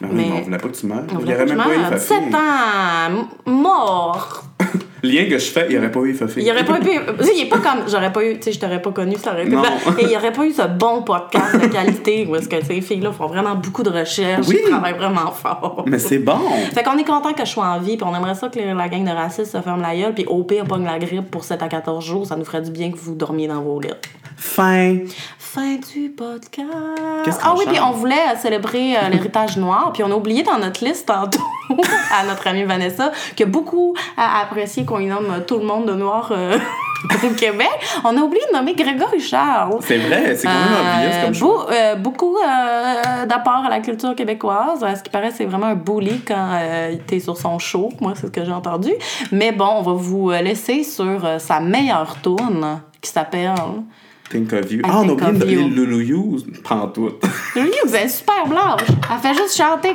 [0.00, 1.04] Ben Mais- oui, on voulait pas que tu meurs.
[1.12, 1.90] On voulait même que pas.
[1.90, 2.14] Fafi.
[2.14, 4.44] 17 ans, mort.
[5.02, 6.40] Lien que je fais, il n'y aurait pas eu Fafé.
[6.40, 6.82] Il y aurait pas eu.
[6.82, 7.88] tu sais, Il est pas comme.
[7.88, 8.36] J'aurais pas eu.
[8.36, 9.62] Tu sais, je t'aurais pas connu, ça aurait plat.
[9.98, 12.80] Et il y aurait pas eu ce bon podcast de qualité où est-ce que ces
[12.80, 14.46] filles-là font vraiment beaucoup de recherches.
[14.48, 14.60] Oui.
[14.64, 15.84] Ils travaillent vraiment fort.
[15.86, 16.38] Mais c'est bon.
[16.72, 18.88] Fait qu'on est content que je sois en vie, puis on aimerait ça que la
[18.88, 21.62] gang de racistes se ferme la gueule, puis au pire, pogne la grippe pour 7
[21.62, 22.26] à 14 jours.
[22.26, 23.90] Ça nous ferait du bien que vous dormiez dans vos lits.
[24.36, 24.98] Fin.
[25.38, 26.66] Fin du podcast.
[27.24, 30.14] Qu'est-ce qu'on Ah oui, puis on voulait euh, célébrer euh, l'héritage noir, puis on a
[30.14, 31.42] oublié dans notre liste tantôt
[32.18, 35.84] à notre amie Vanessa que beaucoup a apprécié qu'on y nomme euh, tout le monde
[35.86, 36.56] de noir euh,
[37.24, 37.68] au Québec.
[38.04, 39.76] On a oublié de nommer Grégory Charles.
[39.82, 44.14] C'est vrai, c'est quand même Euh, comme beau- euh, beaucoup euh, d'apport à la culture
[44.14, 44.82] québécoise.
[44.82, 46.58] À ce qui paraît, c'est vraiment un bully quand
[47.06, 47.90] t'es sur son show.
[48.00, 48.92] Moi, c'est ce que j'ai entendu.
[49.32, 53.52] Mais bon, on va vous laisser sur sa meilleure tourne qui s'appelle
[54.32, 54.80] Think of you.
[54.80, 55.68] I Ah, on a oublié de donner you.
[55.68, 56.38] Lulu You.
[56.64, 57.10] Prends tout.
[57.54, 58.80] Lui, vous êtes super blanche.
[58.88, 59.92] Elle fait juste chanter.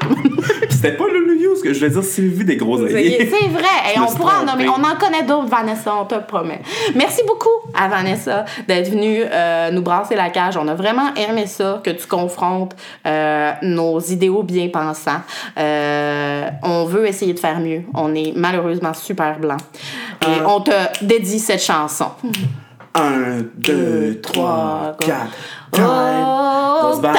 [0.70, 3.18] C'était pas Lulu ce que je voulais dire Sylvie des gros alliés.
[3.20, 3.64] c'est vrai.
[3.96, 4.70] Et on pourra en nommer.
[4.70, 6.62] On en connaît d'autres, Vanessa, on te le promet.
[6.96, 10.56] Merci beaucoup à Vanessa d'être venue euh, nous brasser la cage.
[10.56, 12.76] On a vraiment aimé ça, que tu confrontes
[13.08, 15.22] euh, nos idéaux bien pensants.
[15.58, 17.82] Euh, on veut essayer de faire mieux.
[17.96, 19.58] On est malheureusement super blanc.
[20.22, 20.72] Et on te
[21.04, 22.12] dédie cette chanson.
[23.00, 25.06] Un, deux, trois, go.
[25.06, 25.32] quatre.
[25.72, 27.10] Time Oh, goes by.
[27.14, 27.18] by.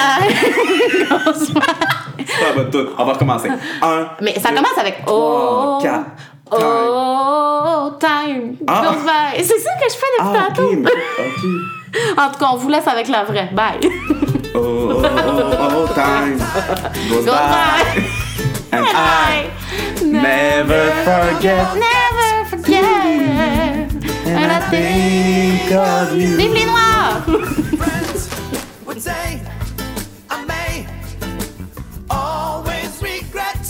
[2.31, 2.87] Ah, bah, tout.
[2.99, 3.49] On va recommencer.
[3.83, 4.09] Un.
[4.21, 6.07] Mais ça deux, commence avec trois, Oh, quatre.
[6.51, 6.61] Time.
[6.63, 8.83] oh, time Ah.
[8.85, 9.45] goes by.
[9.45, 10.71] C'est ça que je fais depuis Ah, tantôt.
[10.77, 10.91] mais.
[11.19, 12.19] Ok.
[12.19, 13.49] En tout cas, on vous laisse avec la vraie.
[13.53, 13.79] Bye.
[14.55, 16.39] Oh, oh, oh, oh, time
[17.09, 18.03] goes by.
[18.73, 19.49] And I
[20.05, 21.65] never forget.
[21.75, 22.83] Never forget.
[24.31, 26.37] And I think of you.
[26.37, 28.29] Vive les Noirs!
[28.87, 29.41] would say
[30.29, 30.87] I may
[32.11, 33.67] always regret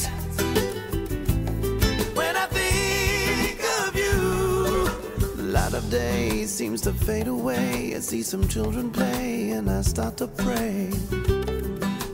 [2.15, 5.43] when I think of you.
[5.53, 7.95] Light of day seems to fade away.
[7.95, 10.91] I see some children play, and I start to pray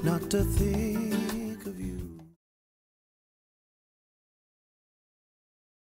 [0.02, 1.13] not to think.